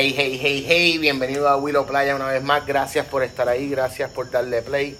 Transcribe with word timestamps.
Hey, 0.00 0.14
hey, 0.16 0.38
hey, 0.40 0.64
hey, 0.64 0.98
bienvenido 0.98 1.48
a 1.48 1.56
Willow 1.56 1.84
Playa 1.84 2.14
una 2.14 2.28
vez 2.28 2.40
más. 2.40 2.64
Gracias 2.64 3.04
por 3.06 3.24
estar 3.24 3.48
ahí, 3.48 3.68
gracias 3.68 4.08
por 4.08 4.30
darle 4.30 4.62
play. 4.62 4.96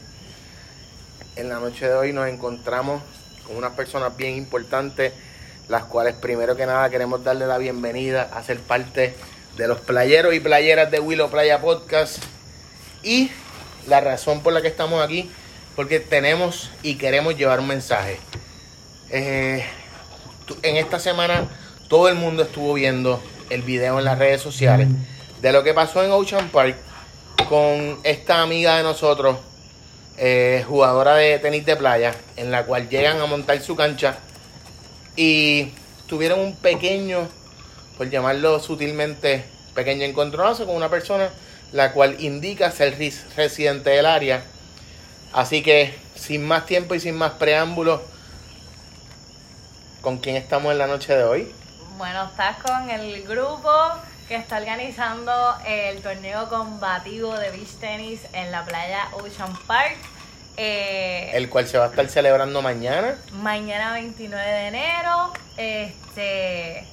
En 1.36 1.48
la 1.48 1.60
noche 1.60 1.86
de 1.86 1.94
hoy 1.94 2.12
nos 2.12 2.26
encontramos 2.26 3.00
con 3.46 3.56
unas 3.56 3.74
personas 3.74 4.16
bien 4.16 4.34
importantes, 4.34 5.12
las 5.68 5.84
cuales 5.84 6.16
primero 6.16 6.56
que 6.56 6.66
nada 6.66 6.90
queremos 6.90 7.22
darle 7.22 7.46
la 7.46 7.58
bienvenida 7.58 8.28
a 8.34 8.42
ser 8.42 8.58
parte 8.58 9.14
de 9.56 9.68
los 9.68 9.78
playeros 9.78 10.34
y 10.34 10.40
playeras 10.40 10.90
de 10.90 10.98
Willow 10.98 11.30
Playa 11.30 11.60
Podcast. 11.60 12.20
Y 13.04 13.30
la 13.86 14.00
razón 14.00 14.42
por 14.42 14.52
la 14.52 14.62
que 14.62 14.66
estamos 14.66 15.00
aquí, 15.00 15.30
porque 15.76 16.00
tenemos 16.00 16.72
y 16.82 16.96
queremos 16.96 17.36
llevar 17.36 17.60
un 17.60 17.68
mensaje. 17.68 18.18
Eh, 19.10 19.64
en 20.62 20.76
esta 20.76 20.98
semana 20.98 21.46
todo 21.88 22.08
el 22.08 22.16
mundo 22.16 22.42
estuvo 22.42 22.74
viendo 22.74 23.22
el 23.50 23.62
video 23.62 23.98
en 23.98 24.04
las 24.04 24.18
redes 24.18 24.40
sociales 24.40 24.88
de 25.40 25.52
lo 25.52 25.62
que 25.62 25.74
pasó 25.74 26.02
en 26.04 26.10
Ocean 26.10 26.48
Park 26.48 26.76
con 27.48 27.98
esta 28.02 28.42
amiga 28.42 28.76
de 28.76 28.82
nosotros, 28.82 29.38
eh, 30.16 30.64
jugadora 30.66 31.14
de 31.14 31.38
tenis 31.38 31.64
de 31.64 31.76
playa, 31.76 32.14
en 32.36 32.50
la 32.50 32.64
cual 32.64 32.88
llegan 32.88 33.20
a 33.20 33.26
montar 33.26 33.60
su 33.60 33.76
cancha 33.76 34.18
y 35.16 35.72
tuvieron 36.06 36.40
un 36.40 36.56
pequeño, 36.56 37.28
por 37.96 38.10
llamarlo 38.10 38.60
sutilmente, 38.60 39.44
pequeño 39.74 40.04
encontronazo 40.04 40.66
con 40.66 40.76
una 40.76 40.88
persona 40.88 41.30
la 41.72 41.92
cual 41.92 42.16
indica 42.20 42.70
ser 42.70 42.96
residente 43.36 43.90
del 43.90 44.06
área. 44.06 44.42
Así 45.32 45.62
que, 45.62 45.94
sin 46.14 46.46
más 46.46 46.66
tiempo 46.66 46.94
y 46.94 47.00
sin 47.00 47.14
más 47.14 47.32
preámbulos, 47.32 48.00
¿con 50.00 50.18
quién 50.18 50.36
estamos 50.36 50.72
en 50.72 50.78
la 50.78 50.86
noche 50.86 51.14
de 51.14 51.24
hoy? 51.24 51.52
Bueno, 51.98 52.26
estás 52.26 52.58
con 52.58 52.88
el 52.90 53.24
grupo 53.24 53.72
que 54.28 54.36
está 54.36 54.58
organizando 54.58 55.32
el 55.66 56.00
torneo 56.00 56.48
combativo 56.48 57.36
de 57.36 57.50
beach 57.50 57.74
tennis 57.80 58.20
en 58.32 58.52
la 58.52 58.64
playa 58.64 59.08
Ocean 59.14 59.52
Park. 59.66 59.96
Eh, 60.56 61.32
el 61.34 61.48
cual 61.48 61.66
se 61.66 61.76
va 61.76 61.86
a 61.86 61.88
estar 61.88 62.06
celebrando 62.08 62.62
mañana. 62.62 63.18
Mañana 63.32 63.94
29 63.94 64.48
de 64.48 64.68
enero. 64.68 65.32
Este 65.56 66.86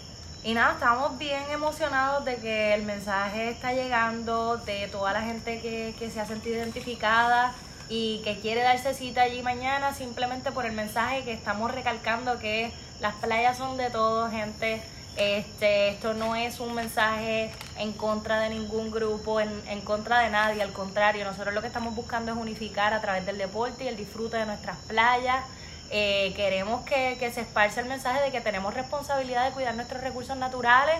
y 0.43 0.55
nada, 0.55 0.73
estamos 0.73 1.19
bien 1.19 1.43
emocionados 1.51 2.25
de 2.25 2.37
que 2.37 2.73
el 2.73 2.81
mensaje 2.81 3.49
está 3.49 3.73
llegando, 3.73 4.57
de 4.57 4.87
toda 4.87 5.13
la 5.13 5.21
gente 5.21 5.61
que, 5.61 5.93
que 5.99 6.09
se 6.09 6.19
ha 6.19 6.25
sentido 6.25 6.57
identificada 6.57 7.53
y 7.89 8.19
que 8.23 8.39
quiere 8.39 8.61
darse 8.61 8.93
cita 8.93 9.21
allí 9.21 9.41
mañana 9.41 9.93
simplemente 9.93 10.51
por 10.51 10.65
el 10.65 10.71
mensaje 10.71 11.23
que 11.23 11.33
estamos 11.33 11.71
recalcando 11.71 12.39
que 12.39 12.71
las 12.99 13.15
playas 13.15 13.57
son 13.57 13.77
de 13.77 13.89
todo, 13.89 14.29
gente. 14.31 14.81
Este, 15.17 15.89
esto 15.89 16.13
no 16.13 16.35
es 16.35 16.59
un 16.59 16.73
mensaje 16.73 17.49
en 17.77 17.93
contra 17.93 18.39
de 18.39 18.49
ningún 18.49 18.91
grupo, 18.91 19.39
en, 19.39 19.49
en, 19.69 19.79
contra 19.79 20.19
de 20.19 20.29
nadie, 20.29 20.61
al 20.61 20.73
contrario, 20.73 21.23
nosotros 21.23 21.53
lo 21.53 21.61
que 21.61 21.67
estamos 21.67 21.95
buscando 21.95 22.33
es 22.33 22.37
unificar 22.37 22.93
a 22.93 22.99
través 22.99 23.25
del 23.25 23.37
deporte 23.37 23.85
y 23.85 23.87
el 23.87 23.95
disfrute 23.95 24.35
de 24.35 24.45
nuestras 24.45 24.77
playas. 24.87 25.45
Eh, 25.91 26.33
queremos 26.35 26.83
que, 26.83 27.15
que, 27.19 27.31
se 27.31 27.41
esparce 27.41 27.79
el 27.79 27.85
mensaje 27.85 28.21
de 28.21 28.31
que 28.31 28.41
tenemos 28.41 28.73
responsabilidad 28.73 29.45
de 29.45 29.51
cuidar 29.51 29.75
nuestros 29.75 30.01
recursos 30.01 30.35
naturales 30.35 30.95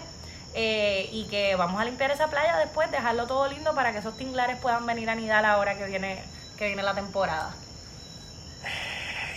eh, 0.54 1.10
y 1.12 1.26
que 1.26 1.56
vamos 1.56 1.82
a 1.82 1.86
limpiar 1.86 2.12
esa 2.12 2.28
playa 2.28 2.58
después, 2.58 2.90
dejarlo 2.92 3.26
todo 3.28 3.48
lindo 3.48 3.74
para 3.74 3.92
que 3.92 3.98
esos 3.98 4.16
tinglares 4.16 4.58
puedan 4.60 4.86
venir 4.86 5.10
a 5.10 5.16
nidar 5.16 5.44
ahora 5.44 5.76
que 5.76 5.86
viene, 5.86 6.24
que 6.58 6.68
viene 6.68 6.84
la 6.84 6.94
temporada. 6.94 7.54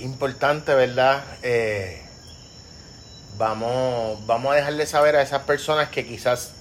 Importante, 0.01 0.75
¿verdad? 0.75 1.25
Eh 1.43 2.09
vamos, 3.39 4.27
vamos 4.27 4.53
a 4.53 4.57
dejarle 4.57 4.85
saber 4.85 5.17
a 5.17 5.23
esas 5.23 5.43
personas 5.45 5.89
que 5.89 6.05
quizás 6.05 6.53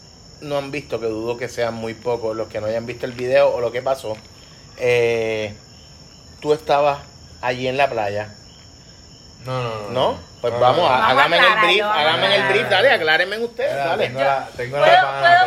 no 0.41 0.57
han 0.57 0.71
visto, 0.71 0.99
que 0.99 1.07
dudo 1.07 1.35
que 1.37 1.49
sean 1.49 1.73
muy 1.73 1.95
pocos 1.95 2.35
los 2.35 2.47
que 2.47 2.61
no 2.61 2.67
hayan 2.67 2.85
visto 2.85 3.05
el 3.05 3.11
video 3.11 3.49
o 3.49 3.59
lo 3.59 3.71
que 3.71 3.81
pasó. 3.81 4.15
Eh, 4.77 5.53
tú 6.39 6.53
estabas 6.53 6.99
allí 7.41 7.67
en 7.67 7.77
la 7.77 7.89
playa. 7.89 8.29
No, 9.43 9.63
no, 9.63 9.69
no. 9.69 9.89
¿No? 9.89 10.27
Pues 10.41 10.53
vamos, 10.59 10.87
hágame 10.89 11.37
el 11.37 11.65
brief, 11.65 11.83
hágame 11.83 12.35
el 12.35 12.43
brief, 12.49 12.69
dale, 12.69 12.91
aclárenme 12.91 13.39
ustedes, 13.39 13.75
dale. 13.75 14.05
Tengo 14.05 14.19
la, 14.19 14.47
tengo 14.55 14.77
la 14.77 14.85
pana, 14.85 15.41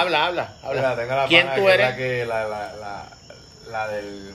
Habla, 0.00 0.26
habla, 0.26 0.52
habla. 0.62 0.96
tengo 0.96 1.14
la 1.16 1.26
¿Quién 1.26 1.52
tú 1.56 1.68
eres? 1.68 1.90
La, 1.90 1.96
que, 1.96 2.24
la, 2.24 2.44
la, 2.46 3.06
la, 3.72 3.88
del 3.88 4.34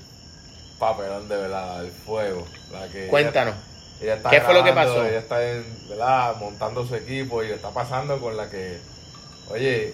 papelón 0.79 1.29
de 1.29 1.37
verdad, 1.37 1.81
del 1.81 1.91
fuego. 1.91 2.47
La 2.71 2.87
que 2.87 3.07
Cuéntanos. 3.07 3.55
¿Qué 3.99 4.41
fue 4.41 4.53
lo 4.53 4.63
que 4.63 4.73
pasó? 4.73 5.05
Ella 5.05 5.19
está 5.19 5.43
en, 5.43 5.65
¿verdad? 5.89 6.35
montando 6.35 6.85
su 6.85 6.95
equipo 6.95 7.43
y 7.43 7.51
está 7.51 7.71
pasando 7.71 8.19
con 8.19 8.37
la 8.37 8.49
que, 8.49 8.79
oye, 9.49 9.93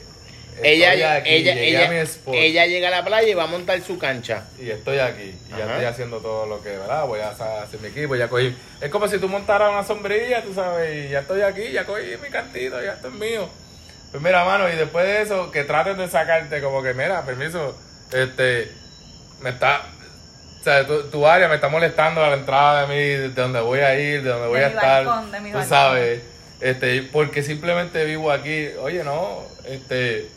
ella, 0.62 1.16
aquí, 1.16 1.30
ella, 1.30 1.54
ella, 1.54 2.06
ella, 2.28 2.66
llega 2.68 2.90
a 2.90 2.92
la 2.92 3.04
playa 3.04 3.28
y 3.28 3.34
va 3.34 3.44
a 3.44 3.48
montar 3.48 3.81
su 3.81 3.98
cancha. 3.98 4.46
Y 4.59 4.70
estoy 4.70 5.00
aquí. 5.00 5.36
Y 5.48 5.50
ya 5.50 5.66
estoy 5.66 5.86
haciendo 5.86 6.20
todo 6.20 6.46
lo 6.46 6.62
que, 6.62 6.70
¿verdad? 6.70 7.08
Voy 7.08 7.22
a 7.22 7.30
hacer 7.30 7.80
mi 7.80 7.88
equipo. 7.88 8.16
Ya 8.16 8.28
cogí. 8.28 8.56
Es 8.80 8.90
como 8.90 9.08
si 9.08 9.18
tú 9.18 9.28
montaras 9.28 9.72
una 9.72 9.84
sombrilla, 9.84 10.44
tú 10.44 10.54
sabes. 10.54 11.08
Y 11.08 11.10
ya 11.10 11.22
estoy 11.22 11.42
aquí, 11.42 11.72
ya 11.72 11.86
cogí 11.86 12.04
mi 12.22 12.30
cantito, 12.30 12.81
ya 12.84 12.94
esto 12.94 13.08
es 13.08 13.14
mío. 13.14 13.50
Pues 14.12 14.22
mira, 14.22 14.46
mano, 14.46 14.70
y 14.70 14.75
después 14.75 15.06
de 15.06 15.24
eso, 15.24 15.50
que 15.50 15.64
traten 15.64 15.98
de 15.98 16.08
sacarte 16.08 16.62
como 16.62 16.84
que, 16.84 16.94
mira, 16.94 17.25
permiso, 17.25 17.75
este, 18.12 18.72
me 19.41 19.49
está, 19.49 19.81
o 20.59 20.63
sea, 20.63 20.85
tu, 20.85 21.27
área 21.27 21.47
me 21.47 21.55
está 21.55 21.69
molestando 21.69 22.23
a 22.23 22.29
la 22.29 22.38
entrada 22.38 22.85
de 22.85 22.88
mí, 22.88 23.03
de 23.03 23.29
donde 23.29 23.59
voy 23.59 23.79
a 23.79 23.99
ir, 23.99 24.23
de 24.23 24.29
donde 24.29 24.47
voy 24.47 24.59
a 24.59 24.67
estar. 24.67 25.05
tú 25.05 25.63
sabes, 25.67 26.21
este, 26.61 27.03
porque 27.11 27.44
simplemente 27.44 28.05
vivo 28.05 28.31
aquí. 28.31 28.67
Oye, 28.79 29.03
no, 29.03 29.44
este, 29.66 30.29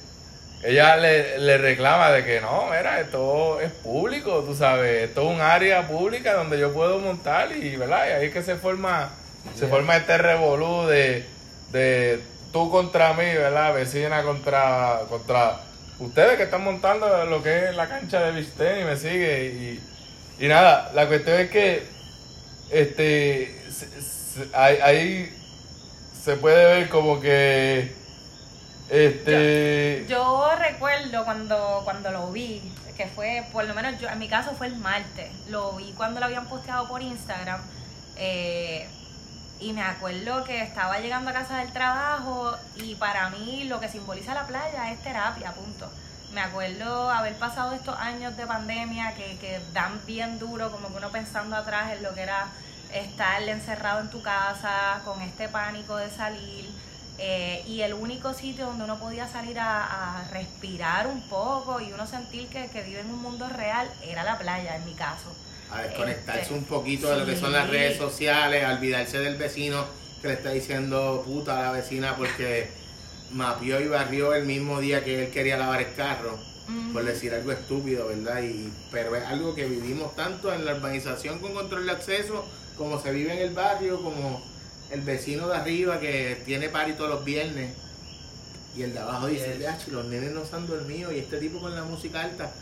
ella 0.65 0.97
le, 0.97 1.39
le, 1.39 1.59
reclama 1.59 2.11
de 2.11 2.25
que 2.25 2.41
no, 2.41 2.65
mira, 2.67 3.01
esto 3.01 3.61
es 3.61 3.71
público, 3.71 4.43
tú 4.45 4.55
sabes, 4.55 5.05
esto 5.05 5.23
es 5.23 5.37
un 5.37 5.41
área 5.41 5.87
pública 5.87 6.35
donde 6.35 6.59
yo 6.59 6.73
puedo 6.73 6.99
montar 6.99 7.57
y, 7.57 7.77
¿verdad? 7.77 8.09
Y 8.09 8.13
ahí 8.13 8.27
es 8.27 8.33
que 8.33 8.43
se 8.43 8.57
forma, 8.57 9.11
se 9.55 9.69
forma 9.69 9.97
este 9.97 10.19
revolú 10.19 10.87
de, 10.87 11.25
de 11.71 12.21
tú 12.53 12.71
contra 12.71 13.13
mí, 13.13 13.27
¿verdad? 13.27 13.75
Vecina 13.75 14.23
contra, 14.23 15.03
contra 15.09 15.61
ustedes 15.99 16.37
que 16.37 16.45
están 16.45 16.65
montando 16.65 17.25
lo 17.27 17.43
que 17.43 17.71
es 17.71 17.77
la 17.77 17.89
cancha 17.89 18.21
de 18.21 18.33
Vistén 18.33 18.83
y 18.83 18.85
me 18.85 18.97
sigue 18.97 19.47
y 19.47 19.97
y 20.39 20.49
nada, 20.49 20.91
la 20.95 21.07
cuestión 21.07 21.41
es 21.41 21.51
que 21.51 21.87
este 22.71 23.59
ahí, 24.53 25.33
se 26.13 26.37
puede 26.37 26.65
ver 26.65 26.89
como 26.89 27.21
que 27.21 27.95
este 28.91 30.05
yo, 30.09 30.51
recuerdo 30.59 31.25
cuando 31.25 31.81
cuando 31.85 32.11
lo 32.11 32.31
vi 32.33 32.61
que 32.97 33.07
fue 33.07 33.45
por 33.53 33.65
lo 33.65 33.75
menos 33.75 34.01
yo 34.01 34.09
en 34.09 34.19
mi 34.19 34.29
caso 34.29 34.53
fue 34.53 34.67
el 34.69 34.77
martes 34.77 35.31
lo 35.49 35.73
vi 35.73 35.93
cuando 35.93 36.21
lo 36.21 36.27
habían 36.27 36.47
posteado 36.49 36.89
por 36.89 37.03
Instagram 37.03 37.61
eh, 38.17 38.89
y 39.61 39.73
me 39.73 39.83
acuerdo 39.83 40.45
que 40.45 40.63
estaba 40.63 40.99
llegando 40.99 41.31
a 41.31 41.33
casa 41.33 41.59
del 41.59 41.73
trabajo 41.73 42.55
y 42.77 42.95
para 42.97 43.31
mí 43.31 43.65
lo 43.65 43.81
que 43.81 43.89
simboliza 43.89 44.35
la 44.35 44.47
playa 44.47 44.93
es 44.93 45.03
terapia 45.03 45.53
punto 45.53 45.91
me 46.33 46.41
acuerdo 46.41 47.11
haber 47.11 47.35
pasado 47.37 47.73
estos 47.73 47.97
años 47.97 48.37
de 48.37 48.47
pandemia 48.47 49.15
que, 49.15 49.39
que 49.39 49.61
dan 49.73 50.01
bien 50.07 50.39
duro, 50.39 50.71
como 50.71 50.89
que 50.89 50.99
uno 50.99 51.11
pensando 51.11 51.57
atrás 51.57 51.93
en 51.93 52.03
lo 52.03 52.15
que 52.15 52.23
era 52.23 52.49
estar 52.93 53.43
encerrado 53.43 54.01
en 54.01 54.11
tu 54.11 54.23
casa 54.23 55.01
con 55.05 55.23
este 55.23 55.49
pánico 55.49 55.97
de 55.97 56.11
salir. 56.11 56.69
Eh, 57.19 57.65
y 57.67 57.81
el 57.81 57.95
único 57.95 58.35
sitio 58.35 58.67
donde 58.67 58.85
uno 58.85 58.99
podía 58.99 59.27
salir 59.27 59.59
a, 59.59 60.23
respirar 60.31 61.07
un 61.07 61.23
poco 61.23 61.81
y 61.81 61.91
uno 61.91 62.07
sentir 62.07 62.49
que, 62.49 62.69
que, 62.69 62.83
vive 62.83 63.01
en 63.01 63.11
un 63.11 63.23
mundo 63.23 63.49
real 63.49 63.91
era 64.03 64.23
la 64.23 64.37
playa, 64.37 64.77
en 64.77 64.85
mi 64.85 64.93
caso. 64.93 65.35
A 65.71 65.83
desconectarse 65.83 66.43
este, 66.43 66.55
un 66.55 66.65
poquito 66.65 67.11
de 67.11 67.19
lo 67.19 67.27
que 67.27 67.37
son 67.37 67.53
las 67.53 67.69
redes 67.69 67.99
sociales, 67.99 68.65
a 68.65 68.75
olvidarse 68.75 69.19
del 69.19 69.37
vecino 69.37 69.85
que 70.23 70.29
le 70.29 70.35
está 70.35 70.51
diciendo 70.51 71.23
puta 71.27 71.59
a 71.59 71.63
la 71.63 71.73
vecina 71.73 72.17
porque 72.17 72.69
mapeó 73.33 73.81
y 73.81 73.89
barrió 73.89 74.35
el 74.35 74.47
mismo 74.47 74.81
día 74.81 75.05
que 75.05 75.25
él 75.25 75.31
quería 75.31 75.57
lavar 75.57 75.83
el 75.83 75.95
carro, 75.95 76.39
por 76.93 77.05
decir 77.05 77.35
algo 77.35 77.53
estúpido, 77.53 78.09
¿verdad? 78.09 78.43
Y, 78.43 78.73
pero 78.91 79.15
es 79.17 79.25
algo 79.25 79.55
que 79.55 79.67
vivimos 79.67 80.15
tanto 80.17 80.53
en 80.53 80.65
la 80.65 80.75
urbanización 80.75 81.39
con 81.39 81.53
control 81.53 81.87
de 81.87 81.93
acceso, 81.93 82.47
como 82.77 83.01
se 83.01 83.13
vive 83.13 83.33
en 83.33 83.39
el 83.49 83.55
barrio, 83.55 84.03
como 84.03 84.43
el 84.91 85.01
vecino 85.01 85.49
de 85.49 85.57
arriba 85.57 86.01
que 86.01 86.43
tiene 86.45 86.69
party 86.69 86.93
todos 86.93 87.11
los 87.11 87.25
viernes. 87.25 87.75
Y 88.77 88.83
el 88.83 88.93
de 88.93 88.99
abajo 88.99 89.27
dice, 89.27 89.59
los 89.91 90.05
nenes 90.07 90.33
no 90.33 90.45
se 90.45 90.55
han 90.55 90.67
dormido 90.67 91.11
y 91.11 91.19
este 91.19 91.39
tipo 91.39 91.61
con 91.61 91.75
la 91.75 91.83
música 91.85 92.21
alta. 92.23 92.53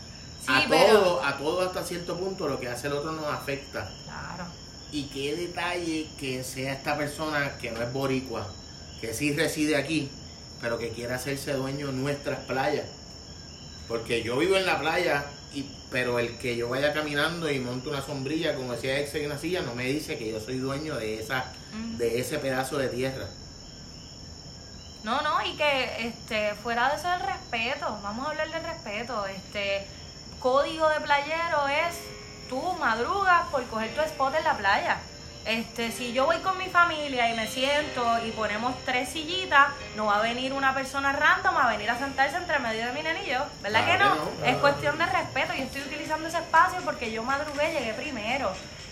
A 0.47 0.67
todo, 0.67 1.23
a 1.23 1.37
todo 1.37 1.61
hasta 1.61 1.83
cierto 1.83 2.17
punto 2.17 2.47
lo 2.47 2.59
que 2.59 2.67
hace 2.67 2.87
el 2.87 2.93
otro 2.93 3.11
nos 3.11 3.25
afecta. 3.25 3.89
Claro. 4.03 4.45
Y 4.91 5.05
qué 5.05 5.35
detalle 5.35 6.07
que 6.19 6.43
sea 6.43 6.73
esta 6.73 6.97
persona 6.97 7.57
que 7.57 7.71
no 7.71 7.81
es 7.81 7.91
boricua, 7.91 8.47
que 9.01 9.13
sí 9.13 9.33
reside 9.33 9.75
aquí, 9.75 10.09
pero 10.61 10.77
que 10.77 10.89
quiera 10.89 11.15
hacerse 11.15 11.53
dueño 11.53 11.87
de 11.87 11.93
nuestras 11.93 12.39
playas. 12.41 12.87
Porque 13.87 14.23
yo 14.23 14.37
vivo 14.37 14.55
en 14.55 14.65
la 14.65 14.79
playa, 14.79 15.25
y, 15.53 15.69
pero 15.91 16.19
el 16.19 16.37
que 16.37 16.55
yo 16.55 16.69
vaya 16.69 16.93
caminando 16.93 17.49
y 17.51 17.59
monte 17.59 17.89
una 17.89 18.01
sombrilla, 18.01 18.55
como 18.55 18.73
decía 18.73 18.99
ex 18.99 19.13
en 19.15 19.27
una 19.27 19.37
silla, 19.37 19.61
no 19.61 19.75
me 19.75 19.85
dice 19.85 20.17
que 20.17 20.31
yo 20.31 20.39
soy 20.39 20.57
dueño 20.57 20.95
de, 20.95 21.19
esa, 21.19 21.51
de 21.97 22.19
ese 22.19 22.39
pedazo 22.39 22.77
de 22.77 22.87
tierra. 22.87 23.27
No, 25.03 25.21
no, 25.21 25.45
y 25.45 25.55
que 25.55 26.07
este, 26.07 26.55
fuera 26.55 26.89
de 26.89 26.95
eso 26.95 27.13
el 27.13 27.21
respeto, 27.21 27.99
vamos 28.01 28.25
a 28.25 28.31
hablar 28.31 28.51
del 28.51 28.63
respeto. 28.63 29.25
Este 29.27 29.85
código 30.45 30.87
de 30.89 30.99
playero 30.99 31.67
es 31.67 31.95
tú 32.47 32.61
madrugas 32.73 33.47
por 33.47 33.65
coger 33.65 33.95
tu 33.95 34.01
spot 34.01 34.35
en 34.35 34.43
la 34.43 34.55
playa. 34.55 34.97
Este, 35.43 35.91
si 35.91 36.13
yo 36.13 36.27
voy 36.27 36.37
con 36.37 36.55
mi 36.59 36.67
familia 36.67 37.31
y 37.31 37.35
me 37.35 37.47
siento 37.47 38.23
y 38.23 38.29
ponemos 38.29 38.75
tres 38.85 39.09
sillitas, 39.09 39.69
no 39.95 40.05
va 40.05 40.19
a 40.19 40.21
venir 40.21 40.53
una 40.53 40.75
persona 40.75 41.13
random 41.13 41.57
a 41.57 41.67
venir 41.71 41.89
a 41.89 41.97
sentarse 41.97 42.37
entre 42.37 42.59
medio 42.59 42.85
de 42.85 42.91
mi 42.91 43.01
nene 43.01 43.23
y 43.25 43.31
yo. 43.31 43.43
¿Verdad 43.63 43.87
que 43.87 43.97
no? 43.97 44.17
Es 44.45 44.57
cuestión 44.57 44.99
de 44.99 45.07
respeto. 45.07 45.51
Yo 45.55 45.63
estoy 45.63 45.81
utilizando 45.81 46.27
ese 46.27 46.37
espacio 46.37 46.79
porque 46.85 47.11
yo 47.11 47.23
madrugué, 47.23 47.73
llegué 47.73 47.95
primero. 47.95 48.51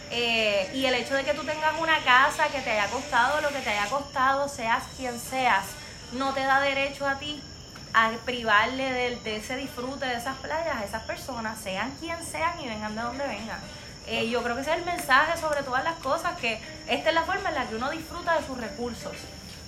Eh, 0.09 0.71
y 0.73 0.87
el 0.87 0.95
hecho 0.95 1.13
de 1.13 1.23
que 1.23 1.35
tú 1.35 1.43
tengas 1.43 1.79
una 1.79 1.99
casa 1.99 2.47
que 2.47 2.61
te 2.61 2.71
haya 2.71 2.87
costado 2.87 3.41
lo 3.41 3.49
que 3.49 3.59
te 3.59 3.69
haya 3.69 3.87
costado, 3.91 4.49
seas 4.49 4.81
quien 4.97 5.19
seas, 5.19 5.65
no 6.13 6.33
te 6.33 6.41
da 6.41 6.61
derecho 6.61 7.07
a 7.07 7.19
ti 7.19 7.43
a 7.93 8.11
privarle 8.25 9.19
de, 9.23 9.35
ese 9.35 9.55
disfrute 9.55 10.05
de 10.05 10.15
esas 10.15 10.37
playas 10.37 10.77
a 10.77 10.83
esas 10.83 11.03
personas, 11.03 11.59
sean 11.59 11.91
quien 11.99 12.17
sean 12.25 12.59
y 12.59 12.67
vengan 12.67 12.95
de 12.95 13.01
donde 13.01 13.27
vengan. 13.27 13.59
Eh, 14.07 14.29
yo 14.29 14.43
creo 14.43 14.55
que 14.55 14.61
ese 14.61 14.71
es 14.71 14.79
el 14.79 14.85
mensaje 14.85 15.39
sobre 15.39 15.63
todas 15.63 15.83
las 15.83 15.95
cosas, 15.99 16.37
que 16.39 16.59
esta 16.87 17.09
es 17.09 17.15
la 17.15 17.23
forma 17.23 17.49
en 17.49 17.55
la 17.55 17.67
que 17.67 17.75
uno 17.75 17.91
disfruta 17.91 18.37
de 18.37 18.45
sus 18.45 18.57
recursos. 18.57 19.13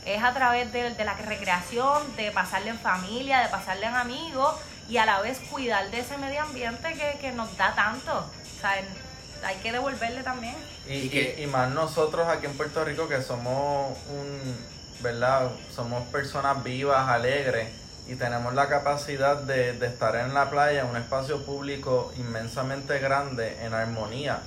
Es 0.06 0.24
a 0.24 0.34
través 0.34 0.72
de, 0.74 1.06
la 1.06 1.14
recreación, 1.14 2.16
de 2.16 2.32
pasarle 2.32 2.72
en 2.72 2.80
familia, 2.80 3.40
de 3.42 3.50
pasarle 3.50 3.86
en 3.86 3.96
amigos 3.96 4.56
y 4.90 4.98
a 4.98 5.06
la 5.06 5.22
vez 5.22 5.40
cuidar 5.52 5.90
de 5.90 6.00
ese 6.00 6.18
medio 6.18 6.42
ambiente 6.42 6.94
que, 6.94 7.20
que 7.20 7.32
nos 7.32 7.56
da 7.58 7.74
tanto. 7.76 8.18
O 8.18 8.60
sea, 8.60 8.76
hay 9.44 9.56
que 9.58 9.72
devolverle 9.72 10.24
también. 10.24 10.56
Y, 10.88 10.94
y, 10.94 11.36
y, 11.40 11.48
más 11.48 11.70
nosotros 11.72 12.28
aquí 12.28 12.46
en 12.46 12.58
Puerto 12.58 12.84
Rico 12.84 13.08
que 13.08 13.22
somos 13.22 13.98
un, 14.10 14.58
¿verdad? 15.02 15.50
Somos 15.74 16.04
personas 16.10 16.64
vivas, 16.64 17.08
alegres 17.08 17.85
y 18.08 18.16
tenemos 18.16 18.54
la 18.54 18.68
capacidad 18.68 19.38
de, 19.38 19.74
de 19.74 19.88
estar 19.88 20.16
en 20.16 20.34
la 20.34 20.50
playa, 20.50 20.82
en 20.82 20.88
un 20.88 20.98
espacio 20.98 21.44
público 21.44 22.14
inmensamente 22.18 23.00
grande, 23.00 23.58
en 23.64 23.74
armonía. 23.74 24.40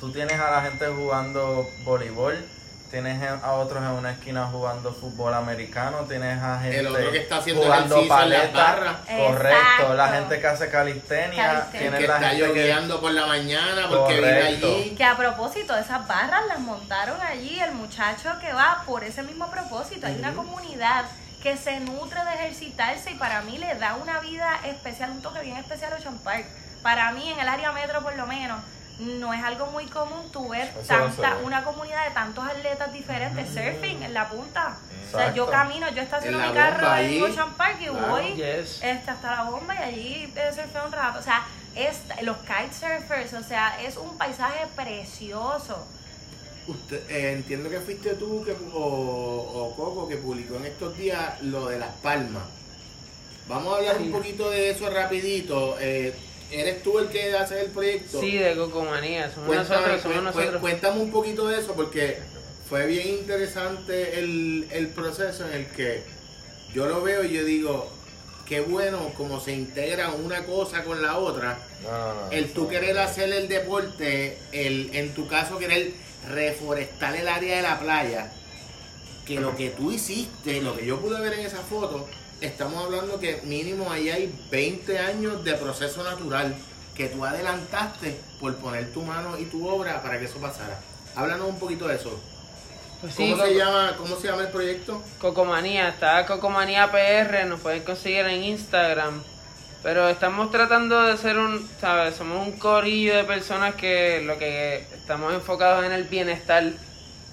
Tú 0.00 0.12
tienes 0.12 0.38
a 0.38 0.50
la 0.50 0.60
gente 0.62 0.86
jugando 0.88 1.66
voleibol, 1.84 2.44
tienes 2.90 3.20
a 3.42 3.52
otros 3.54 3.82
en 3.82 3.88
una 3.88 4.12
esquina 4.12 4.46
jugando 4.46 4.92
fútbol 4.92 5.32
americano, 5.32 6.00
tienes 6.08 6.40
a 6.42 6.60
gente 6.60 6.78
el 6.78 6.86
otro 6.88 7.10
que 7.10 7.18
está 7.18 7.38
haciendo 7.38 7.62
jugando 7.62 8.06
paleta, 8.06 9.00
correcto, 9.06 9.94
la 9.94 10.08
gente 10.08 10.40
que 10.40 10.46
hace 10.46 10.68
calistenia, 10.68 11.68
tienes 11.70 12.00
que 12.00 12.06
la 12.06 12.16
está 12.16 12.28
gente 12.30 12.94
por 13.00 13.12
la 13.12 13.26
mañana 13.26 13.88
porque 13.88 14.16
vive 14.16 14.42
allí. 14.42 14.94
Que 14.94 15.04
a 15.04 15.16
propósito, 15.16 15.74
esas 15.76 16.06
barras 16.06 16.42
las 16.48 16.60
montaron 16.60 17.20
allí 17.22 17.58
el 17.58 17.72
muchacho 17.72 18.30
que 18.40 18.52
va 18.52 18.82
por 18.86 19.02
ese 19.02 19.22
mismo 19.22 19.50
propósito, 19.50 20.06
hay 20.06 20.16
una 20.16 20.34
comunidad 20.34 21.06
que 21.42 21.56
se 21.56 21.80
nutre 21.80 22.24
de 22.24 22.34
ejercitarse 22.34 23.10
y 23.10 23.14
para 23.14 23.42
mí 23.42 23.58
le 23.58 23.74
da 23.76 23.96
una 23.96 24.20
vida 24.20 24.60
especial, 24.64 25.10
un 25.10 25.22
toque 25.22 25.40
bien 25.40 25.56
especial 25.56 25.92
a 25.92 25.96
Ocean 25.96 26.18
Park. 26.18 26.46
Para 26.82 27.12
mí, 27.12 27.30
en 27.30 27.40
el 27.40 27.48
área 27.48 27.72
metro 27.72 28.02
por 28.02 28.16
lo 28.16 28.26
menos, 28.26 28.60
no 28.98 29.34
es 29.34 29.42
algo 29.42 29.66
muy 29.66 29.86
común 29.86 30.30
tu 30.32 30.48
ver 30.48 30.72
tanta, 30.86 31.36
una 31.44 31.62
comunidad 31.64 32.04
de 32.06 32.14
tantos 32.14 32.44
atletas 32.46 32.92
diferentes, 32.92 33.48
surfing 33.48 34.02
en 34.02 34.14
la 34.14 34.28
punta. 34.28 34.78
O 35.08 35.16
sea, 35.16 35.34
yo 35.34 35.46
camino, 35.46 35.88
yo 35.90 36.02
estaciono 36.02 36.38
mi 36.38 36.52
carro 36.52 36.94
en 36.96 37.22
Ocean 37.22 37.54
Park 37.54 37.78
y 37.80 37.88
voy 37.88 38.40
este, 38.42 39.10
hasta 39.10 39.36
la 39.36 39.42
bomba 39.44 39.74
y 39.74 39.78
allí 39.78 40.34
surfeo 40.54 40.86
un 40.86 40.92
rato. 40.92 41.18
O 41.18 41.22
sea, 41.22 41.46
es, 41.74 42.00
los 42.22 42.38
kitesurfers, 42.38 43.34
o 43.34 43.42
sea, 43.42 43.80
es 43.82 43.96
un 43.96 44.16
paisaje 44.16 44.66
precioso. 44.74 45.86
Eh, 47.08 47.32
entiendo 47.36 47.70
que 47.70 47.78
fuiste 47.80 48.14
tú 48.14 48.42
que, 48.44 48.56
o, 48.72 49.25
Que 50.08 50.16
publicó 50.16 50.56
en 50.56 50.66
estos 50.66 50.96
días 50.96 51.40
lo 51.42 51.66
de 51.66 51.78
Las 51.78 51.94
Palmas. 51.96 52.44
Vamos 53.48 53.72
a 53.72 53.76
hablar 53.78 53.98
un 53.98 54.10
poquito 54.10 54.50
de 54.50 54.70
eso 54.70 54.90
rapidito. 54.90 55.76
Eh, 55.80 56.12
¿Eres 56.50 56.82
tú 56.82 56.98
el 56.98 57.08
que 57.08 57.36
hace 57.36 57.60
el 57.60 57.70
proyecto? 57.70 58.20
Sí, 58.20 58.36
de 58.36 58.56
Cocomanía. 58.56 59.32
Somos 59.32 59.54
nosotros, 59.54 60.00
somos 60.00 60.22
nosotros. 60.22 60.60
Cuéntame 60.60 61.00
un 61.00 61.10
poquito 61.10 61.48
de 61.48 61.60
eso 61.60 61.74
porque 61.74 62.18
fue 62.68 62.86
bien 62.86 63.08
interesante 63.08 64.18
el, 64.18 64.66
el 64.70 64.88
proceso 64.88 65.46
en 65.46 65.52
el 65.54 65.66
que 65.66 66.02
yo 66.72 66.86
lo 66.86 67.02
veo 67.02 67.24
y 67.24 67.32
yo 67.32 67.44
digo, 67.44 67.90
qué 68.46 68.60
bueno 68.60 69.12
como 69.16 69.40
se 69.40 69.52
integra 69.52 70.10
una 70.10 70.44
cosa 70.44 70.84
con 70.84 71.02
la 71.02 71.18
otra. 71.18 71.58
el 72.30 72.52
tú 72.52 72.68
querer 72.68 72.98
hacer 72.98 73.32
el 73.32 73.48
deporte, 73.48 74.38
el 74.52 74.90
en 74.94 75.14
tu 75.14 75.26
caso 75.26 75.58
querer 75.58 75.92
reforestar 76.28 77.14
el 77.16 77.28
área 77.28 77.56
de 77.56 77.62
la 77.62 77.78
playa, 77.78 78.32
que 79.26 79.40
lo 79.40 79.56
que 79.56 79.70
tú 79.70 79.90
hiciste, 79.90 80.62
lo 80.62 80.76
que 80.76 80.86
yo 80.86 81.00
pude 81.00 81.20
ver 81.20 81.34
en 81.34 81.46
esa 81.46 81.58
foto, 81.58 82.08
estamos 82.40 82.84
hablando 82.84 83.18
que 83.18 83.40
mínimo 83.42 83.90
ahí 83.90 84.08
hay 84.08 84.32
20 84.50 84.98
años 84.98 85.44
de 85.44 85.54
proceso 85.54 86.04
natural 86.04 86.54
que 86.94 87.08
tú 87.08 87.24
adelantaste 87.24 88.18
por 88.40 88.54
poner 88.56 88.92
tu 88.92 89.02
mano 89.02 89.36
y 89.38 89.44
tu 89.46 89.68
obra 89.68 90.02
para 90.02 90.18
que 90.18 90.26
eso 90.26 90.38
pasara. 90.38 90.78
Háblanos 91.16 91.48
un 91.48 91.58
poquito 91.58 91.88
de 91.88 91.96
eso. 91.96 92.18
Pues 93.00 93.14
¿Cómo, 93.14 93.36
se 93.36 93.54
llama, 93.54 93.94
¿Cómo 93.98 94.16
se 94.16 94.28
llama 94.28 94.42
el 94.42 94.48
proyecto? 94.48 95.02
Cocomanía, 95.18 95.88
está 95.88 96.24
Cocomanía 96.24 96.90
PR, 96.90 97.46
nos 97.46 97.60
pueden 97.60 97.82
conseguir 97.82 98.24
en 98.26 98.44
Instagram. 98.44 99.22
Pero 99.82 100.08
estamos 100.08 100.50
tratando 100.50 101.02
de 101.02 101.16
ser 101.16 101.38
un, 101.38 101.68
¿sabes? 101.80 102.16
Somos 102.16 102.46
un 102.46 102.58
corillo 102.58 103.16
de 103.16 103.24
personas 103.24 103.74
que 103.74 104.22
lo 104.24 104.38
que 104.38 104.78
estamos 104.94 105.34
enfocados 105.34 105.84
en 105.84 105.92
el 105.92 106.04
bienestar 106.04 106.72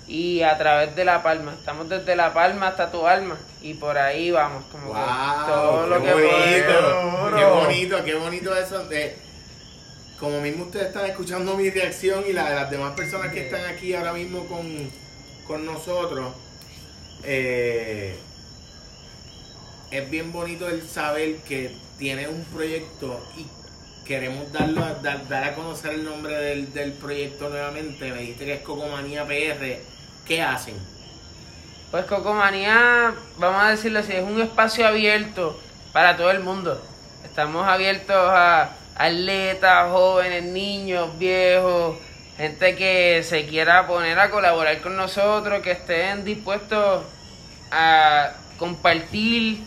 y 0.08 0.42
a 0.42 0.58
través 0.58 0.96
de 0.96 1.06
la 1.06 1.24
palma. 1.24 1.54
Estamos 1.54 1.90
desde 1.90 2.16
la 2.16 2.34
palma 2.34 2.70
hasta 2.70 2.92
tu 2.92 3.08
alma 3.08 3.38
y 3.62 3.74
por 3.76 3.98
ahí 3.98 4.32
vamos, 4.32 4.66
como 4.72 4.94
todo 4.94 5.88
lo 5.88 6.02
que 6.02 6.14
bonito, 6.14 7.36
Qué 7.36 7.46
bonito, 7.46 8.04
qué 8.04 8.16
bonito 8.16 8.56
eso 8.56 8.86
de 8.86 9.16
como 10.20 10.40
mismo 10.40 10.66
ustedes 10.66 10.88
están 10.88 11.06
escuchando 11.06 11.58
mi 11.58 11.70
reacción 11.70 12.24
y 12.28 12.32
la 12.32 12.50
de 12.50 12.56
las 12.56 12.72
demás 12.72 12.94
personas 12.94 13.34
que 13.34 13.46
están 13.46 13.66
aquí 13.66 13.94
ahora 13.94 14.14
mismo 14.14 14.46
con, 14.46 14.90
con 15.46 15.66
nosotros. 15.66 16.34
Eh, 17.24 18.18
es 19.92 20.10
bien 20.10 20.32
bonito 20.32 20.70
el 20.70 20.88
saber 20.88 21.38
que 21.48 21.76
tiene 21.98 22.28
un 22.28 22.44
proyecto 22.46 23.22
y 23.38 23.46
queremos 24.06 24.52
darlo 24.52 24.82
dar, 25.02 25.44
a 25.44 25.56
conocer 25.56 25.94
el 25.94 26.04
nombre 26.06 26.36
del, 26.36 26.74
del, 26.74 26.94
proyecto 26.94 27.50
nuevamente. 27.50 28.12
Me 28.12 28.22
dijiste 28.22 28.46
que 28.46 28.54
es 28.56 28.62
Cocomanía 28.62 29.26
PR. 29.26 29.93
¿Qué 30.26 30.42
hacen? 30.42 30.76
Pues 31.92 32.06
Cocomanía, 32.06 33.14
vamos 33.38 33.62
a 33.62 33.70
decirlo 33.70 34.00
así, 34.00 34.14
es 34.14 34.24
un 34.24 34.42
espacio 34.42 34.88
abierto 34.88 35.60
para 35.92 36.16
todo 36.16 36.32
el 36.32 36.40
mundo. 36.40 36.82
Estamos 37.26 37.68
abiertos 37.68 38.16
a 38.16 38.72
atletas, 38.96 39.92
jóvenes, 39.92 40.44
niños, 40.44 41.18
viejos, 41.20 41.98
gente 42.38 42.76
que 42.76 43.22
se 43.24 43.46
quiera 43.48 43.86
poner 43.86 44.18
a 44.18 44.30
colaborar 44.30 44.82
con 44.82 44.96
nosotros, 44.96 45.62
que 45.62 45.72
estén 45.72 46.24
dispuestos 46.24 47.04
a 47.70 48.32
compartir 48.58 49.64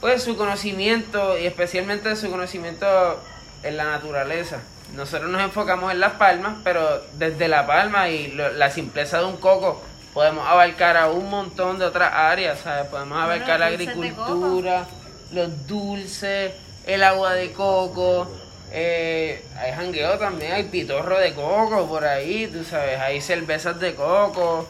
pues 0.00 0.22
su 0.22 0.36
conocimiento 0.36 1.36
y 1.36 1.46
especialmente 1.46 2.14
su 2.14 2.30
conocimiento 2.30 3.20
en 3.62 3.76
la 3.76 3.84
naturaleza. 3.84 4.60
Nosotros 4.96 5.30
nos 5.30 5.42
enfocamos 5.42 5.92
en 5.92 6.00
las 6.00 6.12
palmas, 6.12 6.54
pero 6.62 7.02
desde 7.14 7.48
la 7.48 7.66
palma 7.66 8.08
y 8.08 8.32
la 8.32 8.70
simpleza 8.70 9.18
de 9.18 9.24
un 9.24 9.36
coco 9.36 9.82
podemos 10.12 10.46
abarcar 10.46 10.96
a 10.96 11.08
un 11.10 11.28
montón 11.28 11.78
de 11.78 11.84
otras 11.84 12.12
áreas, 12.12 12.60
¿sabes? 12.60 12.86
Podemos 12.86 13.18
abarcar 13.18 13.58
la 13.58 13.66
agricultura, 13.66 14.86
los 15.32 15.66
dulces, 15.66 16.52
el 16.86 17.02
agua 17.02 17.34
de 17.34 17.52
coco, 17.52 18.30
eh, 18.70 19.44
hay 19.56 19.72
jangueo 19.72 20.18
también, 20.18 20.52
hay 20.52 20.64
pitorro 20.64 21.18
de 21.18 21.34
coco 21.34 21.86
por 21.88 22.04
ahí, 22.04 22.46
tú 22.46 22.64
sabes, 22.64 22.98
hay 23.00 23.20
cervezas 23.20 23.80
de 23.80 23.94
coco, 23.94 24.66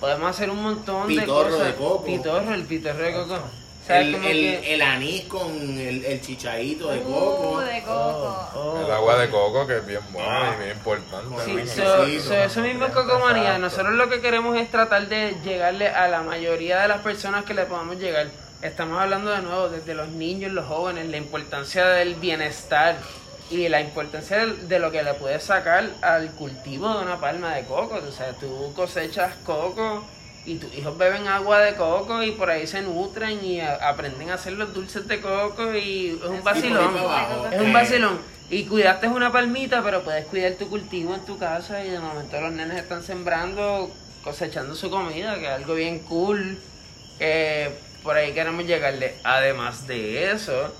podemos 0.00 0.30
hacer 0.30 0.48
un 0.48 0.62
montón 0.62 1.14
de 1.14 1.26
cosas. 1.26 1.66
De 1.66 1.74
coco. 1.74 2.04
Pitorro, 2.04 2.54
el 2.54 2.64
pitorro 2.64 3.02
de 3.02 3.12
coco 3.12 3.40
el, 3.88 4.14
el, 4.14 4.82
anís 4.82 5.22
con 5.24 5.50
el, 5.78 6.04
el 6.04 6.20
chichadito 6.20 6.90
de 6.90 7.00
coco. 7.02 7.52
Uh, 7.52 7.60
de 7.60 7.82
coco. 7.82 8.50
Oh, 8.54 8.58
oh. 8.58 8.84
El 8.84 8.90
agua 8.90 9.18
de 9.18 9.30
coco 9.30 9.66
que 9.66 9.78
es 9.78 9.86
bien 9.86 10.00
buena 10.12 10.54
y 10.54 10.64
bien 10.64 10.76
importante. 10.76 11.44
Sí, 11.44 12.34
eso 12.34 12.60
mismo 12.60 12.86
es 12.86 12.92
cocomanía. 12.92 13.58
Nosotros 13.58 13.94
lo 13.94 14.08
que 14.08 14.20
queremos 14.20 14.56
es 14.56 14.70
tratar 14.70 15.08
de 15.08 15.36
llegarle 15.44 15.88
a 15.88 16.08
la 16.08 16.22
mayoría 16.22 16.80
de 16.80 16.88
las 16.88 17.00
personas 17.00 17.44
que 17.44 17.54
le 17.54 17.64
podamos 17.64 17.98
llegar. 17.98 18.26
Estamos 18.62 19.00
hablando 19.00 19.30
de 19.30 19.42
nuevo 19.42 19.68
desde 19.68 19.94
los 19.94 20.08
niños, 20.08 20.52
los 20.52 20.66
jóvenes, 20.66 21.06
la 21.08 21.18
importancia 21.18 21.86
del 21.86 22.14
bienestar 22.16 22.96
y 23.50 23.68
la 23.68 23.80
importancia 23.80 24.46
de, 24.46 24.78
lo 24.78 24.90
que 24.90 25.02
le 25.02 25.14
puedes 25.14 25.44
sacar 25.44 25.88
al 26.02 26.32
cultivo 26.32 26.92
de 26.96 27.04
una 27.04 27.20
palma 27.20 27.54
de 27.54 27.64
coco. 27.64 27.96
O 27.96 28.12
sea, 28.12 28.32
tú 28.32 28.72
cosechas 28.74 29.34
coco 29.44 30.04
y 30.46 30.56
tus 30.56 30.72
hijos 30.74 30.96
beben 30.96 31.26
agua 31.28 31.60
de 31.60 31.74
coco 31.74 32.22
y 32.22 32.30
por 32.32 32.48
ahí 32.50 32.66
se 32.66 32.80
nutren 32.82 33.44
y 33.44 33.60
aprenden 33.60 34.30
a 34.30 34.34
hacer 34.34 34.52
los 34.54 34.72
dulces 34.72 35.06
de 35.08 35.20
coco 35.20 35.74
y 35.74 36.18
es 36.22 36.28
un 36.30 36.42
vacilón. 36.44 36.94
Es 37.52 37.60
un 37.60 37.72
vacilón. 37.72 38.18
Y 38.48 38.64
cuidaste 38.64 39.08
una 39.08 39.32
palmita, 39.32 39.82
pero 39.82 40.02
puedes 40.02 40.24
cuidar 40.26 40.52
tu 40.52 40.68
cultivo 40.70 41.14
en 41.16 41.24
tu 41.24 41.36
casa 41.36 41.84
y 41.84 41.90
de 41.90 41.98
momento 41.98 42.40
los 42.40 42.52
nenes 42.52 42.78
están 42.78 43.02
sembrando, 43.02 43.90
cosechando 44.22 44.74
su 44.76 44.88
comida, 44.88 45.34
que 45.34 45.46
es 45.46 45.50
algo 45.52 45.74
bien 45.74 45.98
cool. 46.00 46.58
por 48.02 48.16
ahí 48.16 48.32
queremos 48.32 48.64
llegarle. 48.66 49.14
Además 49.24 49.86
de 49.88 50.30
eso, 50.30 50.72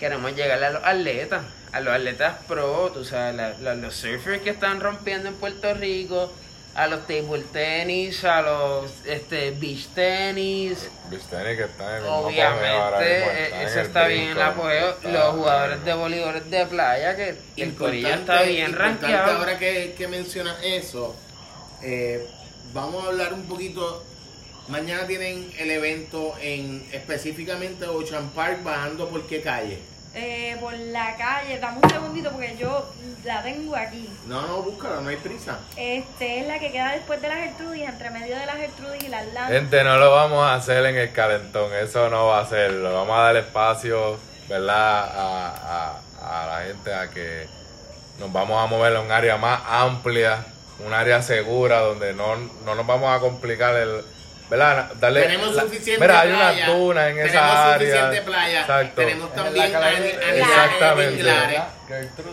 queremos 0.00 0.34
llegarle 0.34 0.66
a 0.66 0.70
los 0.70 0.84
atletas, 0.84 1.42
a 1.72 1.80
los 1.80 1.92
atletas 1.92 2.36
pro, 2.48 2.90
tú 2.94 3.04
sabes, 3.04 3.34
la- 3.34 3.58
la- 3.60 3.74
los 3.74 3.94
surfers 3.94 4.40
que 4.42 4.50
están 4.50 4.80
rompiendo 4.80 5.28
en 5.28 5.34
Puerto 5.34 5.74
Rico, 5.74 6.32
a 6.74 6.88
los 6.88 7.06
table 7.06 7.44
tenis, 7.52 8.24
a 8.24 8.42
los 8.42 8.90
este 9.06 9.52
beach 9.52 9.88
tenis. 9.94 10.88
Visteni 11.08 11.56
que 11.56 11.64
está 11.64 11.98
en 11.98 12.04
el 12.04 12.08
Obviamente, 12.10 13.18
eh, 13.18 13.64
eso 13.64 13.80
el 13.80 13.86
está 13.86 14.06
bien 14.08 14.22
en 14.22 14.30
el 14.30 14.42
apogeo. 14.42 14.96
Los 15.04 15.34
jugadores 15.34 15.84
de 15.84 15.94
voleibol 15.94 16.50
de 16.50 16.66
playa, 16.66 17.16
que 17.16 17.36
el 17.56 17.74
corillo 17.74 18.08
está 18.08 18.42
bien 18.42 18.72
rankeado. 18.72 19.38
Ahora 19.38 19.58
que, 19.58 19.94
que 19.96 20.08
mencionas 20.08 20.56
eso, 20.62 21.14
eh, 21.82 22.26
vamos 22.72 23.04
a 23.04 23.08
hablar 23.08 23.32
un 23.32 23.46
poquito. 23.46 24.04
Mañana 24.66 25.06
tienen 25.06 25.52
el 25.58 25.70
evento 25.70 26.34
en 26.40 26.86
específicamente 26.90 27.86
Ocean 27.86 28.30
Park, 28.30 28.62
bajando 28.64 29.08
por 29.10 29.26
qué 29.26 29.42
calle. 29.42 29.78
Eh, 30.16 30.56
por 30.60 30.72
la 30.74 31.16
calle, 31.16 31.58
dame 31.58 31.78
un 31.82 31.90
segundito 31.90 32.30
porque 32.30 32.56
yo 32.56 32.88
la 33.24 33.42
tengo 33.42 33.74
aquí. 33.74 34.08
No, 34.26 34.42
no, 34.46 34.62
búscala, 34.62 35.00
no 35.00 35.08
hay 35.08 35.16
prisa. 35.16 35.58
Este 35.76 36.38
es 36.40 36.46
la 36.46 36.58
que 36.60 36.70
queda 36.70 36.92
después 36.92 37.20
de 37.20 37.28
la 37.28 37.34
Gertrudis, 37.34 37.82
entre 37.88 38.10
medio 38.10 38.36
de 38.38 38.46
la 38.46 38.52
Gertrudis 38.52 39.02
y 39.02 39.08
la 39.08 39.18
Atlanta. 39.18 39.52
Gente, 39.52 39.82
no 39.82 39.96
lo 39.98 40.12
vamos 40.12 40.44
a 40.46 40.54
hacer 40.54 40.84
en 40.86 40.96
el 40.96 41.12
calentón, 41.12 41.72
eso 41.74 42.08
no 42.10 42.26
va 42.26 42.40
a 42.40 42.46
ser. 42.46 42.70
Lo 42.72 42.94
vamos 42.94 43.16
a 43.18 43.22
dar 43.22 43.36
espacio, 43.36 44.16
¿verdad? 44.48 45.08
A, 45.18 45.48
a- 45.90 46.42
a 46.42 46.46
la 46.46 46.66
gente 46.66 46.94
a 46.94 47.10
que 47.10 47.46
nos 48.20 48.32
vamos 48.32 48.62
a 48.62 48.66
mover 48.66 48.94
a 48.96 49.00
un 49.00 49.10
área 49.10 49.36
más 49.36 49.60
amplia, 49.68 50.44
un 50.86 50.92
área 50.94 51.20
segura 51.22 51.80
donde 51.80 52.14
no, 52.14 52.36
no 52.64 52.74
nos 52.76 52.86
vamos 52.86 53.14
a 53.14 53.18
complicar 53.20 53.74
el. 53.74 54.02
¿Verdad? 54.50 54.92
Darle, 55.00 55.22
Tenemos 55.22 55.54
la- 55.54 55.62
suficiente 55.62 56.00
Mira, 56.00 56.20
hay 56.20 56.28
playa. 56.32 56.64
una 56.70 56.74
duna 56.78 57.08
en 57.08 57.14
tenemos 57.16 57.34
esa 57.34 57.74
área. 57.74 57.78
suficiente 57.78 58.22
playa. 58.22 58.60
Exacto. 58.60 58.94
Tenemos 59.00 59.34
también 59.34 59.76
anidaje 59.76 60.94
de 60.96 61.10
tinglares. 61.10 61.60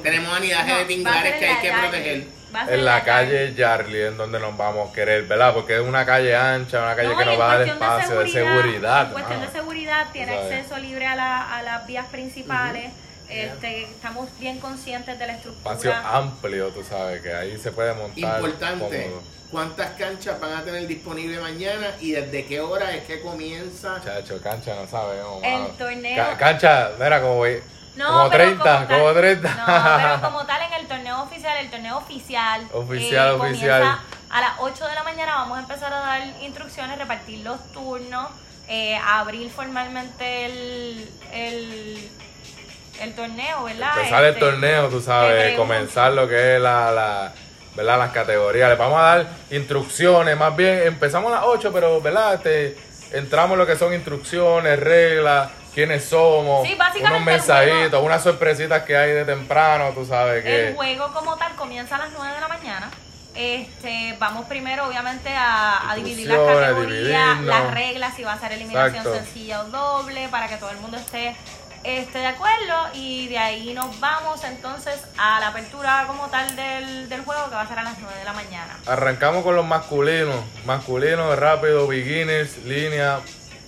Tenemos 0.04 0.34
anidaje 0.38 0.74
de 0.76 0.86
tinglares 0.86 1.36
que 1.36 1.48
hay 1.48 1.58
que 1.62 1.72
proteger. 1.72 2.24
En 2.68 2.84
la 2.84 3.04
calle 3.06 3.56
Charlie, 3.56 4.08
en 4.08 4.18
donde 4.18 4.38
nos 4.38 4.58
vamos 4.58 4.90
a 4.90 4.94
querer, 4.94 5.24
¿verdad? 5.24 5.54
Porque 5.54 5.76
es 5.76 5.82
una 5.82 6.06
calle 6.06 6.36
ancha, 6.36 6.84
una 6.84 6.96
calle 6.98 7.08
No, 7.10 7.18
que 7.18 7.24
nos 7.26 7.40
va 7.40 7.52
a 7.54 7.58
dar 7.60 7.68
espacio 7.68 8.20
de 8.20 8.28
seguridad. 8.28 9.06
En 9.08 9.12
cuestión 9.14 9.40
mano. 9.40 9.52
de 9.52 9.58
seguridad, 9.58 10.08
tiene 10.12 10.36
sabes. 10.36 10.54
acceso 10.60 10.78
libre 10.80 11.06
a, 11.08 11.16
la- 11.16 11.58
a 11.58 11.64
las 11.64 11.88
vías 11.88 12.06
principales. 12.08 12.92
este, 13.30 13.84
estamos 13.84 14.28
bien 14.42 14.60
conscientes 14.60 15.18
de 15.18 15.26
la 15.26 15.32
estructura. 15.36 15.74
Espacio 15.76 15.96
amplio, 16.06 16.68
tú 16.72 16.84
sabes, 16.84 17.22
que 17.22 17.34
ahí 17.34 17.58
se 17.58 17.72
puede 17.72 17.94
montar. 17.94 18.36
Importante, 18.42 19.04
cómodo. 19.06 19.24
¿Cuántas 19.52 19.92
canchas 19.92 20.40
van 20.40 20.54
a 20.54 20.64
tener 20.64 20.88
disponible 20.88 21.40
mañana 21.40 21.88
y 22.00 22.12
desde 22.12 22.46
qué 22.46 22.60
hora 22.62 22.92
es 22.96 23.04
que 23.04 23.22
comienza? 23.22 24.02
Chacho, 24.04 24.42
cancha 24.42 24.74
no 24.76 24.88
sabemos. 24.88 25.44
El 25.44 25.52
mano. 25.62 25.68
torneo- 25.78 26.16
Ca- 26.16 26.38
cancha, 26.38 26.92
mira, 27.00 27.22
como, 27.22 27.36
voy- 27.36 27.62
No, 27.96 28.08
como 28.08 28.30
pero 28.30 28.44
30, 28.46 28.64
como 28.64 28.88
tal- 28.88 29.00
como 29.00 29.14
30. 29.14 29.50
No, 29.56 29.66
pero 29.98 30.22
como 30.32 30.46
tal 30.46 30.62
en 30.62 30.74
el 30.74 30.88
torneo 30.88 31.22
oficial, 31.24 31.58
el 31.58 31.70
torneo 31.70 31.98
oficial. 31.98 32.68
Oficial, 32.74 33.28
eh, 33.30 33.32
oficial. 33.34 33.82
comienza 33.82 34.04
A 34.30 34.42
las 34.42 34.52
8 34.60 34.88
de 34.88 34.96
la 34.96 35.04
mañana 35.04 35.36
vamos 35.36 35.58
a 35.58 35.62
empezar 35.62 35.94
a 35.94 36.00
dar 36.00 36.22
instrucciones, 36.42 36.98
repartir 36.98 37.40
los 37.44 37.60
turnos, 37.74 38.30
eh, 38.70 38.96
abrir 38.96 39.50
formalmente 39.52 40.46
el, 40.46 41.10
el, 41.34 42.10
el 43.02 43.14
torneo, 43.16 43.66
¿verdad? 43.66 43.98
Empezar 43.98 44.24
el 44.24 44.30
Este, 44.30 44.40
torneo, 44.40 44.88
tú 44.88 45.02
sabes, 45.02 45.58
comenzar 45.58 46.14
lo 46.14 46.30
que 46.30 46.56
es 46.56 46.62
la, 46.62 46.92
la, 46.94 47.34
¿verdad? 47.76 47.98
las 48.00 48.12
categorías. 48.12 48.70
Les 48.70 48.78
vamos 48.78 49.00
a 49.00 49.04
dar 49.04 49.28
instrucciones, 49.50 50.38
más 50.38 50.56
bien 50.56 50.82
empezamos 50.86 51.32
a 51.32 51.36
las 51.36 51.44
8, 51.46 51.72
pero 51.74 52.02
¿verdad? 52.02 52.34
Este, 52.36 52.78
entramos 53.14 53.54
en 53.54 53.60
lo 53.60 53.68
que 53.68 53.76
son 53.76 53.94
instrucciones, 53.94 54.80
reglas, 54.80 55.50
quiénes 55.74 56.04
somos, 56.06 56.68
Sí, 56.68 56.76
básicamente 56.76 57.16
unos 57.16 57.26
mensajitos, 57.26 57.90
juego- 57.92 58.06
unas 58.06 58.24
sorpresitas 58.24 58.84
que 58.84 58.98
hay 58.98 59.12
de 59.12 59.26
temprano, 59.26 59.92
tú 59.96 60.06
sabes 60.06 60.44
que... 60.44 60.70
El 60.70 60.76
juego 60.76 61.12
como 61.14 61.38
tal 61.38 61.54
comienza 61.56 61.96
a 61.96 62.00
las 62.00 62.10
9 62.18 62.34
de 62.36 62.42
la 62.42 62.48
mañana. 62.48 62.90
Este, 63.34 64.16
vamos 64.20 64.46
primero 64.48 64.86
obviamente 64.88 65.30
a, 65.30 65.90
a 65.90 65.96
dividir 65.96 66.28
las 66.28 66.38
categorías, 66.38 67.40
las 67.42 67.74
reglas, 67.74 68.14
si 68.16 68.24
va 68.24 68.34
a 68.34 68.40
ser 68.40 68.52
eliminación 68.52 68.98
Exacto. 68.98 69.14
sencilla 69.16 69.62
o 69.62 69.64
doble, 69.70 70.28
para 70.30 70.50
que 70.50 70.58
todo 70.58 70.70
el 70.72 70.78
mundo 70.78 70.98
esté, 70.98 71.34
esté 71.84 72.20
de 72.20 72.28
acuerdo. 72.28 72.90
Y 72.94 73.28
de 73.28 73.38
ahí 73.38 73.74
nos 73.74 74.00
vamos 74.00 74.44
entonces 74.44 75.02
a 75.18 75.40
la 75.40 75.48
apertura 75.50 76.06
como 76.08 76.28
tal 76.28 76.56
del, 76.56 77.10
del 77.10 77.22
juego, 77.24 77.50
que 77.50 77.56
va 77.56 77.62
a 77.62 77.68
ser 77.68 77.80
a 77.80 77.84
las 77.84 77.98
9 78.00 78.18
de 78.18 78.24
la 78.26 78.34
mañana. 78.34 78.78
Arrancamos 78.88 79.44
con 79.44 79.56
los 79.56 79.66
masculinos, 79.66 80.44
masculinos, 80.66 81.38
rápido, 81.38 81.88
beginners, 81.88 82.58
línea. 82.66 83.20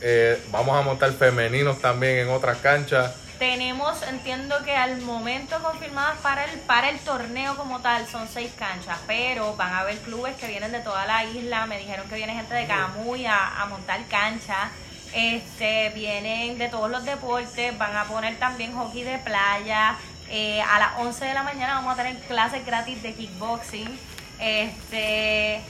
eh, 0.01 0.41
vamos 0.51 0.77
a 0.77 0.81
montar 0.81 1.11
femeninos 1.13 1.79
también 1.79 2.17
en 2.17 2.29
otras 2.29 2.57
canchas. 2.57 3.13
Tenemos, 3.39 4.01
entiendo 4.03 4.63
que 4.63 4.73
al 4.75 5.01
momento 5.01 5.61
confirmadas 5.61 6.17
para 6.19 6.45
el, 6.45 6.59
para 6.61 6.89
el 6.89 6.99
torneo 6.99 7.57
como 7.57 7.79
tal 7.81 8.07
son 8.07 8.27
seis 8.31 8.51
canchas, 8.57 8.97
pero 9.07 9.55
van 9.57 9.73
a 9.73 9.79
haber 9.79 9.97
clubes 9.99 10.35
que 10.37 10.47
vienen 10.47 10.71
de 10.71 10.79
toda 10.79 11.05
la 11.05 11.25
isla, 11.25 11.65
me 11.65 11.77
dijeron 11.77 12.07
que 12.07 12.15
viene 12.15 12.33
gente 12.35 12.53
de 12.53 12.67
Camuy 12.67 13.25
a, 13.25 13.61
a 13.61 13.65
montar 13.65 13.99
canchas, 14.07 14.69
este, 15.13 15.89
vienen 15.89 16.57
de 16.57 16.69
todos 16.69 16.89
los 16.89 17.03
deportes, 17.05 17.77
van 17.77 17.95
a 17.95 18.05
poner 18.05 18.37
también 18.39 18.73
hockey 18.73 19.03
de 19.03 19.17
playa, 19.19 19.95
eh, 20.29 20.61
a 20.61 20.79
las 20.79 20.91
11 20.97 21.25
de 21.25 21.33
la 21.33 21.43
mañana 21.43 21.75
vamos 21.75 21.93
a 21.93 22.03
tener 22.03 22.19
clases 22.23 22.65
gratis 22.65 23.01
de 23.03 23.13
kickboxing, 23.13 23.99
este... 24.39 25.61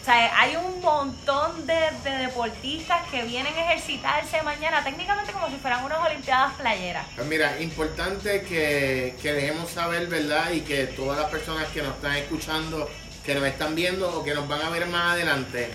O 0.00 0.04
sea, 0.04 0.36
hay 0.36 0.56
un 0.56 0.80
montón 0.80 1.64
de, 1.64 1.76
de 2.02 2.10
deportistas 2.26 3.08
que 3.08 3.22
vienen 3.22 3.54
a 3.54 3.72
ejercitarse 3.72 4.42
mañana, 4.42 4.82
técnicamente 4.82 5.32
como 5.32 5.48
si 5.48 5.54
fueran 5.58 5.84
unas 5.84 6.00
olimpiadas 6.00 6.54
playeras. 6.54 7.06
Pues 7.14 7.28
mira, 7.28 7.60
importante 7.60 8.42
que, 8.42 9.14
que 9.22 9.32
dejemos 9.32 9.70
saber, 9.70 10.08
¿verdad? 10.08 10.50
Y 10.50 10.62
que 10.62 10.86
todas 10.86 11.20
las 11.20 11.30
personas 11.30 11.68
que 11.68 11.82
nos 11.82 11.94
están 11.94 12.16
escuchando, 12.16 12.90
que 13.24 13.36
nos 13.36 13.44
están 13.44 13.76
viendo 13.76 14.12
o 14.18 14.24
que 14.24 14.34
nos 14.34 14.48
van 14.48 14.62
a 14.62 14.70
ver 14.70 14.86
más 14.86 15.12
adelante, 15.12 15.70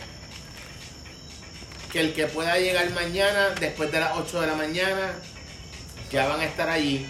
que 1.98 2.02
el 2.02 2.14
que 2.14 2.28
pueda 2.28 2.60
llegar 2.60 2.92
mañana, 2.92 3.56
después 3.60 3.92
de 3.92 4.00
las 4.00 4.16
8 4.16 4.42
de 4.42 4.46
la 4.46 4.54
mañana, 4.54 5.16
ya 6.12 6.28
van 6.28 6.42
a 6.42 6.46
estar 6.46 6.70
allí. 6.70 7.08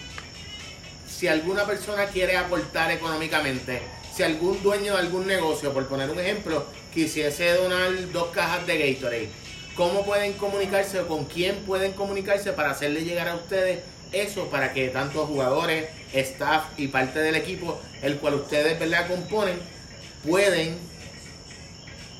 Si 1.09 1.27
alguna 1.27 1.65
persona 1.65 2.05
quiere 2.05 2.37
aportar 2.37 2.89
económicamente, 2.91 3.81
si 4.15 4.23
algún 4.23 4.63
dueño 4.63 4.93
de 4.93 4.99
algún 4.99 5.27
negocio, 5.27 5.73
por 5.73 5.87
poner 5.87 6.09
un 6.09 6.17
ejemplo, 6.17 6.65
quisiese 6.93 7.51
donar 7.55 7.89
dos 8.13 8.29
cajas 8.29 8.65
de 8.65 8.77
Gatorade, 8.93 9.29
¿cómo 9.75 10.05
pueden 10.05 10.31
comunicarse 10.31 11.01
o 11.01 11.07
con 11.09 11.25
quién 11.25 11.57
pueden 11.65 11.91
comunicarse 11.91 12.53
para 12.53 12.71
hacerle 12.71 13.03
llegar 13.03 13.27
a 13.27 13.35
ustedes 13.35 13.79
eso 14.13 14.45
para 14.45 14.71
que 14.71 14.87
tanto 14.87 15.25
jugadores, 15.25 15.89
staff 16.13 16.63
y 16.77 16.87
parte 16.87 17.19
del 17.19 17.35
equipo, 17.35 17.77
el 18.01 18.19
cual 18.19 18.35
ustedes 18.35 18.79
¿verdad? 18.79 19.09
componen, 19.09 19.59
pueden 20.25 20.77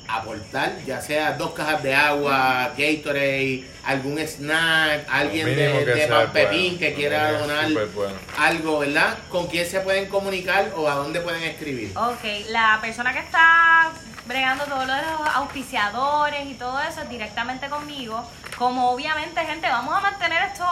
aportar, 0.08 0.72
ya 0.86 1.00
sea 1.00 1.32
dos 1.32 1.52
cajas 1.52 1.82
de 1.82 1.94
agua, 1.94 2.72
Gatorade, 2.76 3.64
algún 3.84 4.18
snack, 4.18 5.06
alguien 5.10 5.46
de, 5.46 5.84
de 5.84 5.94
sea 5.94 6.08
Pan 6.08 6.32
Pepín 6.32 6.62
bueno, 6.62 6.78
que 6.78 6.94
quiera 6.94 7.32
donar 7.32 7.70
bueno. 7.94 8.14
algo, 8.38 8.78
¿verdad? 8.78 9.18
¿Con 9.28 9.46
quién 9.48 9.66
se 9.68 9.80
pueden 9.80 10.08
comunicar 10.08 10.72
o 10.76 10.88
a 10.88 10.94
dónde 10.94 11.20
pueden 11.20 11.42
escribir? 11.42 11.92
Ok, 11.96 12.24
la 12.48 12.78
persona 12.80 13.12
que 13.12 13.20
está 13.20 13.90
bregando 14.26 14.64
todo 14.64 14.84
lo 14.84 14.92
de 14.92 15.02
los 15.02 15.28
auspiciadores 15.34 16.46
y 16.46 16.54
todo 16.54 16.80
eso 16.80 17.02
es 17.02 17.08
directamente 17.10 17.68
conmigo. 17.68 18.26
Como 18.56 18.90
obviamente, 18.90 19.40
gente, 19.44 19.68
vamos 19.68 19.94
a 19.94 20.00
mantener 20.00 20.42
esto 20.42 20.64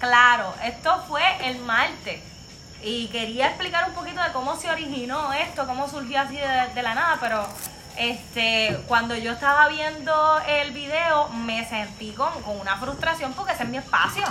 claro. 0.00 0.54
Esto 0.64 1.02
fue 1.08 1.22
el 1.44 1.58
martes. 1.60 2.20
Y 2.82 3.06
quería 3.08 3.48
explicar 3.48 3.88
un 3.88 3.94
poquito 3.94 4.20
de 4.22 4.32
cómo 4.32 4.56
se 4.56 4.68
originó 4.68 5.32
esto, 5.32 5.66
cómo 5.66 5.88
surgió 5.88 6.20
así 6.20 6.36
de, 6.36 6.74
de 6.74 6.82
la 6.82 6.94
nada, 6.94 7.18
pero 7.20 7.46
este 7.98 8.78
cuando 8.88 9.14
yo 9.16 9.32
estaba 9.32 9.68
viendo 9.68 10.12
el 10.48 10.72
video 10.72 11.28
me 11.30 11.68
sentí 11.68 12.10
con, 12.12 12.30
con 12.42 12.58
una 12.60 12.76
frustración 12.78 13.32
porque 13.34 13.52
ese 13.52 13.64
es 13.64 13.68
mi 13.68 13.78
espacio. 13.78 14.24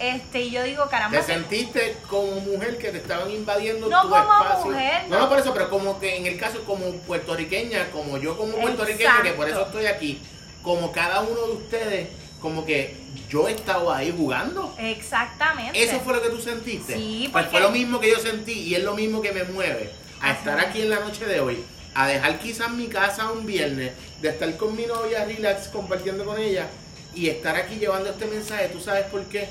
Este, 0.00 0.40
y 0.40 0.50
yo 0.50 0.64
digo, 0.64 0.88
caramba, 0.88 1.18
¿Te 1.20 1.24
sentiste 1.24 1.96
como 2.08 2.40
mujer 2.40 2.78
que 2.78 2.90
te 2.90 2.98
estaban 2.98 3.30
invadiendo 3.30 3.88
No 3.88 4.02
tu 4.02 4.08
como 4.10 4.20
espacio? 4.22 4.64
mujer, 4.72 5.02
no, 5.08 5.16
no. 5.16 5.22
no 5.22 5.28
por 5.28 5.38
eso, 5.38 5.54
pero 5.54 5.70
como 5.70 6.00
que 6.00 6.16
en 6.16 6.26
el 6.26 6.36
caso 6.36 6.64
como 6.64 6.90
puertorriqueña, 7.02 7.90
como 7.92 8.18
yo 8.18 8.36
como 8.36 8.54
puertorriqueña, 8.56 9.22
que 9.22 9.30
por 9.32 9.48
eso 9.48 9.62
estoy 9.66 9.86
aquí, 9.86 10.20
como 10.64 10.90
cada 10.90 11.20
uno 11.20 11.46
de 11.46 11.52
ustedes, 11.52 12.08
como 12.40 12.66
que 12.66 12.96
yo 13.28 13.46
he 13.48 13.52
estado 13.52 13.92
ahí 13.92 14.12
jugando. 14.16 14.74
exactamente. 14.78 15.80
¿Eso 15.80 16.00
fue 16.00 16.14
lo 16.14 16.22
que 16.22 16.28
tú 16.30 16.40
sentiste? 16.40 16.94
Sí, 16.96 17.28
Pues 17.30 17.44
porque- 17.44 17.58
fue 17.58 17.60
lo 17.60 17.70
mismo 17.70 18.00
que 18.00 18.10
yo 18.10 18.18
sentí 18.18 18.52
y 18.52 18.74
es 18.74 18.82
lo 18.82 18.94
mismo 18.94 19.22
que 19.22 19.30
me 19.30 19.44
mueve 19.44 19.92
a 20.20 20.32
estar 20.32 20.58
aquí 20.58 20.82
en 20.82 20.90
la 20.90 20.98
noche 21.00 21.24
de 21.24 21.38
hoy, 21.38 21.64
a 21.94 22.08
dejar 22.08 22.38
quizás 22.38 22.70
mi 22.70 22.88
casa 22.88 23.30
un 23.30 23.46
viernes, 23.46 23.92
de 24.20 24.28
estar 24.28 24.56
con 24.56 24.76
mi 24.76 24.86
novia 24.86 25.24
relax, 25.24 25.68
compartiendo 25.68 26.24
con 26.24 26.40
ella 26.40 26.68
y 27.14 27.28
estar 27.28 27.56
aquí 27.56 27.76
llevando 27.76 28.10
este 28.10 28.26
mensaje. 28.26 28.68
¿Tú 28.68 28.80
sabes 28.80 29.06
por 29.06 29.24
qué? 29.24 29.48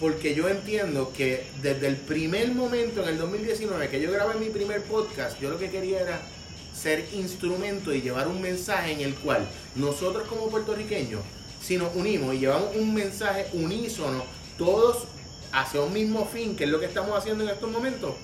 Porque 0.00 0.34
yo 0.34 0.48
entiendo 0.48 1.12
que 1.16 1.46
desde 1.62 1.86
el 1.86 1.96
primer 1.96 2.48
momento 2.52 3.02
en 3.02 3.10
el 3.10 3.18
2019 3.18 3.88
que 3.88 4.00
yo 4.00 4.10
grabé 4.10 4.34
mi 4.34 4.50
primer 4.50 4.82
podcast, 4.82 5.40
yo 5.40 5.50
lo 5.50 5.58
que 5.58 5.70
quería 5.70 6.00
era 6.00 6.20
ser 6.74 7.06
instrumento 7.12 7.94
y 7.94 8.00
llevar 8.00 8.26
un 8.26 8.42
mensaje 8.42 8.92
en 8.92 9.00
el 9.00 9.14
cual 9.14 9.46
nosotros 9.76 10.26
como 10.26 10.48
puertorriqueños 10.48 11.20
si 11.62 11.76
nos 11.76 11.94
unimos 11.94 12.34
y 12.34 12.40
llevamos 12.40 12.74
un 12.74 12.92
mensaje 12.92 13.46
unísono, 13.52 14.24
todos 14.58 15.04
hacia 15.52 15.80
un 15.80 15.92
mismo 15.92 16.26
fin, 16.26 16.56
que 16.56 16.64
es 16.64 16.70
lo 16.70 16.80
que 16.80 16.86
estamos 16.86 17.16
haciendo 17.16 17.44
en 17.44 17.50
estos 17.50 17.70
momentos, 17.70 18.14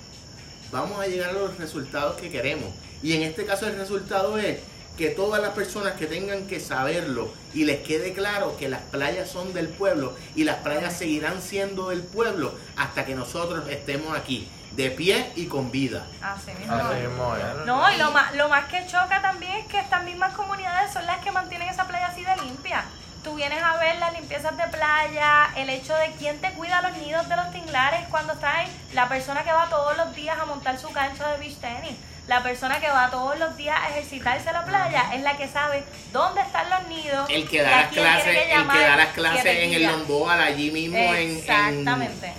vamos 0.73 0.99
a 0.99 1.07
llegar 1.07 1.31
a 1.31 1.35
los 1.35 1.57
resultados 1.57 2.21
que 2.21 2.31
queremos. 2.31 2.69
Y 3.02 3.14
en 3.14 3.23
este 3.23 3.45
caso 3.47 3.67
el 3.67 3.76
resultado 3.76 4.38
es 4.38 4.59
que 4.99 5.11
todas 5.11 5.40
las 5.40 5.50
personas 5.50 5.93
que 5.93 6.07
tengan 6.07 6.49
que 6.49 6.59
saberlo 6.59 7.33
y 7.55 7.64
les 7.64 7.87
quede 7.87 8.12
claro 8.12 8.57
que 8.57 8.69
las 8.69 8.81
playas 8.83 9.31
son 9.31 9.55
del 9.55 9.69
pueblo 9.69 10.17
y 10.35 10.43
las 10.43 10.57
playas 10.57 10.99
seguirán 10.99 11.40
siendo 11.40 11.90
del 11.90 12.02
pueblo 12.02 12.52
hasta 12.76 13.05
que 13.05 13.14
nosotros 13.14 13.69
estemos 13.69 14.19
aquí, 14.19 14.49
de 14.73 14.90
pie 14.90 15.31
y 15.37 15.47
con 15.47 15.71
vida. 15.71 16.05
Así 16.21 16.50
mismo. 16.50 16.75
Así 16.75 17.00
mismo. 17.00 17.33
No, 17.64 17.93
y 17.93 17.97
lo 17.97 18.11
más, 18.11 18.35
lo 18.35 18.49
más 18.49 18.64
que 18.67 18.85
choca 18.87 19.23
también 19.23 19.52
es 19.59 19.67
que 19.67 19.78
estas 19.78 20.02
mismas 20.02 20.35
comunidades 20.35 20.93
son 20.93 21.07
las 21.07 21.19
que 21.19 21.31
mantienen 21.31 21.69
esa 21.69 21.87
playa 21.87 22.09
así 22.09 22.25
de 22.25 22.37
limpia. 22.45 22.85
Tú 23.23 23.35
vienes 23.35 23.62
a 23.62 23.76
ver 23.78 23.99
las 23.99 24.12
limpiezas 24.14 24.57
de 24.57 24.64
playa, 24.64 25.50
el 25.57 25.69
hecho 25.71 25.95
de 25.95 26.12
quién 26.19 26.40
te 26.40 26.50
cuida 26.52 26.83
los 26.83 26.97
nidos 26.99 27.28
de 27.28 27.37
los 27.37 27.52
tinglares 27.52 28.07
cuando 28.11 28.33
está 28.33 28.59
ahí, 28.59 28.69
la 28.95 29.09
persona 29.09 29.45
que 29.45 29.52
va 29.52 29.69
todos 29.69 29.97
los 29.97 30.14
días 30.14 30.38
a 30.38 30.45
montar 30.45 30.78
su 30.78 30.90
cancha 30.90 31.28
de 31.33 31.38
beach 31.38 31.59
tenis, 31.59 31.97
la 32.28 32.42
persona 32.42 32.78
que 32.78 32.88
va 32.88 33.11
todos 33.11 33.38
los 33.38 33.56
días 33.56 33.76
a 33.80 33.88
ejercitarse 33.90 34.49
a 34.50 34.52
la 34.52 34.64
playa 34.64 35.14
es 35.14 35.23
la 35.23 35.37
que 35.37 35.49
sabe 35.49 35.82
dónde 36.12 36.42
están 36.42 36.68
los 36.70 36.87
nidos. 36.88 37.28
El 37.30 37.49
que 37.49 37.62
da 37.62 37.70
las 37.70 37.88
clases, 37.92 38.26
el 38.37 38.49
que 38.68 38.78
da 38.78 38.97
las 38.97 39.12
clases 39.14 39.47
en 39.47 39.73
el 39.73 39.78
guía. 39.78 39.90
Lomboal, 39.92 40.40
allí 40.40 40.70
mismo 40.70 40.97
en- 40.99 41.14
en, 41.16 41.37
Exactamente. 41.38 42.32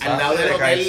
Al 0.00 0.18
lado 0.18 0.34
del 0.36 0.48
de 0.48 0.54
hotel. 0.54 0.80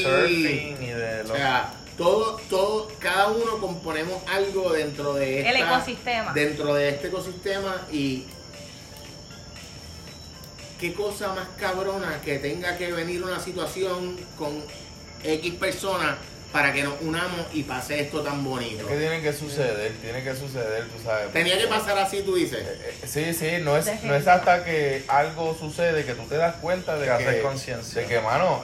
y 0.80 0.86
de 0.88 1.22
O 1.30 1.36
sea, 1.36 1.70
todo, 1.98 2.38
todo, 2.50 2.88
cada 3.00 3.28
uno 3.28 3.58
componemos 3.60 4.24
algo 4.30 4.72
dentro 4.72 5.14
de 5.14 5.42
El 5.42 5.56
esta- 5.58 5.76
ecosistema. 5.76 6.32
Dentro 6.34 6.74
de 6.74 6.90
este 6.90 7.08
ecosistema 7.10 7.76
y 7.92 8.26
qué 10.80 10.94
cosa 10.94 11.30
más 11.34 11.48
cabrona 11.60 12.22
que 12.24 12.40
tenga 12.40 12.78
que 12.78 12.92
venir 12.92 13.24
una 13.24 13.40
situación 13.40 14.18
con 14.38 14.64
X 15.24 15.54
personas 15.56 16.16
para 16.52 16.72
que 16.74 16.84
nos 16.84 16.94
unamos 17.02 17.46
y 17.54 17.64
pase 17.64 18.00
esto 18.00 18.22
tan 18.22 18.44
bonito. 18.44 18.82
Es 18.82 18.88
que 18.88 18.98
tiene 18.98 19.22
que 19.22 19.34
suceder, 19.34 19.92
tiene 20.02 20.24
que 20.24 20.36
suceder, 20.36 20.86
tú 20.86 21.04
sabes. 21.04 21.32
Tenía 21.34 21.58
que 21.58 21.68
pasar 21.68 21.98
así, 21.98 22.22
tú 22.22 22.36
dices. 22.36 22.60
Eh, 22.66 22.96
eh, 23.04 23.08
Sí, 23.08 23.34
sí, 23.34 23.58
no 23.62 23.78
es, 23.78 24.04
no 24.04 24.16
es 24.16 24.28
hasta 24.28 24.64
que 24.64 25.04
algo 25.08 25.56
sucede 25.60 26.06
que 26.06 26.14
tú 26.14 26.24
te 26.24 26.38
das 26.38 26.56
cuenta 26.56 26.96
de 26.96 27.02
Que 27.02 27.06
que, 27.06 27.12
haces 27.30 27.42
conciencia. 27.42 28.02
de 28.02 28.08
que, 28.08 28.20
mano, 28.22 28.64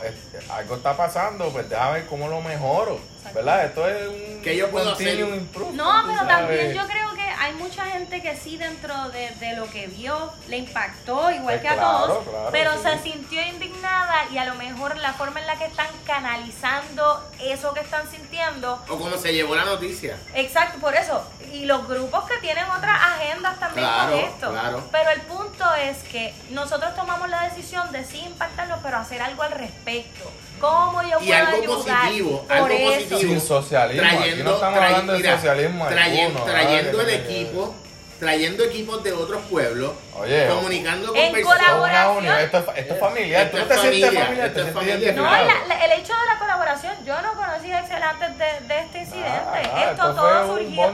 algo 0.49 0.75
está 0.77 0.95
pasando, 0.95 1.49
pues 1.49 1.69
déjame 1.69 1.99
ver 1.99 2.05
cómo 2.07 2.27
lo 2.29 2.41
mejoro, 2.41 2.99
¿verdad? 3.33 3.65
Esto 3.65 3.87
es 3.87 4.07
un 4.07 4.41
¿Qué 4.43 4.57
yo 4.57 4.69
puedo 4.71 4.91
hacer? 4.91 5.19
improvement, 5.19 5.75
No, 5.75 6.03
pero 6.05 6.17
sabes. 6.19 6.27
también 6.37 6.73
yo 6.73 6.85
creo 6.87 7.13
que 7.13 7.21
hay 7.21 7.53
mucha 7.53 7.85
gente 7.85 8.21
que 8.21 8.35
sí 8.37 8.57
dentro 8.57 9.09
de, 9.09 9.29
de 9.39 9.55
lo 9.55 9.69
que 9.69 9.87
vio 9.87 10.31
le 10.49 10.57
impactó 10.57 11.31
igual 11.31 11.59
Pues 11.59 11.61
que 11.61 11.67
a 11.69 11.75
todos, 11.79 12.23
claro, 12.27 12.49
pero 12.51 12.73
sí. 12.73 12.79
se 12.83 12.99
sintió 13.11 13.41
indignada 13.41 14.25
y 14.31 14.37
a 14.37 14.45
lo 14.45 14.55
mejor 14.55 14.97
la 14.97 15.13
forma 15.13 15.39
en 15.39 15.47
la 15.47 15.55
que 15.57 15.65
están 15.65 15.87
canalizando 16.05 17.23
eso 17.41 17.73
que 17.73 17.79
están 17.81 18.09
sintiendo, 18.09 18.81
O 18.89 18.97
como 18.97 19.17
se 19.17 19.33
llevó 19.33 19.55
la 19.55 19.65
noticia. 19.65 20.17
exacto, 20.33 20.79
por 20.79 20.95
eso, 20.95 21.23
y 21.51 21.65
los 21.65 21.87
grupos 21.87 22.25
que 22.25 22.37
tienen 22.39 22.65
otras 22.65 22.97
agendas 23.01 23.59
también 23.59 23.85
Claro, 23.87 24.11
con 24.11 24.19
esto, 24.19 24.51
claro. 24.51 24.83
pero 24.91 25.09
el 25.11 25.21
punto 25.21 25.73
es 25.75 25.97
que 26.03 26.33
nosotros 26.51 26.95
tomamos 26.95 27.29
la 27.29 27.43
decisión 27.49 27.91
de 27.91 28.03
sí 28.03 28.19
impactarlo, 28.25 28.77
pero 28.83 28.97
hacer 28.97 29.21
algo 29.21 29.43
al 29.43 29.51
respecto. 29.51 30.31
¿Cómo 30.59 31.01
yo 31.03 31.17
Y 31.21 31.27
puedo 31.27 31.33
algo 31.47 31.57
ayudar? 31.73 32.01
positivo, 32.03 32.41
por 32.47 32.51
algo 32.57 32.67
eso. 32.69 32.93
positivo. 33.09 33.19
Sin 33.19 33.41
socialismo, 33.41 34.07
aquí 34.07 34.29
no 34.43 34.53
estamos 34.53 34.79
tray- 34.79 34.85
hablando 34.91 35.13
de 35.13 35.19
mira, 35.19 35.35
socialismo 35.35 35.85
trayen- 35.87 36.25
alguno, 36.27 36.45
trayendo 36.45 36.97
¿verdad? 36.97 37.13
el 37.13 37.19
equipo, 37.21 37.75
trayendo 38.19 38.63
equipos 38.63 39.03
de 39.03 39.11
otros 39.11 39.41
pueblos, 39.49 39.91
Oye, 40.15 40.47
comunicando 40.47 41.07
con 41.07 41.17
En 41.17 41.31
personas. 41.33 41.59
Esto 41.59 41.71
es 41.73 41.73
una 41.73 42.03
colaboración. 42.03 42.39
esto 42.39 42.57
es, 42.59 42.65
fa- 42.65 42.71
esto 42.73 42.93
es 42.93 42.99
familiar, 42.99 43.41
Esto 43.45 43.57
tú 43.57 43.63
no 43.63 43.67
te 43.67 43.73
sientes 43.77 43.99
familia, 44.05 44.23
familiar, 44.25 44.47
esto 44.47 44.61
te 44.63 44.69
es 44.69 44.73
sientes 44.85 45.15
familia. 45.15 45.47
No, 45.47 45.53
la- 45.53 45.67
la- 45.75 45.85
el 45.85 45.91
hecho 45.99 46.13
de 46.13 46.25
la 46.33 46.39
colaboración, 46.39 46.93
yo 47.05 47.21
no 47.21 47.33
conocí 47.33 47.71
a 47.71 47.79
Excel 47.79 48.03
antes 48.03 48.37
de, 48.37 48.67
de 48.67 48.79
este 48.79 48.97
incidente. 48.99 49.31
Ah, 49.55 49.61
Esto 49.61 49.91
esto 49.91 50.13
todo 50.15 50.47
surgió. 50.57 50.93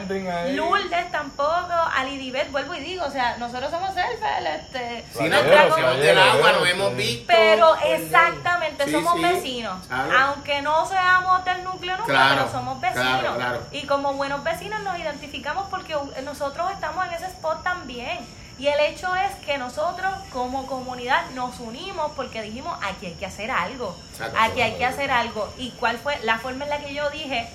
Lourdes 0.56 1.12
tampoco, 1.12 1.74
Alidibet, 1.96 2.52
vuelvo 2.52 2.76
y 2.76 2.80
digo, 2.80 3.06
o 3.06 3.12
sea, 3.12 3.38
nosotros 3.38 3.70
somos 3.72 3.94
selfers, 3.94 4.46
este. 4.62 5.06
Sí, 5.18 5.24
nos 5.30 5.42
Playero, 5.42 5.70
conocemos 5.70 6.00
del 6.00 6.18
agua, 6.20 6.52
nos 6.54 6.70
hemos 6.70 6.96
visto. 6.96 7.26
Pero 7.28 7.76
por- 7.76 7.84
exactamente, 7.88 8.86
Sí, 8.86 8.92
somos 8.92 9.14
sí, 9.16 9.22
vecinos. 9.22 9.88
claro. 9.88 10.12
Aunque 10.20 10.62
no 10.62 10.86
seamos 10.86 11.46
del 11.46 11.64
núcleo 11.64 11.98
núcleo, 11.98 12.06
Claro, 12.16 12.36
pero 12.40 12.52
somos 12.52 12.82
vecinos. 12.82 13.20
claro, 13.22 13.36
claro. 13.36 13.62
Y 13.72 13.86
como 13.86 14.14
buenos 14.14 14.44
vecinos 14.44 14.82
nos 14.82 14.98
identificamos 15.00 15.68
porque 15.70 15.96
nosotros 16.24 16.72
estamos 16.72 17.06
en 17.08 17.14
ese 17.14 17.26
spot 17.28 17.64
también. 17.64 18.20
Y 18.60 18.68
el 18.68 18.80
hecho 18.82 19.16
es 19.16 19.34
que 19.46 19.58
nosotros 19.58 20.12
como 20.34 20.68
comunidad 20.68 21.30
nos 21.34 21.60
unimos 21.60 22.12
porque 22.16 22.42
dijimos, 22.42 22.78
aquí 22.84 23.06
hay 23.08 23.14
que 23.14 23.26
hacer 23.26 23.50
algo. 23.52 23.96
Exacto. 24.12 24.38
Aquí 24.40 24.62
hay 24.62 24.74
que 24.78 24.86
hacer 24.86 25.10
algo. 25.12 25.52
¿Y 25.58 25.72
cuál 25.72 25.98
fue 25.98 26.20
la 26.24 26.38
forma 26.40 26.66
en 26.66 26.70
la 26.70 26.80
que 26.80 26.94
yo 26.94 27.10
dije? 27.10 27.50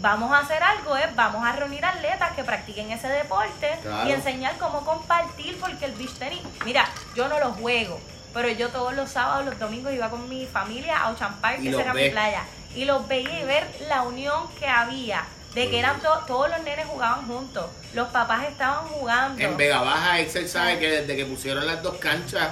Vamos 0.00 0.32
a 0.32 0.38
hacer 0.40 0.62
algo, 0.62 0.96
es 0.96 1.14
vamos 1.16 1.44
a 1.46 1.52
reunir 1.52 1.84
atletas 1.84 2.32
que 2.32 2.44
practiquen 2.44 2.90
ese 2.90 3.08
deporte 3.08 3.78
Claro. 3.82 4.08
y 4.08 4.12
enseñar 4.12 4.56
cómo 4.58 4.84
compartir, 4.84 5.58
porque 5.58 5.86
el 5.86 5.92
beach 5.92 6.14
tenis, 6.18 6.42
mira, 6.64 6.86
yo 7.16 7.28
no 7.28 7.38
lo 7.38 7.52
juego, 7.52 7.98
pero 8.34 8.48
yo 8.50 8.68
todos 8.68 8.92
los 8.94 9.10
sábados, 9.10 9.46
los 9.46 9.58
domingos 9.58 9.92
iba 9.94 10.10
con 10.10 10.28
mi 10.28 10.46
familia 10.46 10.98
a 11.00 11.10
Ocean 11.10 11.34
Park, 11.40 11.62
que 11.62 11.68
era 11.70 11.92
ves. 11.92 12.04
mi 12.04 12.10
playa, 12.10 12.42
y 12.74 12.84
los 12.84 13.06
veía 13.08 13.40
y 13.40 13.44
ver 13.44 13.66
la 13.88 14.02
unión 14.02 14.48
que 14.58 14.66
había, 14.68 15.24
de 15.54 15.70
que 15.70 15.78
eran 15.78 16.00
to- 16.00 16.24
todos 16.26 16.48
los 16.50 16.60
nenes 16.62 16.86
jugaban 16.86 17.26
juntos, 17.26 17.66
los 17.94 18.08
papás 18.08 18.46
estaban 18.48 18.86
jugando. 18.88 19.40
En 19.42 19.56
Vega 19.56 19.80
Baja, 19.82 20.20
Excel 20.20 20.48
sabe 20.48 20.78
que 20.78 20.90
desde 20.90 21.16
que 21.16 21.24
pusieron 21.26 21.66
las 21.66 21.82
dos 21.82 21.94
canchas, 21.96 22.48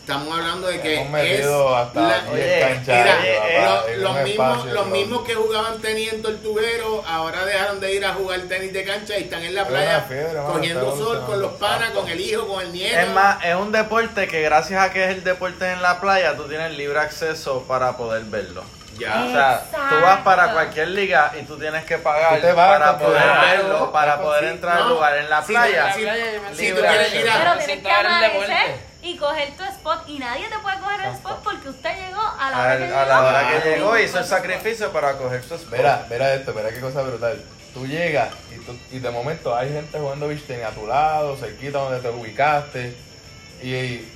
estamos 0.00 0.36
hablando 0.36 0.66
de 0.68 0.80
que 0.80 1.00
Hemos 1.00 1.20
es 1.20 1.46
hasta 1.46 2.00
la- 2.00 2.20
10 2.20 2.32
Oye, 2.32 2.60
canchas, 2.60 2.86
Mira, 2.98 3.16
papá, 3.16 3.82
lo- 3.82 3.88
en 3.88 4.02
los, 4.02 4.10
un 4.16 4.24
mismos, 4.24 4.48
espacio, 4.56 4.74
los 4.74 4.86
mismos 4.88 5.22
que 5.24 5.34
jugaban 5.34 5.80
tenis 5.80 6.12
en 6.12 6.22
Tortuguero, 6.22 7.04
ahora 7.06 7.44
dejaron 7.44 7.80
de 7.80 7.94
ir 7.94 8.04
a 8.04 8.14
jugar 8.14 8.40
tenis 8.42 8.72
de 8.72 8.84
cancha 8.84 9.18
y 9.18 9.22
están 9.24 9.42
en 9.42 9.54
la 9.54 9.66
playa 9.66 10.00
fiebre, 10.02 10.38
cogiendo 10.46 10.96
sol 10.96 11.24
con 11.26 11.40
los 11.40 11.52
panas, 11.54 11.90
con 11.90 12.08
el 12.08 12.20
hijo, 12.20 12.46
con 12.46 12.62
el 12.62 12.72
nieto. 12.72 12.98
Es 13.00 13.08
más, 13.10 13.44
es 13.44 13.54
un 13.54 13.70
deporte 13.72 14.26
que 14.28 14.42
gracias 14.42 14.80
a 14.82 14.92
que 14.92 15.04
es 15.04 15.10
el 15.10 15.24
deporte 15.24 15.70
en 15.70 15.82
la 15.82 16.00
playa, 16.00 16.36
tú 16.36 16.44
tienes 16.48 16.72
libre 16.76 16.98
acceso 17.00 17.64
para 17.68 17.96
poder 17.96 18.22
verlo. 18.24 18.62
Ya. 18.98 19.24
O 19.24 19.32
sea, 19.32 19.62
tú 19.88 20.00
vas 20.02 20.20
para 20.20 20.52
cualquier 20.52 20.88
liga 20.88 21.32
y 21.40 21.44
tú 21.44 21.58
tienes 21.58 21.84
que 21.84 21.98
pagar 21.98 22.36
Tú 22.36 22.42
te 22.46 22.52
vas, 22.52 22.78
para 22.78 22.98
te 22.98 23.04
poder 23.04 23.22
verlo, 23.40 23.90
para 23.92 24.20
poder 24.20 24.44
sí. 24.44 24.50
entrar 24.50 24.76
al 24.78 24.82
No, 24.84 24.88
lugar 24.90 25.16
en 25.16 25.30
la 25.30 25.42
si 25.42 25.52
playa. 25.52 25.92
si- 25.94 26.00
quieres 26.00 27.14
ir 27.14 27.28
a- 27.28 27.38
Pero 27.38 27.58
tienes 27.58 27.82
que 27.82 27.90
a 27.90 27.96
ver 27.96 28.06
el 28.06 28.12
amanecer 28.12 28.48
deporte. 28.48 28.76
y 29.02 29.16
coger 29.16 29.56
tu 29.56 29.64
spot 29.64 30.04
y 30.08 30.18
nadie 30.18 30.48
te 30.48 30.58
puede 30.58 30.78
coger 30.80 31.00
el 31.00 31.12
spot 31.14 31.42
porque 31.42 31.68
usted 31.70 31.90
llegó 31.96 32.20
a 32.20 32.50
la 32.50 32.56
A, 32.56 32.60
hora 32.60 32.76
que 32.78 32.84
a 32.84 32.86
llegó. 32.86 33.04
la 33.08 33.20
hora 33.22 33.48
que 33.62 33.70
llegó 33.70 33.98
hizo 33.98 34.18
el 34.18 34.24
sacrificio 34.26 34.92
para 34.92 35.12
coger 35.14 35.42
su 35.42 35.54
spot. 35.54 35.72
Mira, 35.78 36.06
mira 36.10 36.34
esto, 36.34 36.52
mira 36.54 36.68
qué 36.70 36.80
cosa 36.80 37.02
brutal. 37.02 37.42
Tú 37.72 37.86
llegas 37.86 38.28
y, 38.54 38.58
tú- 38.58 38.78
y 38.90 38.98
de 38.98 39.10
momento 39.10 39.56
hay 39.56 39.72
gente 39.72 39.98
jugando 39.98 40.28
beach 40.28 40.42
tenis 40.46 40.66
a 40.66 40.70
tu 40.70 40.86
lado, 40.86 41.34
cerquita 41.38 41.78
donde 41.78 42.00
te 42.00 42.10
ubicaste. 42.10 42.94
Y, 43.62 44.06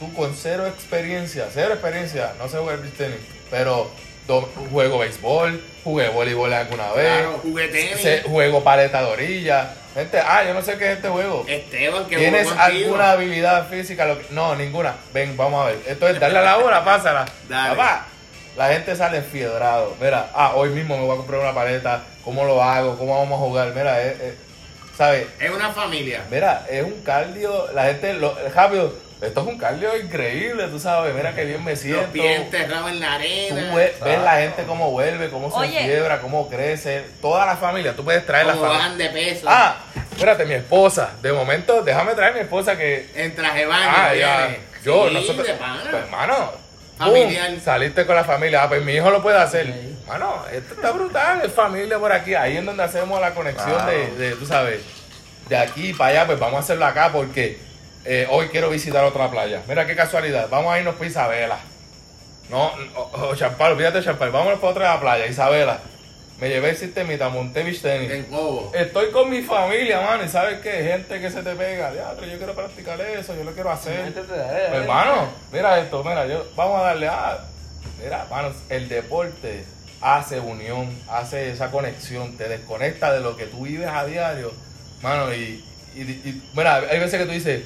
tú 0.00 0.12
con 0.14 0.34
cero 0.34 0.66
experiencia, 0.66 1.46
cero 1.54 1.74
experiencia, 1.74 2.32
no 2.38 2.48
sé 2.48 2.58
jugar 2.58 2.78
beach 2.78 2.94
tenis, 2.96 3.18
pero 3.52 3.88
do- 4.26 4.48
juego 4.72 4.98
béisbol, 4.98 5.62
jugué 5.84 6.08
voleibol 6.08 6.52
alguna 6.52 6.90
vez, 6.92 7.06
Claro, 7.18 7.38
jugué 7.42 7.68
tenis. 7.68 8.22
juego 8.26 8.64
paleta 8.64 9.02
de 9.02 9.06
orilla. 9.12 9.74
Gente, 9.94 10.18
ah, 10.18 10.42
yo 10.42 10.54
no 10.54 10.62
sé 10.62 10.78
qué 10.78 10.90
es 10.92 10.96
este 10.96 11.08
juego. 11.10 11.44
Esteban, 11.46 12.06
que 12.06 12.16
¿Tienes 12.16 12.48
alguna 12.50 13.10
habilidad 13.12 13.68
física? 13.68 14.06
Lo 14.06 14.18
que- 14.18 14.26
No, 14.30 14.56
ninguna. 14.56 14.94
Ven, 15.12 15.36
vamos 15.36 15.62
a 15.62 15.66
ver. 15.70 15.78
Esto 15.86 16.08
es 16.08 16.18
darle 16.18 16.38
a 16.38 16.42
la 16.42 16.56
hora, 16.58 16.82
pásala. 16.82 17.26
Dale. 17.48 17.76
Papá, 17.76 18.06
la 18.56 18.68
gente 18.72 18.96
sale 18.96 19.20
fiedrado. 19.20 19.94
Mira, 20.00 20.30
ah, 20.34 20.52
hoy 20.54 20.70
mismo 20.70 20.96
me 20.96 21.04
voy 21.04 21.12
a 21.12 21.16
comprar 21.18 21.40
una 21.40 21.52
paleta. 21.54 22.02
¿Cómo 22.24 22.44
lo 22.44 22.62
hago? 22.62 22.96
¿Cómo 22.96 23.18
vamos 23.18 23.38
a 23.38 23.44
jugar? 23.44 23.68
Mira, 23.74 24.00
eh, 24.02 24.16
eh, 24.18 24.34
¿sabes? 24.96 25.26
Es 25.38 25.50
una 25.50 25.70
familia. 25.72 26.22
Mira, 26.30 26.64
es 26.70 26.82
un 26.84 27.02
cardio. 27.02 27.70
La 27.74 27.84
gente, 27.84 28.14
lo, 28.14 28.34
rápido, 28.54 28.94
esto 29.22 29.40
es 29.40 29.46
un 29.46 29.56
cardio 29.58 29.96
increíble, 29.96 30.66
tú 30.68 30.78
sabes. 30.78 31.14
Mira 31.14 31.34
qué 31.34 31.44
bien 31.44 31.62
me 31.64 31.76
siento. 31.76 32.02
Los 32.02 32.10
pies 32.10 32.40
enterrados 32.40 32.90
en 32.90 33.00
la 33.00 33.06
Tú 33.08 33.12
arena. 33.14 33.74
ve- 33.74 33.94
ves 34.04 34.18
la 34.20 34.32
gente 34.36 34.64
cómo 34.64 34.90
vuelve, 34.90 35.30
cómo 35.30 35.50
se 35.50 35.56
Oye. 35.56 35.78
fiebra, 35.84 36.20
cómo 36.20 36.48
crece. 36.48 37.04
Toda 37.20 37.46
la 37.46 37.56
familia, 37.56 37.94
tú 37.94 38.04
puedes 38.04 38.26
traer 38.26 38.46
la 38.46 38.54
familia. 38.54 38.88
de 38.96 39.08
peso. 39.10 39.46
Ah, 39.48 39.76
espérate, 40.10 40.44
mi 40.44 40.54
esposa. 40.54 41.12
De 41.22 41.32
momento, 41.32 41.82
déjame 41.82 42.14
traer 42.14 42.32
a 42.32 42.34
mi 42.34 42.40
esposa 42.40 42.76
que 42.76 43.08
En 43.14 43.34
traje 43.34 43.60
de 43.60 43.66
baño. 43.66 43.92
Ah, 43.96 44.14
ya. 44.14 44.46
viene. 44.46 44.58
Yo, 44.84 45.08
Sí, 45.08 45.14
nosotros. 45.14 45.46
de 45.46 45.54
pana. 45.54 45.80
Pues, 45.90 46.02
hermano. 46.02 46.52
Familiar. 46.98 47.50
saliste 47.64 48.06
con 48.06 48.14
la 48.14 48.22
familia. 48.24 48.62
Ah, 48.64 48.68
pues 48.68 48.82
mi 48.84 48.92
hijo 48.92 49.10
lo 49.10 49.22
puede 49.22 49.38
hacer. 49.38 49.66
Mano, 50.06 50.44
esto 50.52 50.74
está 50.74 50.90
brutal. 50.92 51.40
Es 51.44 51.52
familia 51.52 51.98
por 51.98 52.12
aquí. 52.12 52.34
Ahí 52.34 52.56
es 52.56 52.64
donde 52.64 52.82
hacemos 52.82 53.20
la 53.20 53.32
conexión 53.34 53.72
Claro. 53.72 53.90
de, 53.90 54.10
de, 54.16 54.36
tú 54.36 54.46
sabes, 54.46 54.80
de 55.48 55.56
aquí 55.56 55.92
para 55.94 56.10
allá. 56.10 56.26
Pues 56.26 56.38
vamos 56.38 56.56
a 56.56 56.60
hacerlo 56.60 56.84
acá 56.86 57.10
porque 57.12 57.58
eh, 58.04 58.26
hoy 58.30 58.48
quiero 58.48 58.68
visitar 58.70 59.04
otra 59.04 59.30
playa. 59.30 59.62
Mira 59.68 59.86
qué 59.86 59.94
casualidad. 59.96 60.48
Vamos 60.50 60.72
a 60.72 60.78
irnos 60.78 60.94
para 60.96 61.06
Isabela. 61.10 61.58
No, 62.50 62.72
o, 62.96 63.28
o 63.30 63.34
Champal, 63.36 63.72
olvídate 63.72 63.98
de 63.98 64.04
Champal. 64.04 64.30
Vámonos 64.30 64.58
para 64.58 64.70
otra 64.72 65.00
playa, 65.00 65.26
Isabela. 65.26 65.80
me 66.38 66.48
llevé 66.48 66.70
el 66.70 66.76
sistemita, 66.76 67.28
monté 67.28 67.62
mis 67.64 67.80
tenis. 67.80 68.10
En 68.10 68.28
Jobo. 68.30 68.72
Estoy 68.74 69.10
con 69.10 69.30
mi 69.30 69.42
familia, 69.42 70.00
mano, 70.00 70.24
y 70.24 70.28
sabes 70.28 70.58
qué, 70.60 70.70
gente 70.82 71.20
que 71.20 71.30
se 71.30 71.42
te 71.42 71.54
pega, 71.54 71.92
diablo, 71.92 72.26
yo 72.26 72.36
quiero 72.36 72.52
practicar 72.54 73.00
eso, 73.00 73.34
yo 73.36 73.44
lo 73.44 73.52
quiero 73.52 73.70
hacer. 73.70 74.12
Dale. 74.12 74.26
Pues, 74.68 74.80
hermano, 74.82 75.28
mira 75.52 75.78
esto, 75.78 76.02
mira, 76.02 76.26
yo, 76.26 76.44
vamos 76.56 76.80
a 76.80 76.84
darle 76.84 77.06
a. 77.08 77.38
Mira, 78.02 78.22
hermano, 78.22 78.52
el 78.68 78.88
deporte 78.88 79.64
hace 80.00 80.40
unión, 80.40 80.90
hace 81.08 81.50
esa 81.52 81.70
conexión, 81.70 82.36
te 82.36 82.48
desconecta 82.48 83.12
de 83.12 83.20
lo 83.20 83.36
que 83.36 83.46
tú 83.46 83.62
vives 83.62 83.88
a 83.88 84.04
diario, 84.04 84.52
mano, 85.00 85.32
y, 85.32 85.64
y, 85.94 86.00
y- 86.00 86.42
mira, 86.54 86.78
hay 86.90 86.98
veces 86.98 87.20
que 87.20 87.26
tú 87.26 87.30
dices, 87.32 87.62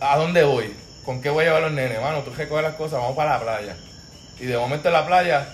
¿a 0.00 0.16
dónde 0.16 0.44
voy? 0.44 0.74
¿Con 1.04 1.20
qué 1.22 1.30
voy 1.30 1.42
a 1.44 1.46
llevar 1.48 1.62
los 1.62 1.72
nenes? 1.72 2.00
Mano, 2.00 2.20
tú 2.22 2.30
recoges 2.36 2.62
las 2.62 2.74
cosas, 2.74 3.00
vamos 3.00 3.16
para 3.16 3.38
la 3.38 3.40
playa. 3.40 3.76
Y 4.40 4.44
de 4.46 4.56
momento 4.56 4.88
en 4.88 4.94
la 4.94 5.06
playa 5.06 5.48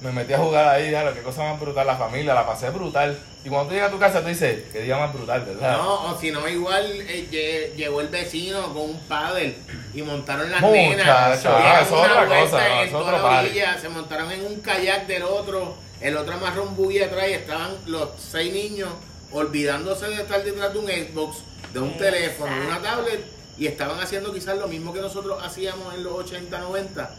me 0.00 0.12
metí 0.12 0.32
a 0.32 0.38
jugar 0.38 0.66
ahí, 0.68 0.90
ya, 0.90 1.02
lo 1.04 1.12
que 1.12 1.20
cosa 1.20 1.42
más 1.42 1.60
brutal, 1.60 1.86
la 1.86 1.96
familia, 1.96 2.32
la 2.32 2.46
pasé 2.46 2.70
brutal. 2.70 3.18
Y 3.44 3.48
cuando 3.48 3.68
tú 3.68 3.74
llegas 3.74 3.88
a 3.88 3.92
tu 3.92 3.98
casa, 3.98 4.20
tú 4.22 4.28
dices, 4.28 4.64
qué 4.72 4.80
día 4.82 4.96
más 4.96 5.12
brutal, 5.12 5.42
¿verdad? 5.44 5.76
No, 5.76 6.04
o 6.12 6.18
si 6.18 6.30
no, 6.30 6.46
igual 6.48 6.86
eh, 7.06 7.26
lle- 7.30 7.74
llegó 7.76 8.00
el 8.00 8.08
vecino 8.08 8.62
con 8.72 8.82
un 8.82 9.00
paddle 9.08 9.54
y 9.92 10.02
montaron 10.02 10.50
las 10.50 10.60
Muchacho, 10.60 10.78
nenas. 10.80 11.08
ah, 11.08 11.36
dieron 11.58 11.82
es 11.82 11.90
una 11.90 12.00
otra 12.22 12.26
cosa, 12.40 12.82
en 12.82 12.88
es 12.88 12.94
otro 12.94 13.26
orilla, 13.26 13.78
se 13.78 13.88
montaron 13.88 14.30
en 14.32 14.46
un 14.46 14.60
kayak 14.60 15.06
del 15.06 15.22
otro, 15.24 15.74
el 16.00 16.16
otro 16.16 16.34
amarró 16.34 16.62
un 16.64 16.76
buggy 16.76 17.02
atrás 17.02 17.28
y 17.28 17.32
estaban 17.32 17.70
los 17.86 18.08
seis 18.18 18.52
niños 18.52 18.88
olvidándose 19.32 20.06
de 20.08 20.14
estar 20.22 20.42
detrás 20.42 20.72
de 20.72 20.78
un 20.78 20.86
Xbox, 20.86 21.38
de 21.72 21.78
un 21.80 21.96
teléfono, 21.96 22.54
de 22.54 22.66
una 22.66 22.80
tablet 22.80 23.20
y 23.60 23.66
estaban 23.66 24.00
haciendo 24.00 24.32
quizás 24.32 24.56
lo 24.56 24.66
mismo 24.68 24.90
que 24.90 25.02
nosotros 25.02 25.38
hacíamos 25.44 25.92
en 25.94 26.02
los 26.02 26.14
80, 26.14 26.58
90, 26.58 27.10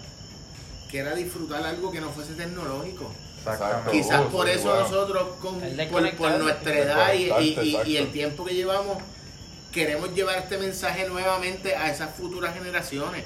que 0.89 0.97
era 0.97 1.13
disfrutar 1.13 1.63
algo 1.63 1.91
que 1.91 2.01
no 2.01 2.10
fuese 2.10 2.34
tecnológico. 2.34 3.12
Exactamente. 3.38 3.91
Quizás 3.91 4.21
por 4.23 4.49
eso 4.49 4.69
bueno. 4.69 4.82
nosotros, 4.82 5.27
con- 5.39 5.62
por, 6.17 6.39
nuestra 6.39 6.77
edad 6.80 7.13
y, 7.13 7.30
y- 7.86 7.97
el 7.97 8.12
tiempo 8.12 8.43
que 8.43 8.56
llevamos, 8.56 8.97
queremos 9.71 10.15
llevar 10.15 10.39
este 10.39 10.58
mensaje 10.58 11.08
nuevamente 11.08 11.75
a 11.75 11.91
esas 11.91 12.15
futuras 12.15 12.56
generaciones. 12.56 13.23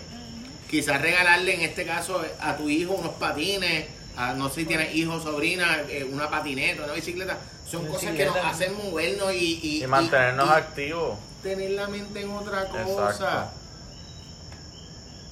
Quizás 0.69 1.01
regalarle, 1.01 1.55
en 1.55 1.61
este 1.61 1.85
caso, 1.85 2.21
a 2.41 2.57
tu 2.57 2.67
hijo 2.69 2.91
unos 2.95 3.13
patines, 3.13 3.85
a, 4.17 4.33
no 4.33 4.49
sé 4.49 4.61
si 4.61 4.65
tienes 4.65 4.93
hijos, 4.95 5.23
sobrinas, 5.23 5.79
eh, 5.89 6.03
una 6.11 6.29
patineta, 6.29 6.83
una 6.83 6.93
bicicleta. 6.93 7.37
Son 7.69 7.85
cosas 7.87 8.13
que 8.15 8.25
nos 8.25 8.35
hacen 8.37 8.75
movernos 8.77 9.33
y, 9.33 9.59
y, 9.61 9.83
Y 9.83 9.87
mantenernos 9.87 10.45
y- 10.47 10.49
y 10.49 10.53
activos. 10.53 11.19
tener 11.43 11.71
la 11.71 11.87
mente 11.87 12.21
en 12.21 12.29
otra 12.31 12.65
cosa. 12.69 13.09
Exacto. 13.11 13.51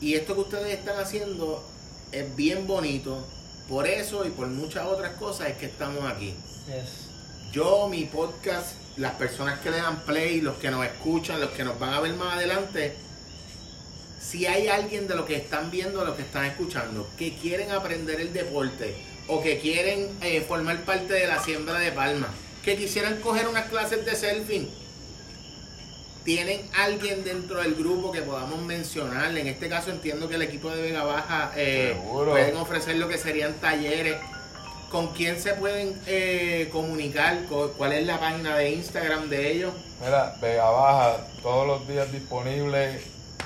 Y 0.02 0.16
esto 0.16 0.34
que 0.36 0.42
ustedes 0.42 0.78
están 0.80 1.00
haciendo 1.00 1.64
es 2.12 2.36
bien 2.36 2.68
bonito. 2.68 3.26
Por 3.70 3.88
eso 3.88 4.26
y 4.26 4.30
por 4.30 4.48
muchas 4.48 4.86
otras 4.86 5.14
cosas 5.16 5.50
es 5.50 5.58
que 5.58 5.68
estamos 5.68 6.04
aquí. 6.12 6.36
Yes. 6.68 7.08
Yo, 7.54 7.88
mi 7.88 8.06
podcast, 8.06 8.74
las 8.98 9.14
personas 9.14 9.60
que 9.60 9.72
le 9.72 9.78
dan 9.78 10.02
play, 10.02 10.42
los 10.42 10.58
que 10.58 10.70
nos 10.72 10.86
escuchan, 10.86 11.40
los 11.40 11.52
que 11.52 11.64
nos 11.64 11.80
van 11.80 11.94
a 11.94 12.00
ver 12.02 12.14
más 12.16 12.34
adelante, 12.36 12.96
si 14.24 14.46
hay 14.48 14.68
alguien 14.70 15.08
de 15.08 15.16
lo 15.16 15.26
que 15.26 15.36
están 15.36 15.70
viendo, 15.70 16.04
lo 16.06 16.16
que 16.16 16.22
están 16.24 16.46
escuchando, 16.46 17.08
que 17.18 17.36
quieren 17.36 17.72
aprender 17.72 18.20
el 18.22 18.32
deporte 18.34 18.96
o 19.28 19.42
que 19.42 19.60
quieren 19.60 20.10
eh, 20.22 20.42
formar 20.48 20.80
parte 20.86 21.14
de 21.14 21.28
la 21.28 21.40
siembra 21.44 21.78
de 21.80 21.92
palma, 21.92 22.28
que 22.64 22.76
quisieran 22.78 23.20
coger 23.22 23.48
unas 23.48 23.66
clases 23.70 24.06
de 24.06 24.16
surfing, 24.16 24.70
tienen 26.24 26.62
alguien 26.78 27.24
dentro 27.26 27.62
del 27.62 27.76
grupo 27.76 28.12
que 28.12 28.22
podamos 28.22 28.62
mencionar. 28.62 29.38
En 29.38 29.48
este 29.48 29.68
caso 29.68 29.92
entiendo 29.92 30.30
que 30.30 30.36
el 30.36 30.42
equipo 30.44 30.70
de 30.70 30.82
Vega 30.82 31.04
Baja 31.04 31.52
eh, 31.56 31.96
pueden 32.32 32.56
ofrecer 32.58 32.96
lo 32.96 33.10
que 33.10 33.18
serían 33.18 33.54
talleres. 33.56 34.16
¿Con 34.90 35.08
quién 35.08 35.42
se 35.42 35.54
pueden 35.56 36.00
eh, 36.06 36.70
comunicar? 36.72 37.44
¿Cu- 37.50 37.72
¿Cuál 37.78 37.94
es 37.94 38.06
la 38.06 38.20
página 38.20 38.56
de 38.58 38.70
Instagram 38.72 39.28
de 39.28 39.52
ellos? 39.52 39.74
Mira, 40.04 40.36
Vega 40.40 40.70
Baja, 40.70 41.18
todos 41.42 41.66
los 41.68 41.88
días 41.88 42.10
disponible. 42.12 43.02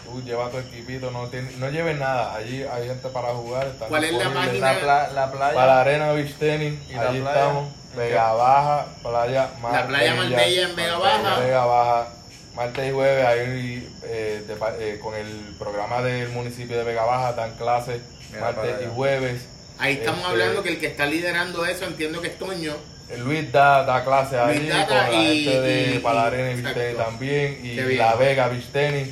Tú 0.10 0.22
lleva 0.24 0.50
tu 0.50 0.58
equipito, 0.58 1.12
no, 1.12 1.28
tiene- 1.28 1.52
no 1.58 1.70
lleves 1.70 1.98
nada. 2.00 2.36
Allí 2.36 2.64
hay 2.64 2.88
gente 2.88 3.10
para 3.10 3.30
jugar. 3.34 3.68
están 3.68 3.90
¿Cuál 3.90 4.04
es 4.06 4.14
la? 4.14 4.54
La, 4.54 4.80
pla- 4.80 5.10
la 5.14 5.32
playa. 5.32 5.54
Para 5.54 5.66
la 5.68 5.82
Arena 5.82 6.12
Beach 6.14 6.34
Tennis, 6.36 6.80
¿Y 6.90 6.94
la 6.94 7.10
allí 7.10 7.20
playa? 7.20 7.40
estamos. 7.40 7.70
¿En 7.94 7.98
Vega 8.00 8.32
Baja, 8.34 8.86
Playa 9.04 9.50
Marbella. 9.62 9.82
La 9.82 9.88
playa 9.88 10.14
Marbella 10.16 10.62
en 10.70 10.76
Vega 10.76 10.98
Baja. 10.98 11.40
Vega 11.40 11.66
Baja, 11.66 12.08
martes 12.56 12.90
y 12.90 12.92
jueves, 12.94 13.26
ahí 13.26 13.90
eh, 14.04 14.44
de 14.48 14.54
eh, 14.94 15.00
con 15.00 15.16
el 15.16 15.56
programa 15.60 16.02
del 16.02 16.30
municipio 16.30 16.78
de 16.78 16.84
Vega 16.84 17.04
Baja 17.06 17.34
dan 17.34 17.52
clases 17.58 18.02
martes 18.40 18.76
y 18.86 18.96
jueves. 18.96 19.46
Ahí 19.80 19.94
estamos 19.96 20.20
Este, 20.22 20.32
hablando 20.32 20.64
que 20.64 20.70
el 20.70 20.80
que 20.80 20.88
está 20.88 21.06
liderando 21.06 21.66
eso 21.66 21.86
entiendo 21.86 22.22
que 22.22 22.28
es 22.30 22.38
Toño. 22.40 22.74
Eh, 23.10 23.18
Luis 23.18 23.52
da, 23.52 23.84
da 23.84 24.04
clases 24.04 24.34
da 24.34 24.46
con 24.88 24.96
la 24.98 25.12
y- 25.24 25.44
gente 25.46 25.62
de 25.62 25.96
y- 25.96 26.00
Palarena 26.00 26.52
y. 26.52 26.74
Tennis 26.74 26.98
también 26.98 27.60
y. 27.64 27.76
La 27.96 28.16
Vega 28.16 28.48
Beach 28.48 28.68
Tennis. 28.72 29.10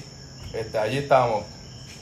Este, 0.56 0.78
allí 0.78 1.00
estamos. 1.00 1.44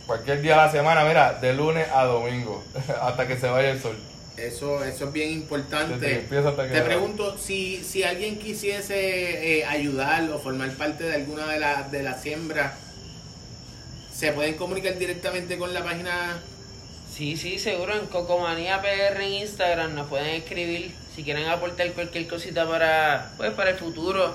Cualquier 0.05 0.41
día 0.41 0.51
de 0.51 0.57
la 0.57 0.71
semana, 0.71 1.05
mira, 1.05 1.33
de 1.33 1.53
lunes 1.53 1.87
a 1.93 2.03
domingo, 2.03 2.63
hasta 3.01 3.27
que 3.27 3.37
se 3.37 3.47
vaya 3.47 3.71
el 3.71 3.81
sol. 3.81 3.97
Eso, 4.37 4.83
eso 4.83 5.05
es 5.05 5.13
bien 5.13 5.31
importante. 5.31 6.25
Te 6.27 6.81
pregunto, 6.81 7.37
si, 7.37 7.83
si 7.83 8.03
alguien 8.03 8.37
quisiese 8.39 9.59
eh, 9.59 9.65
ayudar 9.65 10.29
o 10.31 10.39
formar 10.39 10.71
parte 10.71 11.03
de 11.03 11.15
alguna 11.15 11.47
de 11.47 11.59
las 11.59 11.91
de 11.91 12.03
las 12.03 12.21
siembras, 12.21 12.73
¿se 14.13 14.31
pueden 14.33 14.55
comunicar 14.55 14.97
directamente 14.97 15.57
con 15.57 15.73
la 15.73 15.83
página? 15.83 16.39
Sí, 17.11 17.37
sí, 17.37 17.59
seguro. 17.59 17.95
En 17.95 18.07
Cocomanía 18.07 18.81
PR 18.81 19.21
en 19.21 19.33
Instagram 19.33 19.93
nos 19.93 20.07
pueden 20.07 20.29
escribir 20.29 20.91
si 21.15 21.23
quieren 21.23 21.47
aportar 21.47 21.91
cualquier 21.93 22.27
cosita 22.27 22.67
para, 22.67 23.31
pues, 23.37 23.51
para 23.51 23.69
el 23.69 23.77
futuro 23.77 24.33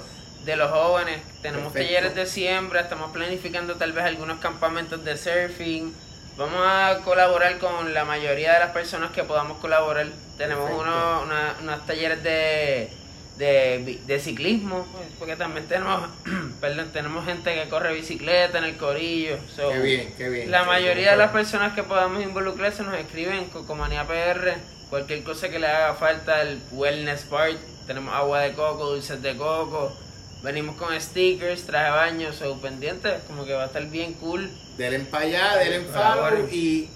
de 0.48 0.56
los 0.56 0.70
jóvenes. 0.70 1.20
Tenemos 1.42 1.72
Perfecto. 1.72 1.94
talleres 1.94 2.14
de 2.14 2.26
siembra, 2.26 2.80
estamos 2.80 3.12
planificando 3.12 3.74
tal 3.76 3.92
vez 3.92 4.04
algunos 4.04 4.38
campamentos 4.40 5.04
de 5.04 5.16
surfing. 5.16 5.92
Vamos 6.38 6.60
a 6.64 7.00
colaborar 7.04 7.58
con 7.58 7.92
la 7.92 8.04
mayoría 8.06 8.54
de 8.54 8.60
las 8.60 8.70
personas 8.70 9.10
que 9.10 9.24
podamos 9.24 9.58
colaborar. 9.58 10.06
Tenemos 10.38 10.70
unos, 10.70 11.22
una- 11.24 11.54
unos 11.60 11.84
talleres 11.86 12.22
de, 12.22 12.88
de, 13.36 14.20
ciclismo, 14.20 14.86
porque 15.18 15.36
también 15.36 15.66
tenemos, 15.68 16.08
perdón, 16.62 16.90
tenemos 16.94 17.26
gente 17.26 17.54
que 17.54 17.68
corre 17.68 17.92
bicicleta 17.92 18.56
en 18.58 18.64
el 18.64 18.76
corillo. 18.78 19.36
So, 19.54 19.70
Qué 19.70 19.78
bien, 19.80 20.14
qué 20.16 20.28
bien. 20.30 20.50
la 20.50 20.64
mayoría 20.64 21.10
de 21.10 21.16
las 21.18 21.30
personas 21.30 21.74
que 21.74 21.82
podamos 21.82 22.22
involucrarse 22.22 22.82
nos 22.84 22.94
escriben 22.94 23.34
en 23.34 23.44
Cocomanía 23.50 24.04
PR, 24.06 24.54
cualquier 24.88 25.22
cosa 25.24 25.50
que 25.50 25.58
le 25.58 25.66
haga 25.66 25.94
falta, 25.94 26.40
el 26.40 26.58
wellness 26.72 27.22
part, 27.24 27.56
tenemos 27.86 28.14
agua 28.14 28.40
de 28.40 28.52
coco, 28.54 28.86
dulces 28.86 29.20
de 29.22 29.36
coco, 29.36 29.94
venimos 30.42 30.76
con 30.76 30.98
stickers, 31.00 31.64
traje 31.66 31.84
de 31.86 31.90
baño, 31.90 32.32
so 32.32 32.60
pendientes, 32.60 33.22
como 33.26 33.44
que 33.44 33.54
va 33.54 33.64
a 33.64 33.66
estar 33.66 33.84
bien 33.86 34.14
cool. 34.14 34.50
Denle 34.76 35.00
para 35.00 35.24
allá, 35.24 35.56
denle 35.56 35.80
follow 35.86 36.48
y, 36.52 36.88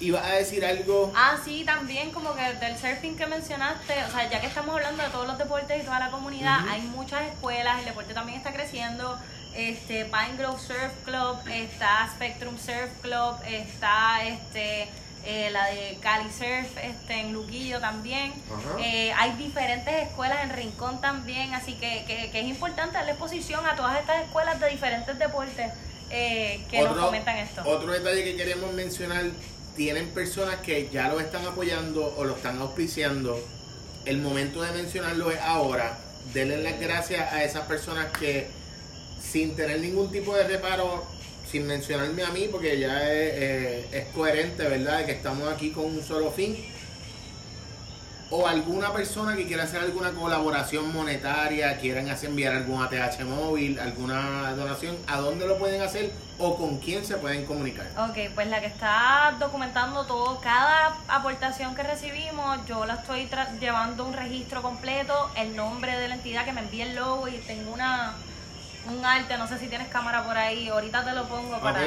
y 0.00 0.10
vas 0.10 0.24
a 0.24 0.32
decir 0.34 0.64
algo. 0.64 1.12
Ah, 1.14 1.36
sí, 1.44 1.64
también 1.64 2.10
como 2.10 2.34
que 2.34 2.42
del 2.42 2.76
surfing 2.78 3.16
que 3.16 3.26
mencionaste, 3.26 3.92
o 4.04 4.10
sea, 4.10 4.30
ya 4.30 4.40
que 4.40 4.46
estamos 4.46 4.74
hablando 4.74 5.02
de 5.02 5.10
todos 5.10 5.26
los 5.26 5.36
deportes 5.38 5.82
y 5.82 5.84
toda 5.84 5.98
la 5.98 6.10
comunidad, 6.10 6.66
hay 6.68 6.80
muchas 6.82 7.22
escuelas, 7.22 7.80
el 7.80 7.84
deporte 7.84 8.14
también 8.14 8.38
está 8.38 8.52
creciendo. 8.52 9.18
Este 9.54 10.04
Pine 10.04 10.36
Grove 10.38 10.60
Surf 10.60 10.92
Club, 11.04 11.36
está 11.52 12.08
Spectrum 12.14 12.56
Surf 12.56 12.90
Club, 13.02 13.34
está 13.44 14.24
este 14.24 14.88
eh, 15.24 15.50
la 15.50 15.66
de 15.66 15.98
Cali 16.00 16.30
Surf 16.30 16.76
este, 16.82 17.20
en 17.20 17.32
Luquillo 17.32 17.80
también. 17.80 18.32
Eh, 18.78 19.12
hay 19.16 19.32
diferentes 19.32 20.08
escuelas 20.08 20.44
en 20.44 20.50
Rincón 20.50 21.00
también, 21.00 21.54
así 21.54 21.74
que, 21.74 22.04
que, 22.06 22.30
que 22.30 22.40
es 22.40 22.46
importante 22.46 22.94
darle 22.94 23.12
exposición 23.12 23.66
a 23.66 23.76
todas 23.76 23.98
estas 23.98 24.22
escuelas 24.24 24.58
de 24.60 24.70
diferentes 24.70 25.18
deportes 25.18 25.72
eh, 26.10 26.64
que 26.70 26.82
nos 26.82 26.96
comentan 26.96 27.36
esto. 27.36 27.62
Otro 27.64 27.92
detalle 27.92 28.24
que 28.24 28.36
queremos 28.36 28.72
mencionar, 28.72 29.24
tienen 29.76 30.08
personas 30.10 30.56
que 30.56 30.88
ya 30.90 31.08
lo 31.08 31.20
están 31.20 31.46
apoyando 31.46 32.14
o 32.16 32.24
lo 32.24 32.36
están 32.36 32.58
auspiciando. 32.58 33.38
El 34.04 34.18
momento 34.18 34.62
de 34.62 34.72
mencionarlo 34.72 35.30
es 35.30 35.40
ahora. 35.40 35.98
Denle 36.34 36.62
las 36.62 36.80
gracias 36.80 37.32
a 37.32 37.44
esas 37.44 37.66
personas 37.66 38.06
que 38.18 38.48
sin 39.20 39.54
tener 39.54 39.80
ningún 39.80 40.10
tipo 40.10 40.34
de 40.34 40.44
reparo, 40.44 41.06
sin 41.50 41.66
mencionarme 41.66 42.22
a 42.22 42.30
mí, 42.30 42.48
porque 42.50 42.78
ya 42.78 43.02
es, 43.02 43.32
eh, 43.34 43.88
es 43.92 44.04
coherente, 44.14 44.62
¿verdad? 44.68 44.98
De 44.98 45.06
que 45.06 45.12
estamos 45.12 45.52
aquí 45.52 45.70
con 45.70 45.86
un 45.86 46.02
solo 46.02 46.30
fin. 46.30 46.56
O 48.32 48.46
alguna 48.46 48.92
persona 48.92 49.34
que 49.34 49.44
quiera 49.44 49.64
hacer 49.64 49.80
alguna 49.80 50.12
colaboración 50.12 50.92
monetaria, 50.92 51.76
quieran 51.78 52.08
hacer 52.08 52.30
enviar 52.30 52.54
algún 52.54 52.80
ATH 52.80 53.24
móvil, 53.24 53.80
alguna 53.80 54.52
donación, 54.52 54.96
¿a 55.08 55.16
dónde 55.16 55.48
lo 55.48 55.58
pueden 55.58 55.82
hacer 55.82 56.12
o 56.38 56.56
con 56.56 56.78
quién 56.78 57.04
se 57.04 57.16
pueden 57.16 57.44
comunicar? 57.44 57.88
Ok, 57.98 58.32
pues 58.36 58.46
la 58.46 58.60
que 58.60 58.66
está 58.66 59.34
documentando 59.40 60.04
todo, 60.06 60.40
cada 60.40 60.96
aportación 61.08 61.74
que 61.74 61.82
recibimos, 61.82 62.64
yo 62.68 62.86
la 62.86 62.94
estoy 62.94 63.28
llevando 63.58 64.04
un 64.04 64.12
registro 64.12 64.62
completo, 64.62 65.28
el 65.36 65.56
nombre 65.56 65.98
de 65.98 66.06
la 66.06 66.14
entidad 66.14 66.44
que 66.44 66.52
me 66.52 66.60
envía 66.60 66.84
el 66.84 66.94
logo 66.94 67.26
y 67.26 67.32
tengo 67.38 67.72
una 67.72 68.14
un 68.86 69.04
arte, 69.04 69.36
no 69.36 69.46
sé 69.46 69.58
si 69.58 69.68
tienes 69.68 69.88
cámara 69.88 70.24
por 70.24 70.36
ahí, 70.36 70.68
ahorita 70.68 71.04
te 71.04 71.12
lo 71.12 71.28
pongo 71.28 71.58
para 71.60 71.80
Ok. 71.82 71.86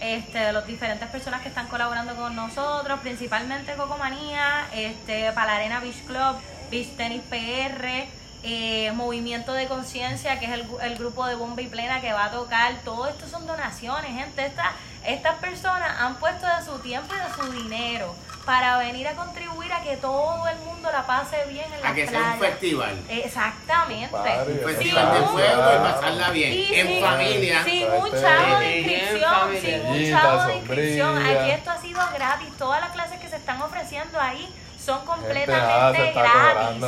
este, 0.00 0.52
las 0.52 0.66
diferentes 0.66 1.08
personas 1.08 1.40
que 1.42 1.48
están 1.48 1.68
colaborando 1.68 2.14
con 2.16 2.34
nosotros, 2.34 3.00
principalmente 3.00 3.74
Cocomanía, 3.74 4.66
este, 4.74 5.30
para 5.32 5.46
la 5.46 5.56
Arena 5.56 5.80
Beach 5.80 6.02
Club, 6.06 6.36
Beach 6.70 6.96
Tennis 6.96 7.22
PR, 7.30 8.06
eh, 8.44 8.90
Movimiento 8.92 9.52
de 9.52 9.66
Conciencia, 9.68 10.38
que 10.40 10.46
es 10.46 10.52
el, 10.52 10.66
el 10.82 10.96
grupo 10.98 11.26
de 11.26 11.34
Bomba 11.36 11.62
y 11.62 11.68
Plena 11.68 12.00
que 12.00 12.12
va 12.12 12.26
a 12.26 12.30
tocar. 12.30 12.74
Todo 12.84 13.06
esto 13.08 13.28
son 13.28 13.46
donaciones, 13.46 14.10
gente. 14.12 14.46
Esta- 14.46 14.72
estas 15.06 15.34
personas 15.38 15.90
han 16.00 16.14
puesto 16.16 16.46
de 16.46 16.64
su 16.64 16.78
tiempo 16.78 17.12
y 17.12 17.18
de 17.18 17.34
su 17.44 17.52
dinero 17.52 18.14
para 18.46 18.78
venir 18.78 19.06
a 19.08 19.14
contribuir 19.14 19.72
a 19.72 19.80
que 19.82 19.96
todo 19.96 20.46
el 20.48 20.58
mundo 20.60 20.90
la 20.92 21.04
pase 21.06 21.38
bien 21.48 21.64
en 21.72 21.80
la 21.82 21.88
A 21.88 21.94
que 21.94 22.06
sea 22.06 22.18
un 22.20 22.38
playa. 22.38 22.52
festival. 22.52 23.02
Exactamente. 23.08 24.14
Un 24.16 24.58
festival 24.74 25.12
de 25.14 25.20
fuego 25.26 25.62
y 25.74 25.78
pasarla 25.92 26.30
bien. 26.30 26.52
Sí, 26.52 26.68
en 26.74 26.86
sí. 26.86 27.00
familia. 27.00 27.64
Sin 27.64 27.90
un 27.90 28.10
chavo 28.12 28.58
de 28.60 28.78
inscripción, 28.78 29.60
sin 29.60 29.80
un 29.86 30.10
chavo 30.10 30.44
de 30.46 30.56
inscripción. 30.56 31.18
Aquí 31.26 31.50
esto 31.50 31.70
ha 31.70 31.78
sido 31.80 32.00
gratis. 32.14 32.48
Todas 32.58 32.80
las 32.80 32.90
clases 32.92 33.18
que 33.20 33.28
se 33.28 33.36
están 33.36 33.60
ofreciendo 33.62 34.20
ahí 34.20 34.48
son 34.84 35.04
nada, 35.04 35.16
completamente 35.16 36.08
está 36.08 36.22
gratis. 36.22 36.80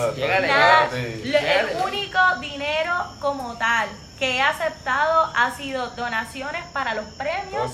Nada, 0.48 0.88
el 0.96 1.76
único 1.84 2.18
dinero 2.40 2.94
como 3.20 3.56
tal 3.56 3.88
que 4.18 4.36
he 4.36 4.42
aceptado 4.42 5.32
ha 5.34 5.50
sido 5.56 5.88
donaciones 5.90 6.64
para 6.72 6.94
los 6.94 7.04
premios 7.14 7.72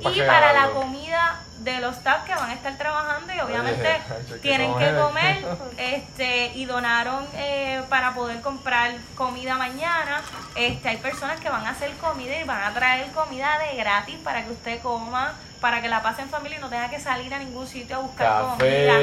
y 0.00 0.20
para 0.22 0.52
la 0.52 0.70
comida 0.70 1.40
de 1.60 1.78
los 1.80 1.96
staff 1.98 2.24
que 2.24 2.34
van 2.34 2.50
a 2.50 2.54
estar 2.54 2.76
trabajando 2.78 3.32
y 3.34 3.40
obviamente 3.40 4.00
Oye, 4.28 4.38
tienen 4.40 4.76
que 4.78 4.94
comer. 4.94 5.44
este 5.76 6.52
y 6.54 6.64
donaron 6.64 7.26
eh, 7.34 7.82
para 7.88 8.14
poder 8.14 8.40
comprar 8.40 8.92
comida 9.14 9.56
mañana. 9.56 10.22
Este 10.54 10.88
hay 10.88 10.96
personas 10.96 11.38
que 11.40 11.50
van 11.50 11.66
a 11.66 11.70
hacer 11.70 11.90
comida 11.96 12.38
y 12.38 12.44
van 12.44 12.62
a 12.64 12.72
traer 12.72 13.10
comida 13.12 13.58
de 13.58 13.76
gratis 13.76 14.16
para 14.24 14.44
que 14.44 14.50
usted 14.52 14.80
coma 14.80 15.34
para 15.60 15.82
que 15.82 15.88
la 15.90 16.02
pase 16.02 16.22
en 16.22 16.30
familia 16.30 16.56
y 16.56 16.60
no 16.62 16.70
tenga 16.70 16.88
que 16.88 16.98
salir 16.98 17.34
a 17.34 17.38
ningún 17.38 17.66
sitio 17.66 17.96
a 17.96 17.98
buscar 17.98 18.26
Café, 18.26 18.56
comida. 18.58 18.98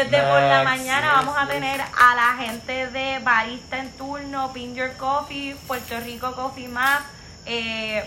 Desde 0.00 0.22
por 0.22 0.42
la 0.42 0.62
mañana 0.64 1.12
vamos 1.12 1.36
a 1.38 1.46
tener 1.46 1.80
a 1.80 2.14
la 2.16 2.44
gente 2.44 2.88
de 2.88 3.20
barista 3.20 3.78
en 3.78 3.92
turno 3.92 4.52
Pinger 4.52 4.96
Coffee 4.96 5.54
Puerto 5.68 6.00
Rico 6.00 6.34
Coffee 6.34 6.66
Map 6.66 7.02
eh, 7.46 8.04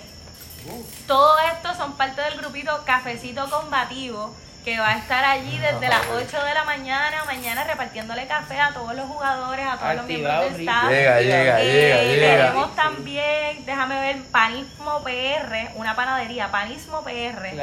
todo 1.07 1.35
esto 1.53 1.73
son 1.75 1.93
parte 1.93 2.21
del 2.21 2.37
grupito 2.37 2.83
Cafecito 2.85 3.49
Combativo 3.49 4.33
que 4.63 4.79
va 4.79 4.91
a 4.91 4.97
estar 4.97 5.23
allí 5.25 5.57
desde 5.57 5.89
las 5.89 6.07
8 6.07 6.45
de 6.45 6.53
la 6.53 6.63
mañana, 6.63 7.25
mañana 7.25 7.65
repartiéndole 7.65 8.25
café 8.27 8.59
a 8.59 8.73
todos 8.73 8.95
los 8.95 9.07
jugadores, 9.07 9.65
a 9.67 9.77
todos 9.77 9.95
los 9.95 10.05
miembros 10.05 10.39
del 10.39 10.61
staff. 10.61 10.89
Llega, 10.89 11.21
llega, 11.21 11.61
Eh, 11.61 11.65
llega, 11.65 12.03
llega. 12.03 12.47
Tenemos 12.47 12.75
también, 12.75 13.65
déjame 13.65 13.99
ver, 13.99 14.23
Panismo 14.31 15.03
PR, 15.03 15.71
una 15.75 15.95
panadería, 15.95 16.49
Panismo 16.49 17.03
PR. 17.03 17.53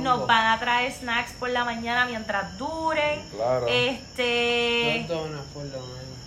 Nos 0.00 0.26
van 0.26 0.46
a 0.48 0.58
traer 0.58 0.92
snacks 0.92 1.32
por 1.32 1.48
la 1.48 1.64
mañana 1.64 2.04
mientras 2.04 2.58
duren. 2.58 3.22
Claro. 3.30 3.66
Este. 3.68 5.06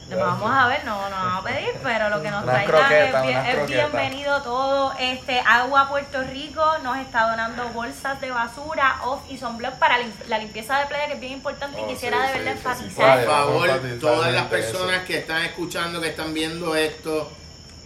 Menos. 0.10 0.26
Vamos 0.40 0.52
a 0.52 0.68
ver, 0.68 0.86
no, 0.86 1.10
no 1.10 1.16
vamos 1.16 1.40
a 1.40 1.44
pedir, 1.48 1.70
pero 1.84 2.10
lo 2.10 2.22
que 2.22 2.32
nos 2.32 2.44
Unas 2.44 2.66
traigan 2.66 2.94
es, 2.94 3.22
bien- 3.24 3.46
es 3.46 3.68
bienvenido 3.68 4.42
todo. 4.42 4.94
Este 5.00 5.40
Agua 5.40 5.90
Puerto 5.90 6.22
Rico 6.24 6.64
nos 6.84 6.98
está 6.98 7.30
donando 7.30 7.70
bolsas 7.70 8.20
de 8.22 8.32
basura, 8.32 8.98
off 9.04 9.22
y 9.30 9.38
sunblock 9.38 9.74
para 9.76 9.98
lim- 10.00 10.14
la 10.28 10.38
limpieza 10.38 10.80
de 10.80 10.86
playa, 10.88 11.08
que 11.08 11.14
es 11.14 11.20
bien 11.20 11.34
importante 11.34 11.78
Oh, 11.82 11.86
y 11.90 11.94
quisiera 11.94 12.28
sí, 12.28 12.34
de 12.40 12.44
verdad 12.46 12.54
sí, 12.54 12.58
sí, 12.58 12.90
sí. 12.96 13.02
enfatizar. 13.02 13.18
Por 13.20 13.28
favor, 13.28 13.70
todas 14.00 14.32
las 14.34 14.46
personas 14.46 14.96
eso. 14.98 15.06
que 15.08 15.18
están 15.18 15.42
escuchando, 15.44 16.00
que 16.02 16.10
están 16.10 16.34
viendo 16.34 16.76
esto, 16.76 17.32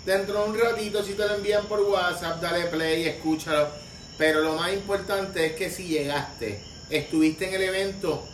dentro 0.05 0.43
de 0.43 0.49
un 0.49 0.59
ratito, 0.59 1.03
si 1.03 1.13
te 1.13 1.27
lo 1.27 1.35
envían 1.35 1.65
por 1.65 1.79
WhatsApp, 1.81 2.41
dale 2.41 2.65
play, 2.65 3.07
escúchalo. 3.07 3.67
Pero 4.17 4.41
lo 4.41 4.53
más 4.55 4.73
importante 4.73 5.45
es 5.45 5.53
que 5.53 5.69
si 5.69 5.87
llegaste, 5.87 6.61
estuviste 6.89 7.47
en 7.47 7.53
el 7.53 7.61
evento, 7.63 8.27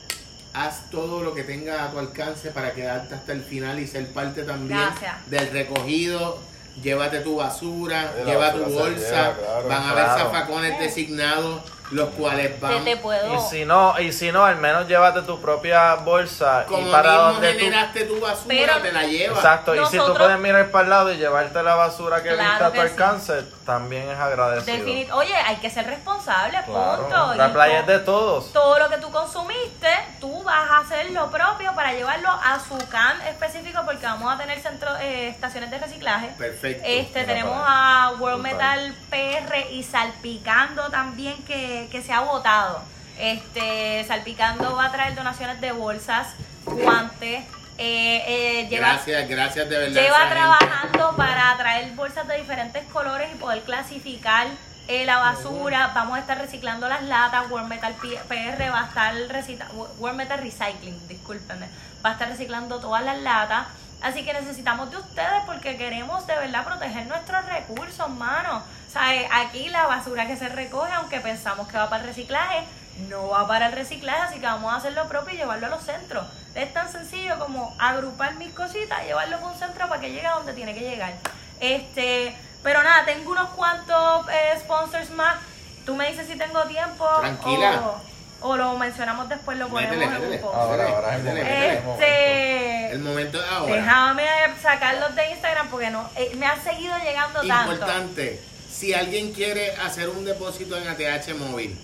haz 0.56 0.90
todo 0.90 1.22
lo 1.22 1.34
que 1.34 1.44
tenga 1.44 1.84
a 1.84 1.92
tu 1.92 2.00
alcance 2.00 2.52
para 2.52 2.74
quedarte 2.74 3.16
hasta 3.16 3.34
el 3.34 3.44
final 3.44 3.80
y 3.80 3.88
ser 3.88 4.08
parte 4.08 4.44
también 4.44 4.80
Gracias. 4.80 5.30
del 5.30 5.52
recogido. 5.52 6.40
Llévate 6.82 7.22
tu 7.22 7.38
basura, 7.38 8.14
lleva 8.26 8.52
tu 8.52 8.66
bolsa, 8.66 9.34
lleva, 9.34 9.34
claro, 9.38 9.68
van 9.70 9.82
a 9.84 9.90
haber 9.92 10.04
claro. 10.04 10.24
zafacones 10.26 10.78
designados, 10.80 11.62
los 11.92 12.10
cuales 12.10 12.54
Que 12.54 12.60
van 12.62 12.84
te 12.84 12.98
puedo. 12.98 13.36
Y 13.36 13.40
si 13.50 13.64
no, 13.66 14.00
y 14.00 14.12
si 14.12 14.32
no, 14.32 14.44
al 14.44 14.56
menos 14.58 14.88
llévate 14.88 15.22
tu 15.22 15.40
propia 15.40 15.96
bolsa 15.96 16.66
como 16.68 16.88
y 16.88 16.92
para 16.92 17.12
mismo 17.12 17.24
donde 17.34 17.54
tú 17.54 17.60
generaste 17.60 18.06
tu 18.06 18.20
basura, 18.20 18.46
Pero- 18.48 18.82
te 18.82 18.92
la 18.92 19.04
llevas. 19.04 19.38
Exacto, 19.38 19.76
y 19.76 19.86
si 19.86 19.98
tú 19.98 20.14
puedes 20.16 20.40
mirar 20.40 20.72
para 20.72 20.84
el 20.84 20.90
lado 20.90 21.14
y 21.14 21.18
llevarte 21.18 21.62
la 21.64 21.76
basura 21.76 22.24
que 22.24 22.30
Claro 22.34 22.44
viste 22.50 22.64
a 22.64 22.70
tu 22.70 22.76
sí. 22.76 22.80
alcance, 22.80 23.44
también 23.66 24.10
es 24.10 24.18
agradecido. 24.18 24.78
Definit- 24.86 25.12
Oye, 25.14 25.36
hay 25.36 25.56
que 25.58 25.70
ser 25.70 25.86
responsable, 25.86 26.58
Claro, 26.66 27.02
punto. 27.04 27.36
la 27.36 27.54
playa 27.54 27.80
es 27.82 27.88
de 27.88 28.00
todos. 28.00 28.52
todo 28.52 28.80
lo 28.80 28.90
que 28.90 28.98
tú 28.98 29.12
consumiste, 29.12 29.90
tú 30.20 30.44
vas 30.44 30.70
a 30.70 30.78
hacer 30.80 31.12
lo 31.12 31.30
propio 31.30 31.74
para 31.76 31.94
llevarlo 31.94 32.30
a 32.30 32.60
su 32.60 32.78
can 32.90 33.22
específico 33.28 33.82
porque 33.86 34.06
vamos 34.06 34.34
a 34.34 34.38
tener 34.38 34.60
centro, 34.60 34.90
eh, 34.98 35.30
estaciones 35.30 35.70
de 35.72 35.78
reciclaje. 35.80 36.30
Perfecto. 36.38 36.84
Este, 36.86 37.20
Mira 37.22 37.34
tenemos 37.34 37.58
a 37.68 38.14
World. 38.20 38.42
Metal 38.42 38.96
PR 39.10 39.68
y 39.72 39.84
Salpicando 39.84 40.90
también 40.90 41.36
que, 41.46 41.75
que 41.92 42.02
se 42.02 42.12
ha 42.14 42.22
votado. 42.22 42.82
Este, 43.20 44.04
Salpicando 44.08 44.76
va 44.76 44.86
a 44.86 44.92
traer 44.92 45.16
donaciones 45.16 45.62
de 45.62 45.72
bolsas, 45.72 46.28
guantes. 46.66 47.44
eh, 47.78 48.24
eh, 48.28 48.68
lleva, 48.70 48.88
Gracias, 48.90 49.28
gracias 49.30 49.70
de 49.70 49.78
verdad. 49.78 50.02
lleva 50.02 50.18
gente. 50.20 50.34
trabajando 50.36 51.16
para 51.18 51.58
traer 51.58 51.92
bolsas 51.92 52.28
de 52.28 52.38
diferentes 52.38 52.84
colores 52.92 53.30
y 53.34 53.38
poder 53.38 53.62
clasificar 53.64 54.48
eh, 54.88 55.06
la 55.06 55.18
basura. 55.18 55.92
Vamos 55.96 56.18
a 56.18 56.22
estar 56.22 56.38
reciclando 56.38 56.88
las 56.88 57.04
latas. 57.04 57.50
World 57.50 57.68
Metal 57.68 57.94
PR 57.96 58.70
va 58.70 58.82
a 58.82 58.86
estar 58.88 59.14
recita- 59.30 59.70
World 60.00 60.18
Metal 60.18 60.40
Recycling, 60.40 61.08
discúlpenme, 61.08 61.68
va 62.06 62.12
a 62.12 62.14
estar 62.14 62.30
reciclando 62.30 62.80
todas 62.80 63.04
las 63.04 63.18
latas. 63.22 63.68
Así 64.06 64.24
que 64.24 64.34
necesitamos 64.34 64.92
de 64.92 64.98
ustedes 64.98 65.42
porque 65.48 65.78
queremos 65.78 66.28
de 66.28 66.36
verdad 66.36 66.64
proteger 66.64 67.08
nuestros 67.08 67.44
recursos, 67.48 68.08
mano. 68.08 68.58
O 68.58 68.92
sea, 68.92 69.16
eh, 69.16 69.28
aquí 69.34 69.68
la 69.70 69.88
basura 69.88 70.28
que 70.28 70.38
se 70.38 70.48
recoge, 70.48 70.94
aunque 70.94 71.20
pensamos 71.22 71.68
que 71.68 71.76
va 71.76 71.90
para 71.90 72.04
el 72.04 72.10
reciclaje, 72.10 72.68
no 73.10 73.30
va 73.30 73.48
para 73.48 73.66
el 73.66 73.72
reciclaje, 73.72 74.22
así 74.22 74.40
que 74.40 74.46
vamos 74.46 74.72
a 74.72 74.76
hacer 74.76 74.94
lo 74.94 75.08
propio 75.08 75.34
y 75.34 75.38
llevarlo 75.38 75.66
a 75.66 75.70
los 75.72 75.82
centros. 75.82 76.24
Es 76.54 76.72
tan 76.72 76.92
sencillo 76.92 77.40
como 77.40 77.76
agrupar 77.80 78.36
mis 78.36 78.54
cositas, 78.54 79.04
llevarlo 79.06 79.38
a 79.38 79.40
un 79.40 79.58
centro 79.58 79.90
para 79.90 80.00
que 80.00 80.12
llegue 80.12 80.28
a 80.28 80.36
donde 80.36 80.54
tiene 80.54 80.76
que 80.76 80.82
llegar. 80.82 81.16
Este, 81.60 82.38
pero 82.62 82.84
nada, 82.84 83.06
tengo 83.06 83.32
unos 83.32 83.50
cuantos 83.56 84.28
eh, 84.30 84.60
sponsors 84.60 85.10
más. 85.10 85.38
Tú 85.84 85.96
me 85.96 86.12
dices 86.12 86.28
si 86.28 86.38
tengo 86.38 86.62
tiempo. 86.66 87.08
Tranquila. 87.22 87.82
O, 87.82 88.15
o 88.42 88.58
lo 88.58 88.78
mencionamos 88.78 89.28
después, 89.30 89.58
lo 89.58 89.68
ponemos 89.70 89.96
Métele, 89.98 90.06
en 90.16 90.22
métele. 90.22 90.36
un 90.38 90.42
post. 90.42 90.56
Ahora, 90.56 90.88
ahora 90.90 91.10
es 91.14 91.20
el 91.20 91.24
Métele, 91.26 91.82
momento. 91.82 92.04
Este, 92.04 92.92
El 92.92 93.00
momento 93.00 93.44
es 93.44 93.52
ahora. 93.52 93.76
déjame 93.76 94.24
sacarlos 94.62 95.16
de 95.16 95.32
Instagram 95.32 95.68
porque 95.70 95.90
no 95.90 96.10
eh, 96.16 96.32
me 96.38 96.46
han 96.46 96.64
seguido 96.64 96.94
llegando 97.04 97.42
tanto. 97.42 97.74
Importante, 97.74 98.40
si 98.72 98.94
alguien 98.94 99.34
quiere 99.34 99.72
hacer 99.78 100.10
un 100.10 100.26
depósito 100.26 100.78
en 100.78 100.88
ATH 100.88 101.34
móvil, 101.38 101.78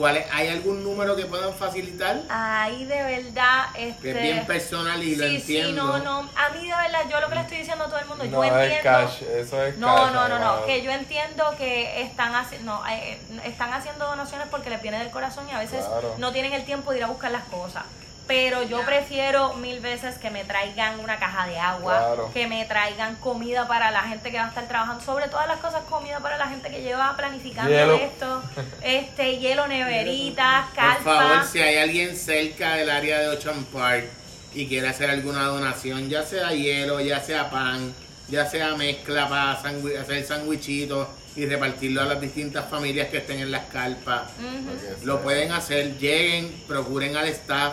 ¿cuál 0.00 0.16
es- 0.16 0.26
¿hay 0.32 0.48
algún 0.48 0.82
número 0.82 1.14
que 1.14 1.26
puedan 1.26 1.52
facilitar? 1.52 2.22
Ahí 2.30 2.86
de 2.86 3.02
verdad, 3.02 3.66
este. 3.76 4.00
Que 4.02 4.10
es 4.16 4.22
bien 4.22 4.46
personal 4.46 5.02
y 5.02 5.14
lo 5.14 5.26
sí, 5.26 5.36
entiendo. 5.36 5.68
sí, 5.98 6.02
no, 6.02 6.22
no. 6.22 6.30
A 6.36 6.48
mí 6.54 6.62
de 6.66 6.74
verdad, 6.74 7.00
yo 7.10 7.20
lo 7.20 7.28
que 7.28 7.34
le 7.34 7.40
estoy 7.42 7.58
diciendo 7.58 7.84
a 7.84 7.88
todo 7.88 7.98
el 7.98 8.06
mundo, 8.06 8.24
No, 8.24 8.30
yo 8.30 8.44
es 8.44 8.52
entiendo. 8.72 8.82
cash, 8.82 9.22
eso 9.22 9.62
es 9.62 9.76
No, 9.76 9.94
cash. 9.94 10.12
no, 10.14 10.28
no, 10.30 10.38
no, 10.38 10.64
que 10.64 10.82
yo 10.82 10.90
entiendo 10.90 11.44
que 11.58 12.00
están, 12.00 12.32
haci- 12.32 12.60
no, 12.60 12.82
eh, 12.88 13.20
están 13.44 13.74
haciendo 13.74 14.06
donaciones 14.06 14.48
porque 14.50 14.70
les 14.70 14.80
viene 14.80 14.98
del 14.98 15.10
corazón 15.10 15.46
y 15.50 15.52
a 15.52 15.58
veces 15.58 15.84
Claro. 15.84 16.14
no 16.16 16.32
tienen 16.32 16.54
el 16.54 16.64
tiempo 16.64 16.92
de 16.92 16.96
ir 16.98 17.04
a 17.04 17.08
buscar 17.08 17.30
las 17.30 17.44
cosas. 17.44 17.84
Pero 18.30 18.62
yo 18.62 18.82
prefiero 18.86 19.54
mil 19.54 19.80
veces 19.80 20.14
que 20.18 20.30
me 20.30 20.44
traigan 20.44 21.00
una 21.00 21.18
caja 21.18 21.48
de 21.48 21.58
agua, 21.58 21.98
Claro. 21.98 22.30
que 22.32 22.46
me 22.46 22.64
traigan 22.64 23.16
comida 23.16 23.66
para 23.66 23.90
la 23.90 24.02
gente 24.02 24.30
que 24.30 24.36
va 24.38 24.44
a 24.44 24.48
estar 24.50 24.68
trabajando, 24.68 25.04
sobre 25.04 25.26
todas 25.26 25.48
las 25.48 25.58
cosas, 25.58 25.82
comida 25.90 26.20
para 26.20 26.38
la 26.38 26.46
gente 26.46 26.70
que 26.70 26.80
lleva 26.80 27.16
planificando 27.16 27.68
Hielo. 27.72 27.94
esto, 27.96 28.40
este 28.82 29.38
hielo, 29.38 29.66
neveritas, 29.66 30.66
Por 30.66 30.74
calpa. 30.76 31.02
favor, 31.02 31.44
si 31.44 31.58
hay 31.58 31.78
alguien 31.78 32.16
cerca 32.16 32.74
del 32.74 32.88
área 32.90 33.18
de 33.18 33.28
Ocean 33.30 33.64
Park 33.64 34.04
y 34.54 34.68
quiere 34.68 34.86
hacer 34.86 35.10
alguna 35.10 35.46
donación, 35.46 36.08
ya 36.08 36.22
sea 36.22 36.50
hielo, 36.52 37.00
ya 37.00 37.18
sea 37.20 37.50
pan, 37.50 37.92
ya 38.28 38.46
sea 38.46 38.76
mezcla 38.76 39.28
para 39.28 39.50
hacer 39.54 40.24
sandwichitos 40.24 41.08
y 41.34 41.46
repartirlo 41.46 42.02
a 42.02 42.04
las 42.04 42.20
distintas 42.20 42.64
familias 42.70 43.08
que 43.08 43.16
estén 43.16 43.40
en 43.40 43.50
las 43.50 43.64
carpas, 43.72 44.22
lo 45.02 45.20
pueden 45.20 45.50
hacer, 45.50 45.98
lleguen, 45.98 46.62
procuren 46.68 47.16
al 47.16 47.26
staff, 47.26 47.72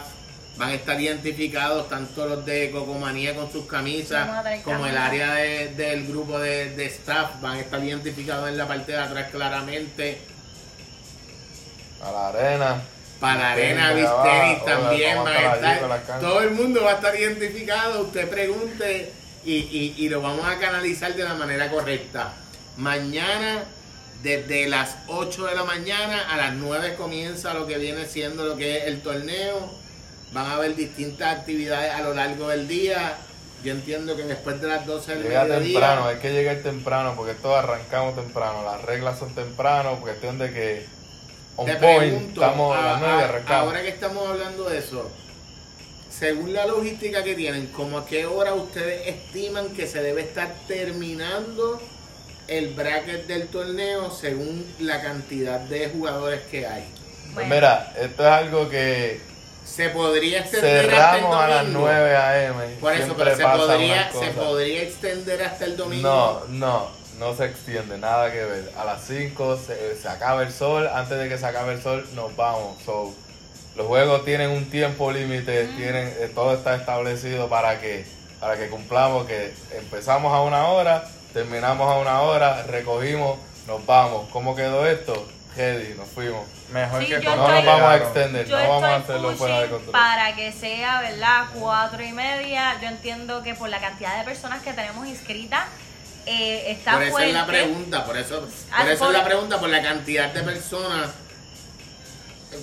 van 0.58 0.70
a 0.70 0.74
estar 0.74 1.00
identificados 1.00 1.88
tanto 1.90 2.26
los 2.26 2.46
de 2.46 2.72
Cocomanía 2.72 3.36
con 3.36 3.52
sus 3.52 3.66
camisas 3.68 4.28
como 4.64 4.86
el 4.88 4.98
área 4.98 5.34
de- 5.36 5.68
del 5.76 6.08
grupo 6.08 6.40
de, 6.40 6.72
de 6.76 6.86
staff, 6.88 7.40
van 7.42 7.58
a 7.58 7.60
estar 7.62 7.84
identificados 7.84 8.50
en 8.50 8.58
la 8.58 8.68
parte 8.68 8.92
de 8.94 8.98
atrás 8.98 9.28
claramente. 9.32 10.18
A 12.02 12.12
la 12.12 12.28
arena. 12.30 12.82
Para 13.20 13.40
la 13.40 13.52
arena, 13.54 13.94
también 14.66 15.18
van 15.24 15.28
a 15.28 15.56
estar. 15.56 15.80
Todo 16.22 16.42
el 16.42 16.52
mundo 16.52 16.84
va 16.84 16.92
a 16.92 16.96
estar 16.96 17.16
identificado. 17.20 18.02
Usted 18.02 18.30
pregunte 18.30 19.12
y, 19.44 19.54
y, 19.56 19.96
y 19.98 20.10
lo 20.10 20.22
vamos 20.22 20.46
a 20.46 20.60
canalizar 20.60 21.16
de 21.16 21.24
la 21.24 21.34
manera 21.34 21.70
correcta. 21.72 22.34
Mañana, 22.78 23.64
desde 24.22 24.68
las 24.68 24.98
8 25.08 25.46
de 25.48 25.56
la 25.56 25.64
mañana 25.64 26.32
a 26.32 26.38
las 26.38 26.54
9 26.54 26.94
comienza 26.96 27.54
lo 27.56 27.66
que 27.66 27.78
viene 27.80 28.06
siendo 28.06 28.46
lo 28.46 28.56
que 28.56 28.78
es 28.78 28.84
el 28.86 29.02
torneo. 29.02 29.72
Van 30.34 30.46
a 30.46 30.56
haber 30.56 30.76
distintas 30.76 31.38
actividades 31.40 31.94
a 31.94 32.02
lo 32.02 32.14
largo 32.14 32.50
del 32.50 32.68
día. 32.68 33.16
Yo 33.64 33.72
entiendo 33.72 34.16
que 34.16 34.24
después 34.24 34.62
de 34.62 34.68
las 34.68 34.86
12 34.86 35.16
del 35.16 35.24
Llega 35.24 35.44
mediodía... 35.46 35.80
temprano, 35.80 36.06
hay 36.08 36.18
que 36.18 36.32
llegar 36.32 36.58
temprano 36.58 37.14
porque 37.16 37.34
todos 37.34 37.58
arrancamos 37.64 38.16
temprano. 38.16 38.64
Las 38.64 38.82
reglas 38.84 39.18
son 39.18 39.34
temprano, 39.34 40.00
cuestión 40.00 40.38
de 40.38 40.52
que 40.54 40.86
on 41.56 41.66
Te 41.66 41.76
point, 41.78 41.98
pregunto, 42.00 42.42
estamos 42.42 42.76
a 42.76 42.80
a- 42.80 42.92
las 42.92 43.00
9 43.02 43.16
y 43.18 43.22
a- 43.22 43.26
arrancamos. 43.26 43.68
ahora 43.68 43.82
que 43.82 43.90
estamos 43.90 44.28
hablando 44.30 44.70
de 44.70 44.78
eso, 44.78 45.10
según 46.12 46.54
la 46.54 46.66
logística 46.68 47.24
que 47.24 47.34
tienen, 47.36 47.68
¿cómo 47.68 47.98
a 48.00 48.06
qué 48.06 48.26
hora 48.28 48.54
ustedes 48.54 49.08
estiman 49.08 49.70
que 49.70 49.88
se 49.88 50.02
debe 50.04 50.22
estar 50.22 50.54
terminando 50.68 51.82
el 52.48 52.74
bracket 52.76 53.26
del 53.28 53.48
torneo 53.48 54.12
según 54.12 54.66
la 54.80 55.02
cantidad 55.02 55.60
de 55.62 55.90
jugadores 55.90 56.42
que 56.52 56.68
hay? 56.68 56.84
Pues 57.24 57.48
Bueno. 57.48 57.56
mira, 57.56 57.94
esto 58.00 58.24
es 58.24 58.30
algo 58.32 58.70
que 58.70 59.20
Se 59.68 59.90
podría 59.90 60.40
extender 60.40 60.90
hasta 60.90 61.16
el 61.16 61.22
cerramos 61.22 61.36
a 61.36 61.48
las 61.48 61.62
domingo. 61.62 61.80
9 61.82 62.16
a.m. 62.16 62.66
Por 62.80 62.94
eso, 62.94 63.04
Siempre 63.04 63.26
pero 63.26 63.38
se 63.38 63.44
podría, 63.44 64.12
se 64.12 64.28
podría 64.32 64.82
extender 64.82 65.44
hasta 65.44 65.66
el 65.66 65.78
domingo. 65.78 66.08
No, 66.08 66.46
no, 66.48 66.88
no 67.20 67.36
se 67.36 67.46
extiende, 67.46 67.98
nada 67.98 68.32
que 68.32 68.44
ver. 68.44 68.72
A 68.78 68.86
las 68.86 69.06
5 69.06 69.58
se, 69.58 69.96
se 69.96 70.08
acaba 70.08 70.44
el 70.44 70.52
sol, 70.52 70.88
antes 70.88 71.18
de 71.20 71.30
que 71.30 71.38
se 71.38 71.46
acabe 71.46 71.74
el 71.74 71.82
sol 71.82 72.08
nos 72.16 72.36
vamos. 72.36 72.82
So, 72.84 73.14
los 73.76 73.86
juegos 73.86 74.26
tienen 74.26 74.50
un 74.50 74.70
tiempo 74.70 75.12
límite, 75.12 75.66
tienen 75.78 76.08
eh, 76.08 76.32
todo 76.34 76.56
está 76.56 76.76
establecido 76.76 77.48
para 77.48 77.80
que 77.80 78.06
para 78.40 78.58
que 78.58 78.68
cumplamos 78.70 79.26
que 79.26 79.54
empezamos 79.78 80.34
a 80.34 80.42
una 80.42 80.68
hora, 80.68 81.04
terminamos 81.34 81.92
a 81.92 81.98
una 81.98 82.22
hora, 82.22 82.64
recogimos, 82.64 83.38
nos 83.68 83.86
vamos. 83.86 84.30
¿Cómo 84.32 84.56
quedó 84.56 84.86
esto? 84.86 85.28
Heady, 85.58 85.96
nos 85.96 86.08
fuimos. 86.10 86.46
Mejor 86.72 87.02
Sí, 87.02 87.08
que 87.08 87.22
yo 87.22 87.36
No 87.36 87.48
nos 87.48 87.66
vamos 87.66 87.90
a 87.92 87.98
extender, 87.98 88.46
Yo 88.48 88.58
no 88.60 88.68
vamos 88.70 88.84
a 88.84 88.96
hacerlo 88.98 89.32
fuera 89.36 89.62
de 89.62 89.68
control. 89.70 89.92
para 89.92 90.36
que 90.36 90.52
sea, 90.52 91.02
¿verdad? 91.02 91.46
Cuatro 91.60 92.04
y 92.04 92.12
media. 92.12 92.78
Yo 92.82 92.88
entiendo 92.88 93.42
que 93.44 93.56
por 93.56 93.70
la 93.70 93.80
cantidad 93.80 94.18
de 94.20 94.24
personas 94.26 94.62
que 94.62 94.74
tenemos 94.74 95.08
inscritas, 95.08 95.66
eh, 96.26 96.72
está 96.72 96.94
por 96.94 97.04
eso 97.04 97.12
fuerte. 97.12 97.30
es 97.30 97.36
la 97.36 97.46
pregunta, 97.46 98.06
por 98.06 98.18
eso, 98.18 98.42
por 98.42 98.88
eso 98.90 99.00
por- 99.06 99.14
es 99.16 99.20
la 99.20 99.26
pregunta, 99.26 99.60
por 99.60 99.70
la 99.70 99.82
cantidad 99.82 100.30
de 100.32 100.44
personas. 100.44 101.10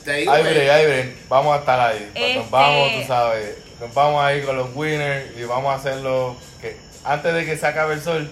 Te 0.05 0.13
digo, 0.15 0.35
eh, 0.37 1.17
vamos 1.29 1.57
a 1.57 1.61
estar 1.61 1.81
ahí. 1.81 2.11
Este- 2.15 2.37
Nos 2.37 2.51
vamos, 2.51 2.93
tú 3.01 3.07
sabes. 3.07 3.57
Nos 3.81 3.93
vamos 3.93 4.25
ahí 4.25 4.43
con 4.43 4.57
los 4.57 4.69
winners 4.75 5.37
y 5.37 5.45
vamos 5.45 5.73
a 5.73 5.77
hacerlo. 5.77 6.37
que 6.61 6.77
Antes 7.05 7.35
de 7.35 7.45
que 7.45 7.57
se 7.59 7.67
acabe 7.67 7.95
el 7.95 8.01
sol, 8.03 8.31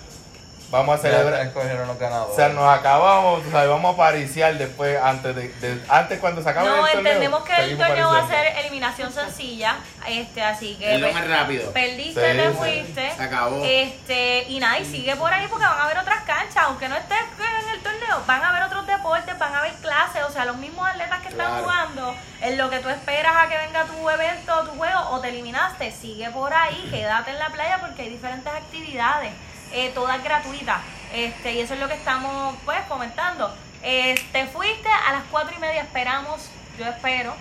vamos 0.72 0.98
a 0.98 1.02
celebrar. 1.02 1.46
escogieron 1.46 1.86
los 1.86 1.98
ganadores. 1.98 2.32
O 2.32 2.36
sea, 2.36 2.48
nos 2.48 2.68
acabamos, 2.78 3.42
tú 3.44 3.50
sabes, 3.52 3.68
vamos 3.68 3.94
a 3.94 3.96
pariciar 3.96 4.54
después, 4.58 4.98
antes 5.00 5.36
de, 5.36 5.48
de- 5.60 5.82
antes 5.88 6.18
cuando 6.18 6.42
se 6.42 6.48
acabe 6.50 6.68
No, 6.68 6.86
el 6.86 6.92
torneo. 6.94 6.98
entendemos 7.12 7.44
que 7.44 7.54
el 7.56 7.78
torneo 7.78 8.10
va 8.10 8.18
a 8.24 8.26
ser 8.28 8.46
eliminación 8.58 9.12
sencilla, 9.12 9.76
este, 10.08 10.42
así 10.42 10.74
que 10.76 10.94
es 10.94 11.00
lo 11.00 11.06
pe- 11.08 11.12
más 11.14 11.28
rápido. 11.28 11.70
perdiste, 11.72 12.32
Sí, 12.32 12.36
te 12.38 12.48
sí. 12.50 12.56
fuiste, 12.56 13.12
Se 13.16 13.22
acabó. 13.22 13.62
este, 13.64 14.44
y 14.48 14.58
nada, 14.58 14.78
y 14.80 14.84
sigue 14.84 15.14
por 15.16 15.32
ahí 15.32 15.46
porque 15.48 15.66
van 15.66 15.78
a 15.78 15.84
haber 15.84 15.98
otras 15.98 16.22
canchas, 16.24 16.64
aunque 16.64 16.88
no 16.88 16.96
estés 16.96 17.18
en 17.38 17.68
el 17.70 17.80
torneo, 17.82 18.22
van 18.26 18.42
a 18.42 18.48
haber 18.50 18.62
otros 18.64 18.86
deportes, 18.86 19.38
van 19.38 19.54
a 19.54 19.58
haber 19.58 19.72
clases, 19.74 20.24
o 20.24 20.30
sea, 20.32 20.44
los 20.46 20.56
mismos 20.56 20.88
atletas 20.88 21.20
que 21.20 21.28
están 21.28 21.46
Claro. 21.48 21.62
jugando, 21.62 22.14
en 22.40 22.58
lo 22.58 22.70
que 22.70 22.78
tú 22.80 22.88
esperas 22.88 23.34
a 23.36 23.48
que 23.48 23.58
venga 23.58 23.84
tu 23.84 24.08
evento, 24.10 24.64
tu 24.64 24.70
juego, 24.78 25.00
o 25.10 25.20
te 25.20 25.28
eliminaste, 25.28 25.90
sigue 25.92 26.30
por 26.30 26.52
ahí, 26.52 26.88
quédate 26.90 27.30
en 27.30 27.38
la 27.38 27.50
playa 27.50 27.78
porque 27.80 28.02
hay 28.02 28.08
diferentes 28.10 28.52
actividades, 28.52 29.32
eh, 29.72 29.90
todas 29.94 30.22
gratuitas, 30.22 30.78
este, 31.12 31.52
y 31.54 31.60
eso 31.60 31.74
es 31.74 31.80
lo 31.80 31.88
que 31.88 31.94
estamos, 31.94 32.56
pues, 32.64 32.80
comentando. 32.88 33.54
Eh, 33.82 34.14
te 34.32 34.46
fuiste 34.46 34.88
a 34.88 35.12
las 35.12 35.22
cuatro 35.30 35.54
y 35.56 35.58
media, 35.60 35.82
esperamos, 35.82 36.40
yo 36.78 36.84
espero 36.86 37.34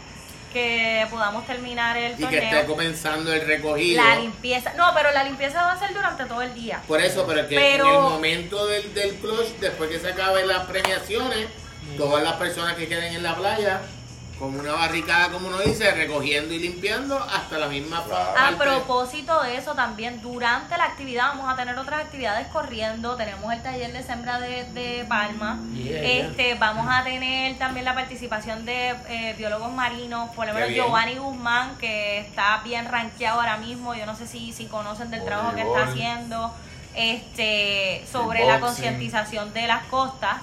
que 0.51 1.07
podamos 1.09 1.45
terminar 1.47 1.95
el 1.95 2.11
y 2.13 2.15
que 2.15 2.23
torneo. 2.23 2.41
esté 2.43 2.65
comenzando 2.65 3.31
el 3.31 3.45
recogido. 3.47 4.03
La 4.03 4.17
limpieza. 4.17 4.73
No, 4.73 4.91
pero 4.93 5.09
la 5.11 5.23
limpieza 5.23 5.63
va 5.63 5.71
a 5.73 5.79
ser 5.79 5.93
durante 5.93 6.25
todo 6.25 6.41
el 6.41 6.53
día. 6.53 6.81
Por 6.87 6.99
eso, 6.99 7.25
pero 7.25 7.47
que 7.47 7.55
Pero- 7.55 7.87
en 7.87 7.95
el 7.95 8.01
momento 8.01 8.65
del, 8.65 8.93
del 8.93 9.15
clutch, 9.15 9.47
después 9.61 9.89
que 9.89 9.99
se 9.99 10.09
acaben 10.09 10.47
las 10.49 10.65
premiaciones, 10.65 11.47
todas 11.97 12.21
las 12.23 12.33
personas 12.33 12.75
que 12.75 12.87
queden 12.89 13.13
en 13.15 13.23
la 13.23 13.35
playa, 13.35 13.81
con 14.41 14.59
una 14.59 14.71
barricada, 14.73 15.29
como 15.29 15.49
uno 15.49 15.59
dice, 15.59 15.91
recogiendo 15.91 16.51
y 16.51 16.57
limpiando 16.57 17.15
hasta 17.15 17.59
la 17.59 17.67
misma 17.67 18.03
Claro. 18.03 18.55
A 18.55 18.57
propósito 18.57 19.39
de 19.43 19.55
eso, 19.55 19.75
también 19.75 20.19
durante 20.19 20.75
la 20.77 20.85
actividad 20.85 21.27
vamos 21.27 21.53
a 21.53 21.55
tener 21.55 21.77
otras 21.77 22.01
actividades 22.01 22.47
corriendo. 22.47 23.15
Tenemos 23.15 23.53
el 23.53 23.61
taller 23.61 23.93
de 23.93 24.01
sembra 24.01 24.39
de, 24.39 24.63
de 24.73 25.05
palma. 25.07 25.59
Yeah, 25.75 26.01
este, 26.01 26.55
Vamos 26.55 26.87
a 26.89 27.03
tener 27.03 27.55
también 27.59 27.85
la 27.85 27.93
participación 27.93 28.65
de 28.65 28.95
eh, 29.07 29.35
biólogos 29.37 29.71
marinos, 29.71 30.31
por 30.31 30.47
lo 30.47 30.55
menos. 30.55 30.71
Giovanni 30.71 31.17
Guzmán, 31.17 31.77
que 31.77 32.21
está 32.21 32.61
bien 32.63 32.89
rankeado 32.89 33.39
ahora 33.39 33.57
mismo. 33.57 33.93
Yo 33.93 34.07
no 34.07 34.15
sé 34.15 34.25
si, 34.25 34.53
si 34.53 34.65
conocen 34.65 35.11
del 35.11 35.23
trabajo 35.23 35.53
que 35.55 35.61
está 35.61 35.83
haciendo 35.83 36.51
este, 36.95 38.03
sobre 38.11 38.43
la 38.45 38.59
concientización 38.59 39.53
de 39.53 39.67
las 39.67 39.83
costas. 39.83 40.37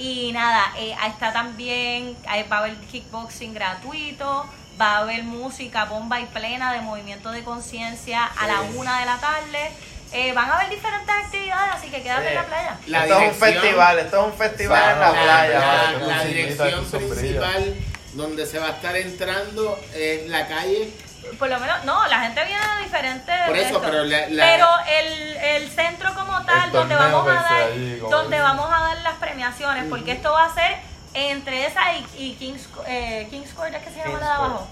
Y 0.00 0.32
nada, 0.32 0.72
eh, 0.78 0.94
ahí 0.98 1.10
está 1.10 1.30
también, 1.30 2.16
ahí 2.26 2.42
va 2.50 2.56
a 2.56 2.60
haber 2.60 2.74
kickboxing 2.90 3.52
gratuito, 3.52 4.46
va 4.80 4.96
a 4.96 4.98
haber 5.00 5.24
música 5.24 5.84
bomba 5.84 6.18
y 6.20 6.24
plena 6.24 6.72
de 6.72 6.80
movimiento 6.80 7.30
de 7.32 7.44
conciencia 7.44 8.24
a 8.24 8.46
la 8.46 8.62
una 8.62 8.98
de 9.00 9.04
la 9.04 9.18
tarde. 9.18 9.70
Eh, 10.12 10.32
van 10.32 10.48
a 10.50 10.56
haber 10.56 10.70
diferentes 10.70 11.14
actividades, 11.14 11.74
así 11.74 11.90
que 11.90 12.02
quédate 12.02 12.22
Sí. 12.22 12.28
en 12.30 12.34
la 12.34 12.46
playa. 12.46 12.76
La 12.86 13.02
esto 13.04 13.20
es 13.20 13.28
un 13.28 13.34
festival, 13.34 13.98
esto 13.98 14.20
es 14.20 14.26
un 14.32 14.38
festival 14.38 14.92
en 14.94 15.00
la 15.00 15.10
playa. 15.12 15.58
la, 15.60 16.06
la 16.06 16.24
dirección 16.24 16.84
principal 16.86 17.74
donde 18.14 18.46
se 18.46 18.58
va 18.58 18.68
a 18.68 18.70
estar 18.70 18.96
entrando 18.96 19.78
es 19.94 20.28
la 20.30 20.48
calle. 20.48 20.90
Por 21.38 21.48
lo 21.48 21.58
menos, 21.60 21.84
no, 21.84 22.06
la 22.08 22.20
gente 22.20 22.44
viene 22.44 22.60
de 22.76 22.82
diferentes. 22.84 23.34
Por 23.46 23.54
de 23.56 23.60
eso, 23.62 23.76
esto. 23.76 23.80
pero 23.82 24.04
la- 24.04 24.28
la- 24.28 24.44
Pero 24.44 24.68
el, 24.98 25.36
el 25.36 25.70
centro 25.70 26.12
como 26.14 26.42
tal, 26.44 26.64
El 26.66 26.72
donde 26.72 26.94
vamos 26.96 27.28
a 27.28 27.32
dar, 27.34 27.68
donde 28.10 28.40
vamos 28.40 28.66
a 28.72 28.80
dar 28.80 29.00
las 29.02 29.14
premiaciones, 29.14 29.84
porque 29.88 30.12
esto 30.12 30.32
va 30.32 30.44
a 30.46 30.54
ser 30.54 30.76
entre 31.14 31.66
esa 31.66 31.92
y, 31.94 32.06
y 32.16 32.34
Kings, 32.34 32.68
eh, 32.86 33.26
Kings 33.30 33.52
Court, 33.52 33.74
¿es 33.74 33.82
que 33.82 33.90
se 33.90 33.96
llama 33.98 34.10
Kings 34.10 34.20
la 34.20 34.28
de 34.30 34.36
Court. 34.36 34.50
abajo? 34.50 34.68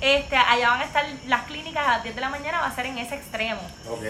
Este, 0.00 0.36
allá 0.36 0.68
van 0.70 0.80
a 0.82 0.84
estar 0.84 1.04
las 1.26 1.42
clínicas 1.44 1.86
a 1.86 1.92
las 1.92 2.02
10 2.02 2.14
de 2.14 2.20
la 2.20 2.28
mañana, 2.28 2.60
va 2.60 2.66
a 2.66 2.74
ser 2.74 2.84
en 2.86 2.98
ese 2.98 3.14
extremo. 3.14 3.60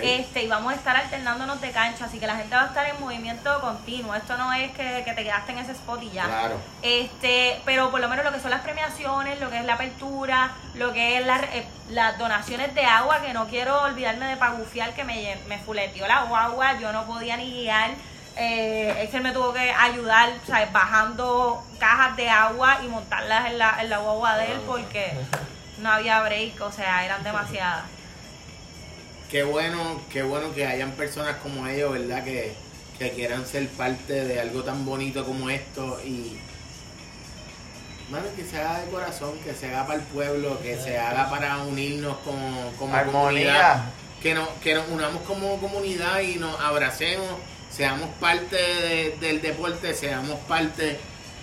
Este, 0.02 0.42
y 0.42 0.48
vamos 0.48 0.72
a 0.72 0.76
estar 0.76 0.96
alternándonos 0.96 1.60
de 1.60 1.70
cancha, 1.70 2.06
así 2.06 2.18
que 2.18 2.26
la 2.26 2.34
gente 2.36 2.56
va 2.56 2.62
a 2.62 2.66
estar 2.66 2.86
en 2.86 3.00
movimiento 3.00 3.60
continuo. 3.60 4.14
Esto 4.16 4.36
no 4.36 4.52
es 4.52 4.72
que, 4.72 5.02
que 5.04 5.12
te 5.12 5.22
quedaste 5.22 5.52
en 5.52 5.58
ese 5.58 5.72
spot 5.72 6.02
y 6.02 6.10
ya. 6.10 6.24
Claro. 6.24 6.56
Este, 6.82 7.60
pero 7.64 7.90
por 7.92 8.00
lo 8.00 8.08
menos 8.08 8.24
lo 8.24 8.32
que 8.32 8.40
son 8.40 8.50
las 8.50 8.62
premiaciones, 8.62 9.40
lo 9.40 9.48
que 9.48 9.58
es 9.58 9.64
la 9.64 9.74
apertura, 9.74 10.50
lo 10.74 10.92
que 10.92 11.18
es 11.18 11.26
la- 11.26 11.38
eh, 11.52 11.66
las 11.90 12.18
donaciones 12.18 12.74
de 12.74 12.84
agua, 12.84 13.20
que 13.22 13.32
no 13.32 13.46
quiero 13.46 13.82
olvidarme 13.82 14.26
de 14.26 14.36
pagufiar 14.36 14.92
que 14.92 15.04
me, 15.04 15.36
me 15.46 15.58
fuleteó 15.58 16.08
la 16.08 16.22
guagua, 16.24 16.80
yo 16.80 16.92
no 16.92 17.04
podía 17.06 17.36
ni 17.36 17.50
guiar. 17.62 17.90
Eh, 18.38 18.94
es 19.04 19.08
que 19.10 19.16
él 19.16 19.22
me 19.22 19.32
tuvo 19.32 19.54
que 19.54 19.70
ayudar, 19.72 20.30
¿sabes? 20.46 20.70
bajando 20.70 21.64
cajas 21.78 22.16
de 22.16 22.28
agua 22.28 22.78
y 22.84 22.88
montarlas 22.88 23.46
en 23.46 23.56
la, 23.58 23.80
en 23.80 23.88
la 23.88 23.98
guagua 23.98 24.36
de 24.36 24.52
él 24.52 24.60
porque 24.66 25.12
no 25.80 25.90
había 25.90 26.20
break, 26.22 26.60
o 26.60 26.72
sea, 26.72 27.04
eran 27.04 27.22
demasiadas. 27.24 27.84
Qué 29.30 29.42
bueno, 29.42 30.00
qué 30.12 30.22
bueno 30.22 30.54
que 30.54 30.66
hayan 30.66 30.92
personas 30.92 31.36
como 31.42 31.66
ellos, 31.66 31.92
¿verdad? 31.92 32.24
Que, 32.24 32.54
que 32.98 33.10
quieran 33.10 33.44
ser 33.46 33.68
parte 33.70 34.24
de 34.24 34.40
algo 34.40 34.62
tan 34.62 34.84
bonito 34.86 35.24
como 35.24 35.50
esto 35.50 36.00
y 36.04 36.38
mano, 38.10 38.24
que 38.36 38.44
se 38.44 38.58
haga 38.58 38.80
de 38.80 38.90
corazón, 38.90 39.32
que 39.44 39.52
se 39.52 39.66
haga 39.66 39.86
para 39.86 39.98
el 39.98 40.04
pueblo, 40.06 40.60
que 40.62 40.76
se 40.78 40.96
haga 40.98 41.28
para 41.28 41.58
unirnos 41.58 42.16
como, 42.18 42.72
como 42.78 42.92
comunidad, 43.12 43.84
que 44.22 44.34
nos, 44.34 44.48
que 44.62 44.74
nos 44.74 44.88
unamos 44.88 45.22
como 45.22 45.58
comunidad 45.60 46.20
y 46.20 46.36
nos 46.36 46.58
abracemos, 46.60 47.26
seamos 47.70 48.08
parte 48.20 48.56
de- 48.56 49.16
del 49.20 49.42
deporte, 49.42 49.92
seamos 49.92 50.38
parte 50.40 50.98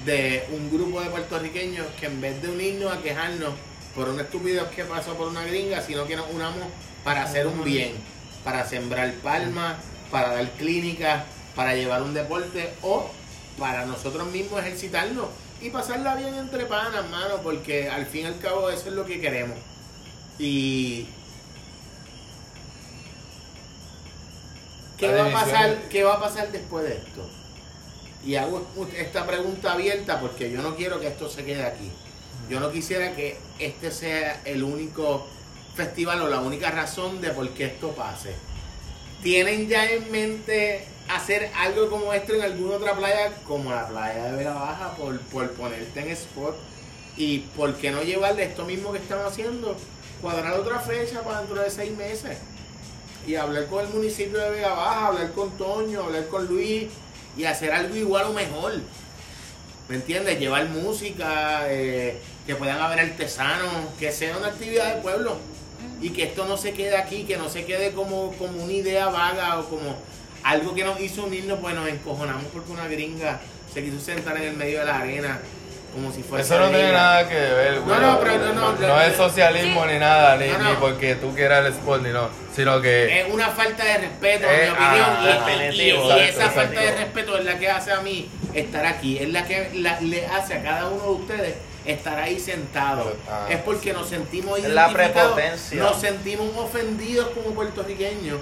de 0.06 0.48
un 0.52 0.72
grupo 0.72 1.02
de 1.02 1.10
puertorriqueños 1.10 1.86
que 2.00 2.06
en 2.08 2.22
vez 2.22 2.42
de 2.42 2.50
unirnos 2.50 2.94
a 2.94 3.02
quejarnos 3.02 3.54
por 3.96 4.10
una 4.10 4.24
estupidez 4.24 4.64
que 4.76 4.84
pasó 4.86 5.16
por 5.16 5.28
una 5.28 5.44
gringa, 5.44 5.82
sino 5.82 6.06
que 6.06 6.16
nos 6.16 6.30
unamos 6.32 6.68
para 7.04 7.24
hacer 7.24 7.48
un 7.48 7.64
bien, 7.64 7.94
para 8.44 8.68
sembrar 8.68 9.12
palmas, 9.16 9.78
para 10.12 10.34
dar 10.34 10.50
clínicas, 10.52 11.24
para 11.56 11.76
llevar 11.76 12.02
un 12.02 12.14
deporte 12.14 12.74
o 12.82 13.10
para 13.60 13.86
nosotros 13.86 14.28
mismos 14.32 14.62
ejercitarnos 14.62 15.28
y 15.62 15.70
pasarla 15.70 16.16
bien 16.16 16.34
entre 16.36 16.66
panas, 16.66 17.10
mano, 17.10 17.38
porque 17.44 17.90
al 17.90 18.06
fin 18.06 18.24
y 18.24 18.26
al 18.26 18.40
cabo 18.40 18.70
eso 18.70 18.90
es 18.90 18.94
lo 18.94 19.06
que 19.06 19.22
queremos. 19.22 19.58
Y 20.40 21.08
¿qué 24.98 25.14
va 25.14 25.28
a 25.28 25.32
pasar, 25.32 25.90
qué 25.90 26.04
va 26.04 26.16
a 26.16 26.20
pasar 26.20 26.52
después 26.52 26.86
de 26.86 26.96
esto? 26.96 27.30
Y 28.26 28.36
hago 28.36 28.66
esta 28.98 29.26
pregunta 29.26 29.74
abierta 29.74 30.20
porque 30.20 30.50
yo 30.52 30.62
no 30.62 30.76
quiero 30.76 31.00
que 31.00 31.08
esto 31.08 31.30
se 31.30 31.46
quede 31.46 31.64
aquí. 31.64 31.92
Yo 32.50 32.60
no 32.60 32.72
quisiera 32.72 33.16
que 33.16 33.38
este 33.60 33.92
sea 33.92 34.42
el 34.46 34.64
único 34.64 35.26
festival 35.76 36.22
o 36.22 36.28
la 36.28 36.40
única 36.42 36.72
razón 36.72 37.22
de 37.22 37.32
por 37.32 37.50
qué 37.50 37.66
esto 37.66 37.92
pase. 37.92 38.36
¿Tienen 39.22 39.68
ya 39.70 39.90
en 39.90 40.12
mente 40.12 40.86
hacer 41.10 41.50
algo 41.56 41.90
como 41.90 42.14
esto 42.14 42.34
en 42.34 42.42
alguna 42.42 42.76
otra 42.76 42.96
playa, 42.96 43.32
como 43.48 43.72
la 43.72 43.88
playa 43.88 44.26
de 44.26 44.38
Vega 44.38 44.54
Baja, 44.54 44.96
por, 44.96 45.20
por 45.22 45.52
ponerte 45.52 46.00
en 46.00 46.10
spot. 46.10 46.56
Y 47.16 47.40
por 47.56 47.76
qué 47.76 47.92
no 47.92 48.02
llevarle 48.02 48.44
esto 48.44 48.66
mismo 48.66 48.92
que 48.92 48.98
estamos 48.98 49.32
haciendo, 49.32 49.78
cuadrar 50.22 50.54
otra 50.54 50.80
fecha 50.80 51.22
para 51.22 51.40
dentro 51.40 51.62
de 51.62 51.70
seis 51.70 51.96
meses. 51.96 52.38
Y 53.28 53.36
hablar 53.36 53.68
con 53.68 53.86
el 53.86 53.94
municipio 53.94 54.40
de 54.40 54.50
Vega 54.50 54.74
Baja, 54.74 55.08
hablar 55.08 55.32
con 55.34 55.56
Toño, 55.58 56.04
hablar 56.04 56.28
con 56.28 56.48
Luis 56.48 56.88
y 57.38 57.46
hacer 57.46 57.72
algo 57.72 57.96
igual 57.96 58.26
o 58.26 58.34
mejor. 58.34 58.74
¿Me 59.88 59.96
entiendes? 59.96 60.40
Llevar 60.40 60.70
música, 60.70 61.72
eh, 61.72 62.18
que 62.46 62.56
puedan 62.56 62.80
haber 62.80 63.00
artesanos, 63.00 63.72
que 64.00 64.12
sea 64.12 64.38
una 64.38 64.48
actividad 64.48 64.94
del 64.94 65.02
pueblo. 65.02 65.38
Y 66.02 66.10
que 66.10 66.24
esto 66.24 66.46
no 66.46 66.58
se 66.58 66.74
quede 66.74 66.98
aquí, 66.98 67.24
que 67.24 67.38
no 67.38 67.50
se 67.50 67.66
quede 67.66 67.92
como, 67.92 68.34
como 68.34 68.64
una 68.64 68.74
idea 68.74 69.08
vaga 69.08 69.60
o 69.60 69.70
como 69.70 69.96
algo 70.44 70.76
que 70.76 70.84
nos 70.84 71.00
hizo 71.00 71.24
unirnos, 71.24 71.60
pues 71.60 71.74
nos 71.76 71.88
encojonamos 71.88 72.44
porque 72.52 72.72
una 72.72 72.88
gringa 72.88 73.40
se 73.74 73.84
quiso 73.84 74.00
sentar 74.00 74.36
en 74.38 74.44
el 74.44 74.54
medio 74.58 74.80
de 74.80 74.86
la 74.86 75.00
arena 75.00 75.40
como 75.94 76.12
si 76.12 76.24
fuese 76.24 76.44
Eso 76.56 76.60
no 76.60 76.70
tiene 76.70 76.92
nada 76.92 77.30
que 77.30 77.36
ver, 77.36 77.80
güey. 77.82 78.00
No, 78.00 78.14
no, 78.14 78.20
pero 78.20 78.38
no, 78.54 78.54
no, 78.74 78.88
No 78.88 79.02
es 79.02 79.16
socialismo 79.16 79.84
Sí. 79.86 79.94
ni 79.94 80.00
nada, 80.00 80.36
ni, 80.38 80.48
No, 80.48 80.58
no. 80.58 80.70
ni 80.72 80.76
porque 80.78 81.16
tú 81.16 81.34
quieras 81.36 81.66
el 81.66 81.74
sport, 81.74 82.02
ni 82.04 82.10
no. 82.12 82.30
Sino 82.56 82.82
que. 82.82 83.22
Es 83.22 83.32
una 83.34 83.50
falta 83.52 83.86
de 83.86 83.98
respeto, 84.00 84.48
Eh, 84.50 84.56
en 84.56 84.62
mi 84.66 84.70
opinión. 84.72 85.06
ah, 85.08 85.20
y- 85.22 85.24
y, 85.24 85.56
definitivo, 85.68 86.18
y 86.18 86.20
esa 86.22 86.50
falta 86.50 86.82
de 86.82 86.92
respeto 86.96 87.38
es 87.38 87.46
la 87.46 87.58
que 87.60 87.70
hace 87.70 87.92
a 87.92 88.02
mí 88.02 88.28
estar 88.54 88.86
aquí. 88.86 89.20
Es 89.20 89.30
la 89.30 89.46
que 89.46 89.70
la- 89.76 90.02
le 90.02 90.26
hace 90.26 90.56
a 90.56 90.64
cada 90.64 90.90
uno 90.90 91.04
de 91.04 91.10
ustedes 91.12 91.56
estar 91.86 92.18
ahí 92.20 92.40
sentado. 92.40 93.16
Ah, 93.30 93.48
es 93.50 93.60
porque 93.62 93.94
nos 93.94 94.10
sentimos 94.10 94.60
la 94.62 94.90
prepotencia. 94.90 95.82
Nos 95.82 96.00
sentimos 96.00 96.56
ofendidos 96.56 97.30
como 97.30 97.54
puertorriqueños. 97.54 98.40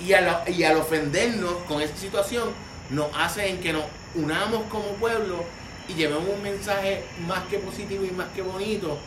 Y 0.00 0.12
al, 0.12 0.42
y 0.48 0.64
al 0.64 0.76
ofendernos 0.76 1.52
con 1.68 1.80
esa 1.80 1.96
situación, 1.96 2.50
nos 2.90 3.06
hace 3.16 3.48
en 3.48 3.60
que 3.60 3.72
nos 3.72 3.84
unamos 4.14 4.64
como 4.64 4.84
pueblo 5.00 5.44
y 5.88 5.94
llevemos 5.94 6.28
un 6.28 6.42
mensaje 6.42 7.04
más 7.26 7.40
que 7.44 7.58
positivo 7.58 8.04
y 8.04 8.10
más 8.10 8.28
que 8.34 8.42
bonito. 8.42 8.98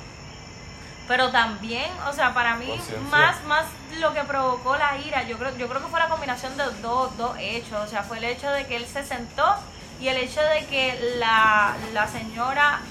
Pero 1.07 1.31
también, 1.31 1.89
o 2.09 2.13
sea, 2.13 2.33
para 2.33 2.57
mí, 2.57 2.69
más, 3.09 3.43
más 3.45 3.65
lo 3.99 4.13
que 4.13 4.23
provocó 4.23 4.75
la 4.77 4.97
ira, 4.97 5.23
yo 5.23 5.37
creo, 5.37 5.55
yo 5.57 5.67
creo 5.69 5.81
que 5.81 5.87
fue 5.87 5.99
la 5.99 6.09
combinación 6.09 6.57
de 6.57 6.65
dos, 6.81 7.17
dos 7.17 7.37
hechos. 7.39 7.79
O 7.85 7.87
sea, 7.87 8.03
fue 8.03 8.17
el 8.17 8.25
hecho 8.25 8.49
de 8.49 8.65
que 8.65 8.75
él 8.75 8.85
se 8.85 9.05
sentó 9.05 9.55
y 10.01 10.09
el 10.09 10.17
hecho 10.17 10.41
de 10.41 10.65
que 10.65 11.15
la, 11.17 11.75
la 11.93 12.07
señora 12.07 12.81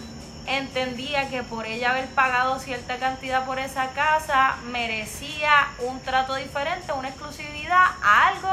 entendía 0.47 1.28
que 1.28 1.42
por 1.42 1.66
ella 1.66 1.90
haber 1.90 2.07
pagado 2.09 2.59
cierta 2.59 2.97
cantidad 2.99 3.44
por 3.44 3.59
esa 3.59 3.88
casa, 3.90 4.57
merecía 4.64 5.51
un 5.80 6.01
trato 6.01 6.34
diferente, 6.36 6.92
una 6.92 7.09
exclusividad 7.09 7.84
a 8.03 8.28
algo 8.28 8.51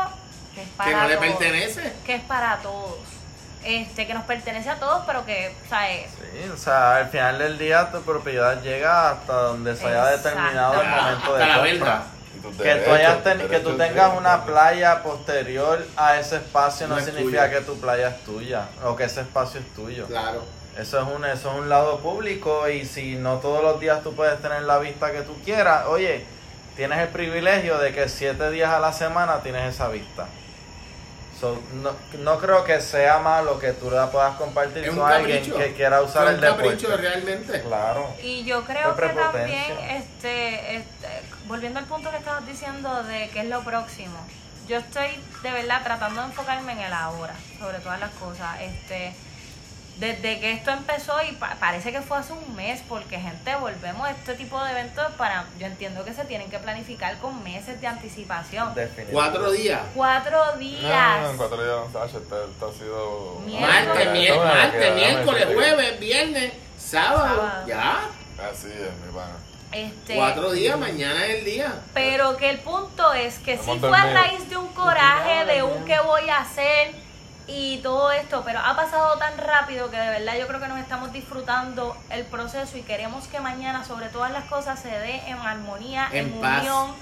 que 0.55 0.63
es 0.63 0.69
para 0.69 0.89
que 0.89 0.95
no 0.95 1.07
le 1.07 1.15
todos. 1.17 1.27
pertenece. 1.29 1.93
Que 2.05 2.15
es 2.15 2.21
para 2.23 2.57
todos. 2.57 2.97
Este, 3.63 4.05
que 4.05 4.13
nos 4.13 4.25
pertenece 4.25 4.69
a 4.69 4.75
todos, 4.75 5.03
pero 5.05 5.25
que, 5.25 5.55
o 5.65 5.69
sea, 5.69 5.89
es- 5.91 6.11
Sí, 6.11 6.49
o 6.53 6.57
sea, 6.57 6.97
al 6.97 7.09
final 7.09 7.39
del 7.39 7.57
día 7.57 7.89
tu 7.91 8.01
propiedad 8.01 8.61
llega 8.61 9.11
hasta 9.11 9.33
donde 9.33 9.75
se 9.75 9.87
haya 9.87 10.05
determinado 10.07 10.81
el 10.81 10.89
momento 10.89 11.35
de 11.35 11.43
Hasta 11.43 11.57
la 11.57 11.69
compra. 11.71 12.03
Que 12.61 12.75
tú, 12.75 12.91
hayas 12.91 13.23
ten- 13.23 13.47
que 13.47 13.59
tú 13.59 13.77
tengas 13.77 14.17
una 14.17 14.43
playa 14.43 15.01
posterior 15.01 15.87
a 15.95 16.19
ese 16.19 16.35
espacio 16.37 16.87
no, 16.87 16.95
No 16.95 16.99
es 16.99 17.05
significa 17.05 17.45
tuya. 17.45 17.49
que 17.59 17.61
tu 17.65 17.79
playa 17.79 18.09
es 18.09 18.23
tuya 18.25 18.65
o 18.83 18.95
que 18.97 19.05
ese 19.05 19.21
espacio 19.21 19.61
es 19.61 19.73
tuyo. 19.73 20.07
Claro. 20.07 20.43
Eso 20.77 20.99
es 20.99 21.07
un 21.15 21.23
eso 21.23 21.51
es 21.51 21.57
un 21.59 21.69
lado 21.69 21.99
público 21.99 22.67
y 22.67 22.85
si 22.85 23.15
no 23.15 23.37
todos 23.37 23.63
los 23.63 23.79
días 23.79 24.01
tú 24.01 24.15
puedes 24.15 24.41
tener 24.41 24.63
la 24.63 24.79
vista 24.79 25.11
que 25.11 25.21
tú 25.21 25.35
quieras, 25.45 25.85
oye, 25.87 26.25
tienes 26.75 26.99
el 26.99 27.09
privilegio 27.09 27.77
de 27.77 27.93
que 27.93 28.09
siete 28.09 28.49
días 28.49 28.71
a 28.71 28.79
la 28.79 28.91
semana 28.91 29.41
tienes 29.41 29.75
esa 29.75 29.87
vista. 29.89 30.27
So, 31.39 31.59
no, 31.73 31.91
no 32.19 32.39
creo 32.39 32.63
que 32.63 32.79
sea 32.79 33.19
malo 33.19 33.59
que 33.59 33.73
tú 33.73 33.91
la 33.91 34.09
puedas 34.09 34.35
compartir 34.35 34.87
con 34.87 35.11
alguien 35.11 35.43
que 35.43 35.73
quiera 35.73 36.01
usar 36.01 36.27
el 36.29 36.39
deporte. 36.39 36.87
realmente. 36.95 37.61
Claro. 37.61 38.15
Y 38.23 38.45
yo 38.45 38.63
creo 38.63 38.95
que 38.95 39.09
también, 39.09 39.77
este, 39.89 40.77
este, 40.77 41.07
volviendo 41.47 41.79
al 41.79 41.85
punto 41.85 42.09
que 42.11 42.17
estabas 42.17 42.45
diciendo 42.47 43.03
de 43.03 43.29
qué 43.33 43.41
es 43.41 43.47
lo 43.47 43.61
próximo, 43.61 44.17
yo 44.69 44.77
estoy 44.77 45.19
de 45.41 45.51
verdad 45.51 45.83
tratando 45.83 46.21
de 46.21 46.27
enfocarme 46.27 46.71
en 46.71 46.79
el 46.79 46.93
ahora, 46.93 47.35
sobre 47.59 47.79
todas 47.79 47.99
las 47.99 48.11
cosas. 48.11 48.61
Este, 48.61 49.13
desde 49.97 50.39
que 50.39 50.51
esto 50.53 50.71
empezó 50.71 51.13
y 51.23 51.33
pa- 51.33 51.55
parece 51.59 51.91
que 51.91 52.01
fue 52.01 52.17
hace 52.17 52.33
un 52.33 52.55
mes, 52.55 52.81
porque 52.89 53.19
gente, 53.19 53.55
volvemos 53.55 54.07
a 54.07 54.11
este 54.11 54.33
tipo 54.33 54.61
de 54.63 54.71
eventos 54.71 55.05
para, 55.17 55.45
yo 55.59 55.67
entiendo 55.67 56.03
que 56.03 56.13
se 56.13 56.25
tienen 56.25 56.49
que 56.49 56.57
planificar 56.59 57.17
con 57.19 57.43
meses 57.43 57.79
de 57.79 57.87
anticipación. 57.87 58.73
Definitivamente. 58.73 59.13
Cuatro 59.13 59.51
días. 59.51 59.81
Cuatro 59.93 60.45
No, 60.53 60.57
días. 60.57 61.21
no, 61.21 61.29
en 61.31 61.37
cuatro 61.37 61.63
días, 61.63 61.93
Sacha, 61.93 62.17
esto, 62.17 62.43
esto 62.49 62.69
ha 62.69 62.73
sido. 62.77 63.39
Martes, 63.61 64.11
miércoles, 64.11 64.53
martes, 64.53 64.95
miércoles, 64.95 65.45
jueves, 65.53 65.99
viernes, 65.99 66.53
sábado. 66.77 67.35
Sábado. 67.37 67.67
Ya. 67.67 67.99
Así 68.51 68.67
es, 68.67 69.05
mi 69.05 69.13
pana. 69.13 69.35
Este, 69.71 70.15
Cuatro 70.15 70.51
días, 70.51 70.77
mañana 70.77 71.25
es 71.25 71.39
el 71.39 71.45
día. 71.45 71.73
Pero 71.93 72.37
que 72.37 72.49
el 72.49 72.59
punto 72.59 73.11
es 73.13 73.39
que 73.39 73.57
sí 73.57 73.63
Vamos 73.65 73.89
fue 73.89 73.97
a 73.97 74.13
raíz 74.13 74.47
de 74.49 74.57
un 74.57 74.67
coraje, 74.67 75.45
de 75.45 75.63
un 75.63 75.83
qué 75.85 75.99
voy 75.99 76.29
a 76.29 76.39
hacer 76.39 76.91
todo 77.83 78.11
esto, 78.11 78.41
pero 78.43 78.59
ha 78.59 78.75
pasado 78.75 79.17
tan 79.17 79.37
rápido 79.37 79.91
que 79.91 79.97
de 79.97 80.09
verdad 80.09 80.37
yo 80.39 80.47
creo 80.47 80.59
que 80.59 80.67
nos 80.69 80.79
estamos 80.79 81.11
disfrutando 81.11 81.95
el 82.09 82.25
proceso 82.25 82.77
y 82.77 82.81
queremos 82.81 83.27
que 83.27 83.39
mañana 83.39 83.83
sobre 83.83 84.07
todas 84.07 84.31
las 84.31 84.45
cosas 84.45 84.79
se 84.79 84.87
dé 84.87 85.21
en 85.27 85.37
armonía, 85.37 86.07
en, 86.11 86.33
unión, 86.33 86.95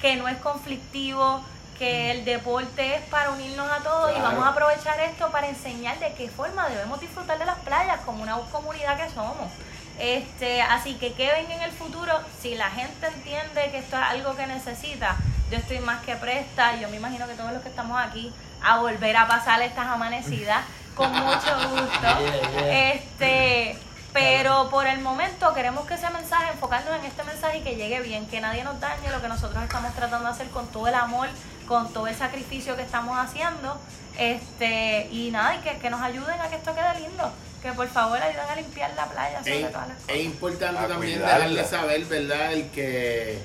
que 0.00 0.16
no 0.16 0.28
es 0.28 0.38
conflictivo, 0.38 1.42
que 1.78 2.12
el 2.12 2.24
deporte 2.24 2.94
es 2.94 3.02
para 3.02 3.30
unirnos 3.30 3.70
a 3.70 3.82
todos 3.82 4.16
y 4.16 4.20
vamos 4.20 4.44
a 4.44 4.50
aprovechar 4.50 4.98
esto 5.00 5.30
para 5.30 5.48
enseñar 5.48 5.98
de 5.98 6.14
qué 6.14 6.28
forma 6.30 6.68
debemos 6.68 7.00
disfrutar 7.00 7.38
de 7.38 7.44
las 7.44 7.58
playas 7.58 8.00
como 8.06 8.22
una 8.22 8.36
comunidad 8.50 8.96
que 8.96 9.10
somos. 9.10 9.50
Este, 9.98 10.62
así 10.62 10.94
que 10.94 11.12
que 11.12 11.30
venga 11.32 11.56
en 11.56 11.62
el 11.62 11.72
futuro, 11.72 12.12
si 12.40 12.54
la 12.54 12.70
gente 12.70 13.08
entiende 13.08 13.70
que 13.72 13.78
esto 13.78 13.96
es 13.96 14.02
algo 14.02 14.36
que 14.36 14.46
necesita, 14.46 15.16
yo 15.50 15.58
estoy 15.58 15.80
más 15.80 16.04
que 16.04 16.14
presta, 16.14 16.76
yo 16.80 16.88
me 16.88 16.96
imagino 16.96 17.26
que 17.26 17.34
todos 17.34 17.52
los 17.52 17.62
que 17.62 17.68
estamos 17.68 18.00
aquí, 18.00 18.32
a 18.62 18.78
volver 18.78 19.16
a 19.16 19.26
pasar 19.28 19.60
estas 19.62 19.86
amanecidas 19.86 20.64
con 20.94 21.10
mucho 21.12 21.56
gusto. 21.70 22.08
Este, 22.70 23.76
pero 24.12 24.68
por 24.70 24.86
el 24.86 25.00
momento 25.00 25.52
queremos 25.54 25.86
que 25.86 25.94
ese 25.94 26.10
mensaje, 26.10 26.52
enfocarnos 26.52 26.98
en 26.98 27.04
este 27.04 27.22
mensaje 27.24 27.58
y 27.58 27.62
que 27.62 27.76
llegue 27.76 28.00
bien, 28.00 28.26
que 28.26 28.40
nadie 28.40 28.64
nos 28.64 28.80
dañe 28.80 29.10
lo 29.10 29.20
que 29.20 29.28
nosotros 29.28 29.62
estamos 29.62 29.94
tratando 29.94 30.26
de 30.26 30.34
hacer 30.34 30.48
con 30.48 30.66
todo 30.68 30.88
el 30.88 30.94
amor, 30.94 31.28
con 31.66 31.92
todo 31.92 32.06
el 32.08 32.16
sacrificio 32.16 32.74
que 32.76 32.82
estamos 32.82 33.16
haciendo. 33.18 33.78
Este, 34.16 35.08
y 35.12 35.30
nada, 35.30 35.54
y 35.56 35.58
que, 35.58 35.78
que 35.78 35.90
nos 35.90 36.00
ayuden 36.02 36.40
a 36.40 36.48
que 36.48 36.56
esto 36.56 36.74
quede 36.74 37.00
lindo. 37.00 37.30
Que 37.62 37.72
por 37.72 37.88
favor 37.88 38.20
ayuden 38.20 38.48
a 38.48 38.54
limpiar 38.56 38.90
la 38.94 39.06
playa 39.06 39.38
sobre 39.40 39.62
Es, 39.66 39.72
todas 39.72 39.88
las 39.88 39.96
es 39.98 40.04
cosas. 40.04 40.20
importante 40.20 40.80
A 40.84 40.88
también 40.88 41.18
cuidarla. 41.18 41.34
dejarle 41.48 41.64
saber, 41.64 42.04
¿verdad? 42.06 42.52
El 42.52 42.70
que 42.70 43.42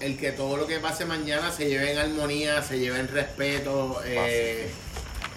el 0.00 0.18
que 0.18 0.32
todo 0.32 0.56
lo 0.56 0.66
que 0.66 0.78
pase 0.78 1.04
mañana 1.04 1.50
se 1.50 1.68
lleve 1.68 1.92
en 1.92 1.98
armonía, 1.98 2.62
se 2.62 2.78
lleve 2.78 3.00
en 3.00 3.08
respeto, 3.08 4.00
eh, 4.04 4.68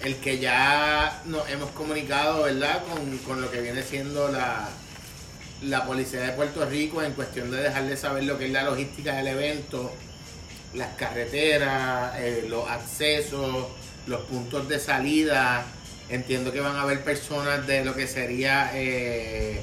el 0.04 0.16
que 0.16 0.38
ya 0.38 1.22
nos 1.26 1.48
hemos 1.48 1.70
comunicado, 1.70 2.44
¿verdad? 2.44 2.82
Con, 2.84 3.18
con 3.18 3.40
lo 3.40 3.50
que 3.50 3.60
viene 3.60 3.82
siendo 3.82 4.28
la, 4.28 4.68
la 5.62 5.84
Policía 5.86 6.20
de 6.20 6.32
Puerto 6.32 6.64
Rico 6.66 7.02
en 7.02 7.12
cuestión 7.12 7.50
de 7.50 7.62
dejarle 7.62 7.96
saber 7.96 8.24
lo 8.24 8.38
que 8.38 8.46
es 8.46 8.52
la 8.52 8.64
logística 8.64 9.14
del 9.16 9.28
evento, 9.28 9.92
las 10.74 10.94
carreteras, 10.96 12.14
eh, 12.18 12.44
los 12.48 12.68
accesos, 12.68 13.66
los 14.06 14.20
puntos 14.22 14.68
de 14.68 14.78
salida. 14.78 15.64
Entiendo 16.08 16.52
que 16.52 16.60
van 16.60 16.76
a 16.76 16.82
haber 16.82 17.04
personas 17.04 17.66
de 17.66 17.84
lo 17.84 17.94
que 17.94 18.06
sería 18.06 18.70
eh, 18.74 19.60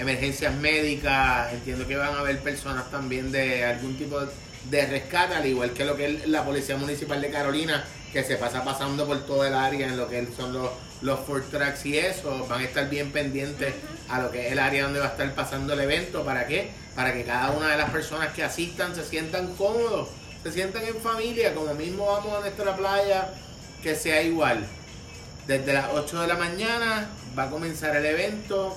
emergencias 0.00 0.54
médicas. 0.54 1.52
Entiendo 1.52 1.86
que 1.86 1.96
van 1.96 2.14
a 2.14 2.20
haber 2.20 2.40
personas 2.40 2.90
también 2.90 3.30
de 3.30 3.64
algún 3.64 3.96
tipo 3.96 4.18
de 4.70 4.86
rescate, 4.86 5.34
al 5.34 5.46
igual 5.46 5.72
que 5.72 5.84
lo 5.84 5.96
que 5.96 6.06
es 6.06 6.28
la 6.28 6.44
Policía 6.44 6.76
Municipal 6.76 7.20
de 7.20 7.30
Carolina, 7.30 7.84
que 8.12 8.24
se 8.24 8.36
pasa 8.36 8.64
pasando 8.64 9.06
por 9.06 9.24
todo 9.26 9.44
el 9.44 9.54
área 9.54 9.86
en 9.86 9.96
lo 9.96 10.08
que 10.08 10.26
son 10.36 10.52
los, 10.52 10.70
los 11.02 11.20
Ford 11.20 11.44
Tracks 11.50 11.86
y 11.86 11.98
eso. 11.98 12.46
Van 12.48 12.60
a 12.60 12.64
estar 12.64 12.88
bien 12.88 13.12
pendientes 13.12 13.74
a 14.08 14.20
lo 14.20 14.30
que 14.30 14.46
es 14.46 14.52
el 14.52 14.58
área 14.58 14.84
donde 14.84 15.00
va 15.00 15.06
a 15.06 15.10
estar 15.10 15.32
pasando 15.34 15.74
el 15.74 15.80
evento. 15.80 16.24
¿Para 16.24 16.46
qué? 16.46 16.70
Para 16.96 17.12
que 17.12 17.24
cada 17.24 17.50
una 17.50 17.68
de 17.68 17.76
las 17.76 17.90
personas 17.90 18.32
que 18.32 18.42
asistan 18.42 18.94
se 18.94 19.04
sientan 19.04 19.54
cómodos, 19.54 20.08
se 20.42 20.50
sientan 20.50 20.84
en 20.84 20.96
familia, 20.96 21.54
como 21.54 21.74
mismo 21.74 22.06
vamos 22.06 22.38
a 22.38 22.40
nuestra 22.40 22.74
playa, 22.74 23.28
que 23.82 23.94
sea 23.94 24.22
igual. 24.22 24.66
Desde 25.46 25.72
las 25.72 25.88
8 25.92 26.22
de 26.22 26.26
la 26.26 26.36
mañana 26.36 27.08
va 27.38 27.44
a 27.44 27.50
comenzar 27.50 27.94
el 27.96 28.06
evento. 28.06 28.76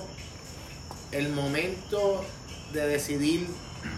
El 1.14 1.28
momento 1.28 2.24
de 2.72 2.88
decidir 2.88 3.46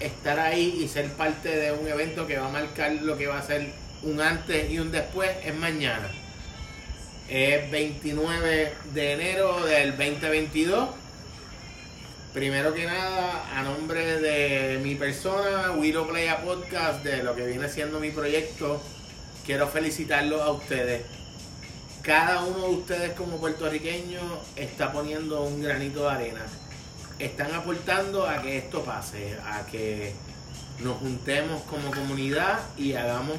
estar 0.01 0.39
ahí 0.39 0.83
y 0.83 0.89
ser 0.89 1.11
parte 1.12 1.49
de 1.49 1.73
un 1.73 1.89
evento 1.89 2.27
que 2.27 2.37
va 2.37 2.49
a 2.49 2.51
marcar 2.51 2.93
lo 2.93 3.17
que 3.17 3.27
va 3.27 3.39
a 3.39 3.43
ser 3.43 3.73
un 4.03 4.21
antes 4.21 4.71
y 4.71 4.79
un 4.79 4.93
después 4.93 5.31
es 5.43 5.55
mañana. 5.55 6.11
Es 7.31 7.71
29 7.71 8.75
de 8.93 9.12
enero 9.12 9.64
del 9.64 9.97
2022. 9.97 10.91
Primero 12.35 12.75
que 12.75 12.85
nada, 12.85 13.59
a 13.59 13.62
nombre 13.62 14.21
de 14.21 14.79
mi 14.83 14.95
persona, 14.95 15.73
Willow 15.73 16.07
Playa 16.07 16.43
Podcast, 16.43 17.03
de 17.03 17.23
lo 17.23 17.35
que 17.35 17.47
viene 17.47 17.67
siendo 17.71 17.99
mi 17.99 18.11
proyecto, 18.11 18.83
quiero 19.47 19.69
felicitarlos 19.69 20.43
a 20.43 20.51
ustedes. 20.51 21.01
Cada 22.03 22.45
uno 22.45 22.69
de 22.69 22.75
ustedes 22.75 23.12
como 23.12 23.39
puertorriqueños 23.39 24.23
está 24.55 24.93
poniendo 24.93 25.45
un 25.45 25.62
granito 25.62 26.03
de 26.03 26.11
arena. 26.11 26.47
Están 27.19 27.55
aportando 27.55 28.29
a 28.29 28.43
que 28.43 28.59
esto 28.59 28.85
pase, 28.85 29.37
a 29.45 29.64
que 29.67 30.12
nos 30.81 30.99
juntemos 30.99 31.62
como 31.62 31.91
comunidad 31.91 32.61
y 32.77 32.93
hagamos 32.93 33.39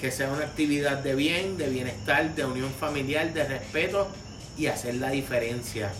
que 0.00 0.10
sea 0.10 0.30
una 0.30 0.44
actividad 0.44 0.98
de 0.98 1.14
bien, 1.14 1.58
de 1.58 1.68
bienestar, 1.68 2.34
de 2.34 2.44
unión 2.44 2.70
familiar, 2.72 3.32
de 3.34 3.44
respeto 3.44 4.08
y 4.56 4.66
hacer 4.66 4.94
la 4.96 5.10
diferencia. 5.10 5.92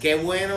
Qué 0.00 0.14
bueno 0.16 0.56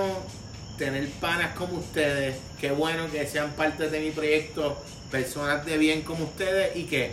tener 0.77 1.07
panas 1.19 1.55
como 1.55 1.77
ustedes, 1.77 2.37
qué 2.59 2.71
bueno 2.71 3.11
que 3.11 3.27
sean 3.27 3.51
parte 3.51 3.89
de 3.89 3.99
mi 3.99 4.11
proyecto, 4.11 4.81
personas 5.11 5.65
de 5.65 5.77
bien 5.77 6.01
como 6.01 6.23
ustedes 6.23 6.75
y 6.75 6.85
que 6.85 7.11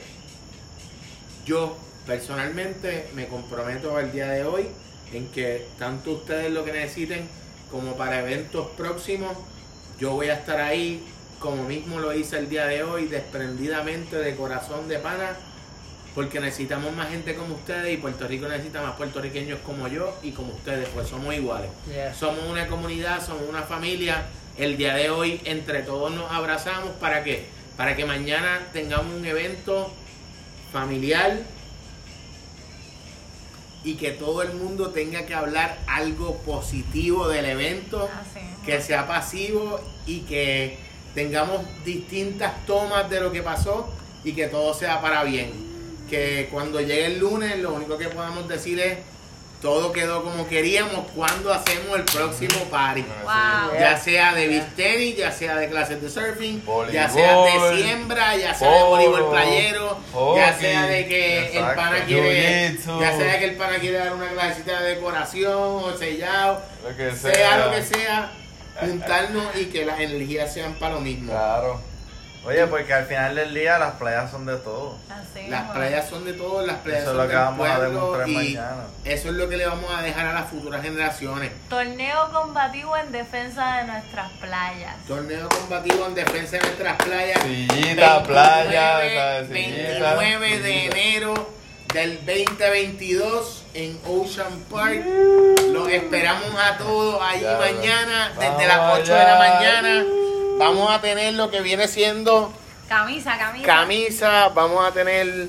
yo 1.44 1.76
personalmente 2.06 3.08
me 3.14 3.26
comprometo 3.26 3.98
el 3.98 4.12
día 4.12 4.28
de 4.28 4.44
hoy 4.44 4.66
en 5.12 5.26
que 5.28 5.66
tanto 5.78 6.12
ustedes 6.12 6.50
lo 6.50 6.64
que 6.64 6.72
necesiten 6.72 7.28
como 7.70 7.96
para 7.96 8.20
eventos 8.20 8.68
próximos, 8.76 9.36
yo 9.98 10.12
voy 10.12 10.28
a 10.28 10.34
estar 10.34 10.60
ahí 10.60 11.04
como 11.38 11.64
mismo 11.64 12.00
lo 12.00 12.12
hice 12.12 12.38
el 12.38 12.48
día 12.48 12.66
de 12.66 12.82
hoy, 12.82 13.06
desprendidamente 13.06 14.16
de 14.16 14.34
corazón 14.34 14.88
de 14.88 14.98
pana, 14.98 15.36
porque 16.14 16.40
necesitamos 16.40 16.94
más 16.96 17.10
gente 17.10 17.34
como 17.34 17.54
ustedes 17.54 17.94
y 17.94 17.96
Puerto 17.98 18.26
Rico 18.26 18.48
necesita 18.48 18.82
más 18.82 18.96
puertorriqueños 18.96 19.60
como 19.60 19.86
yo 19.86 20.16
y 20.22 20.32
como 20.32 20.52
ustedes, 20.52 20.88
pues 20.88 21.08
somos 21.08 21.34
iguales. 21.34 21.70
Yeah. 21.86 22.12
Somos 22.12 22.44
una 22.48 22.66
comunidad, 22.66 23.24
somos 23.24 23.42
una 23.48 23.62
familia. 23.62 24.26
El 24.56 24.76
día 24.76 24.94
de 24.94 25.10
hoy 25.10 25.40
entre 25.44 25.82
todos 25.82 26.10
nos 26.10 26.30
abrazamos 26.32 26.90
para 27.00 27.22
que 27.22 27.46
para 27.76 27.94
que 27.94 28.04
mañana 28.04 28.58
tengamos 28.72 29.14
un 29.14 29.24
evento 29.24 29.92
familiar 30.72 31.38
y 33.88 33.94
que 33.94 34.10
todo 34.10 34.42
el 34.42 34.52
mundo 34.52 34.90
tenga 34.90 35.24
que 35.24 35.34
hablar 35.34 35.78
algo 35.86 36.36
positivo 36.44 37.26
del 37.26 37.46
evento, 37.46 38.10
mismo. 38.34 38.62
que 38.62 38.82
sea 38.82 39.08
pasivo 39.08 39.80
y 40.04 40.20
que 40.20 40.76
tengamos 41.14 41.62
distintas 41.86 42.66
tomas 42.66 43.08
de 43.08 43.18
lo 43.22 43.32
que 43.32 43.42
pasó 43.42 43.88
y 44.24 44.32
que 44.32 44.46
todo 44.48 44.74
sea 44.74 45.00
para 45.00 45.24
bien. 45.24 45.52
Que 46.10 46.50
cuando 46.52 46.82
llegue 46.82 47.06
el 47.06 47.18
lunes 47.18 47.58
lo 47.60 47.72
único 47.72 47.96
que 47.96 48.08
podamos 48.08 48.46
decir 48.46 48.78
es 48.78 48.98
todo 49.60 49.92
quedó 49.92 50.22
como 50.22 50.46
queríamos 50.46 51.06
cuando 51.16 51.52
hacemos 51.52 51.96
el 51.96 52.04
próximo 52.04 52.60
party. 52.70 53.02
Wow. 53.02 53.78
Ya 53.78 53.96
sea 53.98 54.34
de 54.34 54.46
beach 54.46 54.74
tenis, 54.76 55.16
ya 55.16 55.32
sea 55.32 55.56
de 55.56 55.68
clases 55.68 56.00
de 56.00 56.08
surfing, 56.08 56.64
Voleibol, 56.64 56.92
ya 56.92 57.08
sea 57.08 57.36
de 57.42 57.82
siembra, 57.82 58.36
ya 58.36 58.54
sea 58.54 58.70
de 58.70 58.82
voleibol 58.84 59.30
playero, 59.30 59.98
ya 60.36 60.54
sea 60.58 60.86
de 60.86 61.06
que 61.08 61.38
el 61.38 61.44
exacto, 61.46 61.74
pana 61.76 62.04
quiere, 62.06 62.78
ya 63.00 63.16
sea 63.16 63.38
que 63.38 63.44
el 63.46 63.56
pana 63.56 63.78
quiere 63.78 63.98
dar 63.98 64.14
una 64.14 64.28
clasecita 64.28 64.80
de 64.80 64.94
decoración 64.94 65.52
o 65.56 65.96
sellado, 65.98 66.62
Lo 66.84 66.96
que 66.96 67.10
sea. 67.16 67.34
sea. 67.34 67.66
lo 67.66 67.72
que 67.72 67.82
sea, 67.82 68.32
juntarnos 68.80 69.56
y 69.56 69.64
que 69.66 69.84
las 69.84 69.98
energías 69.98 70.54
sean 70.54 70.74
para 70.74 70.94
lo 70.94 71.00
mismo. 71.00 71.32
Claro. 71.32 71.80
Oye, 72.44 72.66
porque 72.66 72.94
al 72.94 73.04
final 73.04 73.34
del 73.34 73.52
día 73.52 73.78
las 73.78 73.92
playas 73.94 74.30
son 74.30 74.46
de 74.46 74.56
todo. 74.56 74.96
Así 75.10 75.48
Las 75.48 75.70
playas 75.70 76.08
son 76.08 76.24
de 76.24 76.32
todos, 76.32 76.66
las 76.66 76.78
playas 76.78 77.02
Eso 77.02 77.10
es 77.10 77.16
lo 77.16 77.22
que 77.24 77.28
del 77.28 77.36
vamos 77.38 77.68
a 77.68 77.76
pueblo 77.76 77.90
demostrar 78.00 78.28
y 78.28 78.34
mañana. 78.34 78.82
eso 79.04 79.28
es 79.28 79.34
lo 79.34 79.48
que 79.48 79.56
le 79.56 79.66
vamos 79.66 79.90
a 79.94 80.02
dejar 80.02 80.26
a 80.26 80.32
las 80.32 80.48
futuras 80.48 80.82
generaciones. 80.82 81.52
Torneo 81.68 82.30
combativo 82.32 82.96
en 82.96 83.12
defensa 83.12 83.78
de 83.78 83.84
nuestras 83.84 84.30
playas. 84.40 84.94
Torneo 85.06 85.48
combativo 85.48 86.06
en 86.06 86.14
defensa 86.14 86.56
de 86.56 86.62
nuestras 86.62 86.96
playas. 86.96 87.42
Sillita, 87.42 88.22
playa, 88.22 88.92
¿sabes? 89.14 89.48
29 89.48 90.58
de 90.60 90.84
enero 90.86 91.50
del 91.92 92.16
2022 92.24 93.64
en 93.74 94.00
Ocean 94.06 94.64
Park. 94.70 95.04
Los 95.72 95.88
esperamos 95.88 96.54
a 96.56 96.78
todos 96.78 97.20
allí 97.22 97.42
Ya, 97.42 97.58
mañana, 97.58 98.32
desde 98.38 98.66
las 98.66 99.00
8 99.00 99.14
de 99.14 99.24
la 99.24 99.38
mañana. 99.38 100.04
Vamos 100.58 100.90
a 100.90 101.00
tener 101.00 101.34
lo 101.34 101.50
que 101.50 101.60
viene 101.60 101.86
siendo 101.86 102.52
Camisa, 102.88 103.38
camisa. 103.38 103.64
camisa, 103.64 104.48
vamos 104.48 104.84
a 104.84 104.90
tener 104.90 105.48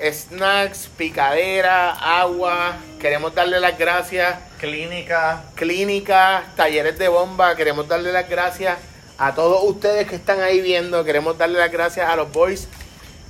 snacks, 0.00 0.88
picadera, 0.96 1.90
agua. 1.90 2.76
Queremos 2.98 3.34
darle 3.34 3.60
las 3.60 3.78
gracias 3.78 4.38
Clínica, 4.58 5.42
clínicas, 5.54 6.44
talleres 6.56 6.98
de 6.98 7.08
bomba. 7.08 7.56
Queremos 7.56 7.86
darle 7.88 8.10
las 8.10 8.26
gracias 8.28 8.78
a 9.18 9.34
todos 9.34 9.64
ustedes 9.64 10.08
que 10.08 10.16
están 10.16 10.40
ahí 10.40 10.62
viendo. 10.62 11.04
Queremos 11.04 11.36
darle 11.36 11.58
las 11.58 11.70
gracias 11.70 12.08
a 12.08 12.16
los 12.16 12.32
boys 12.32 12.68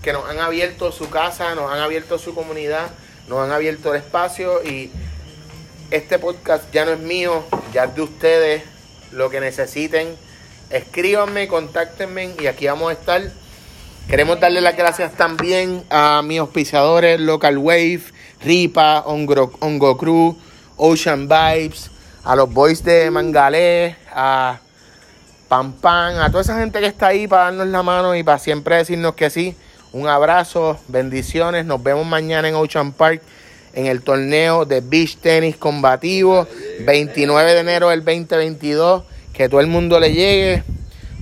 que 0.02 0.12
nos 0.12 0.28
han 0.28 0.38
abierto 0.38 0.92
su 0.92 1.10
casa, 1.10 1.54
nos 1.56 1.72
han 1.72 1.80
abierto 1.80 2.18
su 2.18 2.34
comunidad, 2.34 2.90
nos 3.28 3.40
han 3.40 3.50
abierto 3.50 3.92
el 3.92 4.00
espacio 4.00 4.62
y 4.62 4.92
este 5.90 6.18
podcast 6.20 6.72
ya 6.72 6.84
no 6.84 6.92
es 6.92 7.00
mío, 7.00 7.44
ya 7.72 7.84
es 7.84 7.94
de 7.96 8.02
ustedes. 8.02 8.62
Lo 9.10 9.30
que 9.30 9.40
necesiten, 9.40 10.16
escríbanme, 10.72 11.48
contáctenme 11.48 12.34
y 12.40 12.46
aquí 12.46 12.66
vamos 12.66 12.90
a 12.90 12.92
estar. 12.94 13.22
Queremos 14.08 14.40
darle 14.40 14.60
las 14.60 14.76
gracias 14.76 15.12
también 15.12 15.84
a 15.90 16.22
mis 16.22 16.40
auspiciadores 16.40 17.20
Local 17.20 17.58
Wave, 17.58 18.02
Ripa, 18.42 19.04
Ongo, 19.06 19.96
Crew, 19.96 20.36
Ocean 20.76 21.28
Vibes, 21.28 21.90
a 22.24 22.34
los 22.34 22.52
boys 22.52 22.82
de 22.82 23.10
Mangalé, 23.10 23.96
a 24.12 24.58
Pam 25.48 25.72
Pam, 25.74 26.18
a 26.18 26.30
toda 26.30 26.42
esa 26.42 26.58
gente 26.58 26.80
que 26.80 26.86
está 26.86 27.08
ahí 27.08 27.28
para 27.28 27.44
darnos 27.44 27.68
la 27.68 27.82
mano 27.82 28.16
y 28.16 28.22
para 28.22 28.38
siempre 28.38 28.76
decirnos 28.76 29.14
que 29.14 29.30
sí. 29.30 29.54
Un 29.92 30.08
abrazo, 30.08 30.78
bendiciones. 30.88 31.66
Nos 31.66 31.82
vemos 31.82 32.06
mañana 32.06 32.48
en 32.48 32.54
Ocean 32.54 32.92
Park 32.92 33.22
en 33.74 33.86
el 33.86 34.02
torneo 34.02 34.64
de 34.64 34.80
beach 34.80 35.18
tenis 35.18 35.56
combativo, 35.56 36.46
29 36.80 37.54
de 37.54 37.60
enero 37.60 37.88
del 37.90 38.04
2022. 38.04 39.04
Que 39.32 39.48
todo 39.48 39.60
el 39.60 39.66
mundo 39.66 39.98
le 39.98 40.12
llegue. 40.12 40.62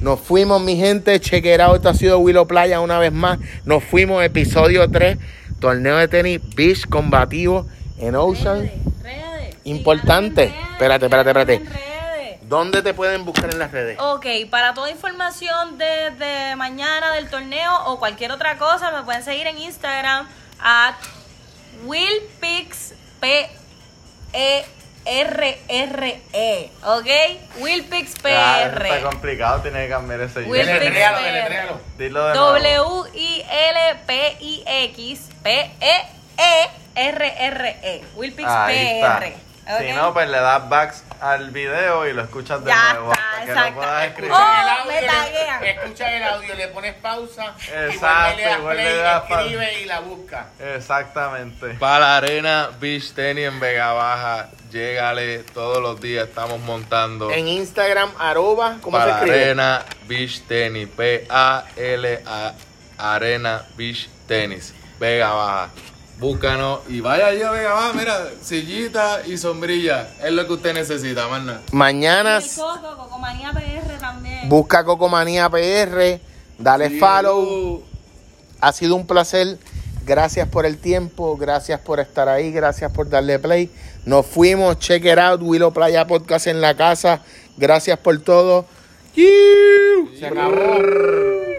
Nos 0.01 0.21
fuimos, 0.21 0.61
mi 0.63 0.77
gente. 0.77 1.21
Chequeado, 1.21 1.77
esto 1.77 1.89
ha 1.89 1.95
sido 1.95 2.19
Willow 2.19 2.47
Playa 2.47 2.81
una 2.81 2.99
vez 2.99 3.13
más. 3.13 3.39
Nos 3.65 3.85
fuimos, 3.85 4.23
episodio 4.25 4.91
3, 4.91 5.19
torneo 5.61 5.97
de 5.97 6.09
tenis 6.09 6.41
beach 6.55 6.87
combativo 6.89 7.67
en 7.99 8.17
Ocean. 8.17 8.61
Redes, 8.61 9.03
redes. 9.03 9.57
Importante. 9.65 10.47
Redes, 10.47 10.71
Espérate, 10.73 11.07
espérate, 11.07 11.31
espérate. 11.31 12.41
¿Dónde 12.43 12.83
te 12.83 12.95
pueden 12.95 13.25
buscar 13.25 13.53
en 13.53 13.61
las 13.61 13.71
redes? 13.71 13.97
Ok, 14.01 14.27
para 14.51 14.75
toda 14.75 14.91
información 14.91 15.79
de, 15.79 16.11
de 16.19 16.57
mañana 16.57 17.13
del 17.13 17.31
torneo 17.31 17.85
o 17.87 18.01
cualquier 18.01 18.33
otra 18.33 18.59
cosa, 18.59 18.91
me 18.91 19.05
pueden 19.05 19.23
seguir 19.23 19.47
en 19.47 19.57
Instagram 19.59 20.27
at 20.59 20.95
willpix 21.85 22.95
R 25.13 25.59
R 25.69 26.21
E, 26.33 26.71
¿ok? 26.85 27.07
Willpix 27.59 28.15
P 28.21 28.33
Ah, 28.37 28.63
R. 28.63 28.89
está 28.95 29.11
complicado, 29.11 29.61
tiene 29.61 29.85
que 29.85 29.89
cambiar 29.89 30.21
ese 30.21 30.41
Will 30.41 30.63
idioma. 30.63 30.73
Pix 30.73 30.81
Deletréalo, 30.81 31.17
PR. 31.19 31.25
deletréalo. 31.27 31.81
Dilo 31.99 32.27
de 32.29 32.35
nuevo. 32.35 33.05
W 33.05 33.11
I 33.21 33.45
L 33.51 33.95
P 34.07 34.37
I 34.41 34.65
X 34.67 35.29
P 35.43 35.71
E 35.81 36.07
E 36.39 36.71
R 36.95 37.35
R 37.39 37.77
E. 37.83 38.05
Willpix 38.15 38.49
Ahí 38.49 38.77
P 38.77 38.97
está. 39.01 39.17
R. 39.19 39.37
Si 39.79 39.93
no, 39.93 40.13
pues 40.13 40.29
le 40.29 40.41
das 40.41 40.69
backs 40.69 41.05
al 41.21 41.51
video 41.53 42.05
y 42.09 42.13
lo 42.13 42.23
escuchas 42.23 42.65
de 42.65 42.71
Ya 42.71 42.95
nuevo. 42.95 43.13
está, 43.13 43.25
hasta 43.25 43.45
que 43.45 43.51
exacto. 43.53 43.71
lo 43.71 43.77
puedas 43.77 44.07
escribir. 44.09 44.33
Oh, 44.33 44.87
me 44.89 45.03
taguean. 45.07 45.61
le, 45.63 45.71
escucha 45.71 46.17
el 46.17 46.23
audio, 46.25 46.55
le 46.57 46.69
pones 46.69 46.95
pausa 46.95 47.55
Exacto, 47.87 48.41
y 48.41 48.43
vuelve, 48.43 48.43
le 48.43 48.49
das 48.49 48.59
igual 48.59 48.77
le 48.77 48.83
play, 48.83 48.97
das 48.99 49.23
pa- 49.29 49.41
escribe 49.43 49.81
y 49.81 49.85
la 49.85 50.01
busca. 50.01 50.47
Exactamente. 50.59 51.69
Para 51.75 51.99
la 52.01 52.17
arena 52.17 52.71
Beach 52.81 53.13
Tennis 53.13 53.47
en 53.47 53.61
Vega 53.61 53.93
Baja, 53.93 54.49
llégale 54.71 55.41
todos 55.55 55.83
los 55.83 56.01
días, 56.01 56.29
estamos 56.29 56.61
montando. 56.61 57.31
En 57.31 57.49
Instagram, 57.49 58.11
arroba, 58.19 58.79
¿cómo 58.81 58.97
para 58.97 59.13
se 59.13 59.19
escribe? 59.19 59.45
arena 59.45 59.85
Beach 60.07 60.43
Tennis, 60.43 60.89
P-A-L-A, 60.97 62.55
Arena 62.99 63.67
Beach 63.77 64.09
Tennis, 64.27 64.73
Vega 64.99 65.33
Baja. 65.33 65.71
Búscanos 66.19 66.81
y 66.89 67.01
vaya 67.01 67.29
allá 67.29 67.49
a 67.49 67.53
Vega 67.53 67.73
Baja, 67.73 67.93
mira, 67.95 68.29
sillita 68.43 69.23
y 69.27 69.39
sombrilla, 69.39 70.09
es 70.23 70.33
lo 70.33 70.47
que 70.47 70.53
usted 70.53 70.75
necesita, 70.75 71.29
más 71.29 71.43
nada. 71.43 71.63
Mañana 71.73 72.41
Coco, 72.57 72.97
Cocomanía 72.97 73.53
PR 73.53 73.99
también. 73.99 74.49
busca 74.49 74.85
Cocomanía 74.85 75.49
PR, 75.49 76.21
dale 76.59 76.99
follow. 76.99 77.83
Ha 78.61 78.73
sido 78.73 78.95
un 78.97 79.07
placer. 79.07 79.59
Gracias 80.07 80.49
por 80.49 80.67
el 80.67 80.79
tiempo, 80.79 81.37
gracias 81.37 81.79
por 81.81 82.01
estar 82.01 82.29
ahí, 82.29 82.51
gracias 82.51 82.91
por 82.91 83.09
darle 83.09 83.39
play. 83.39 83.71
Nos 84.05 84.27
fuimos, 84.27 84.79
check 84.79 85.05
it 85.05 85.19
out, 85.19 85.41
Willow 85.43 85.73
Playa 85.73 86.07
Podcast 86.07 86.47
en 86.47 86.61
la 86.61 86.75
casa. 86.75 87.23
Gracias 87.57 87.99
por 87.99 88.19
todo. 88.21 88.67
Se 89.15 90.27
acabó. 90.27 91.50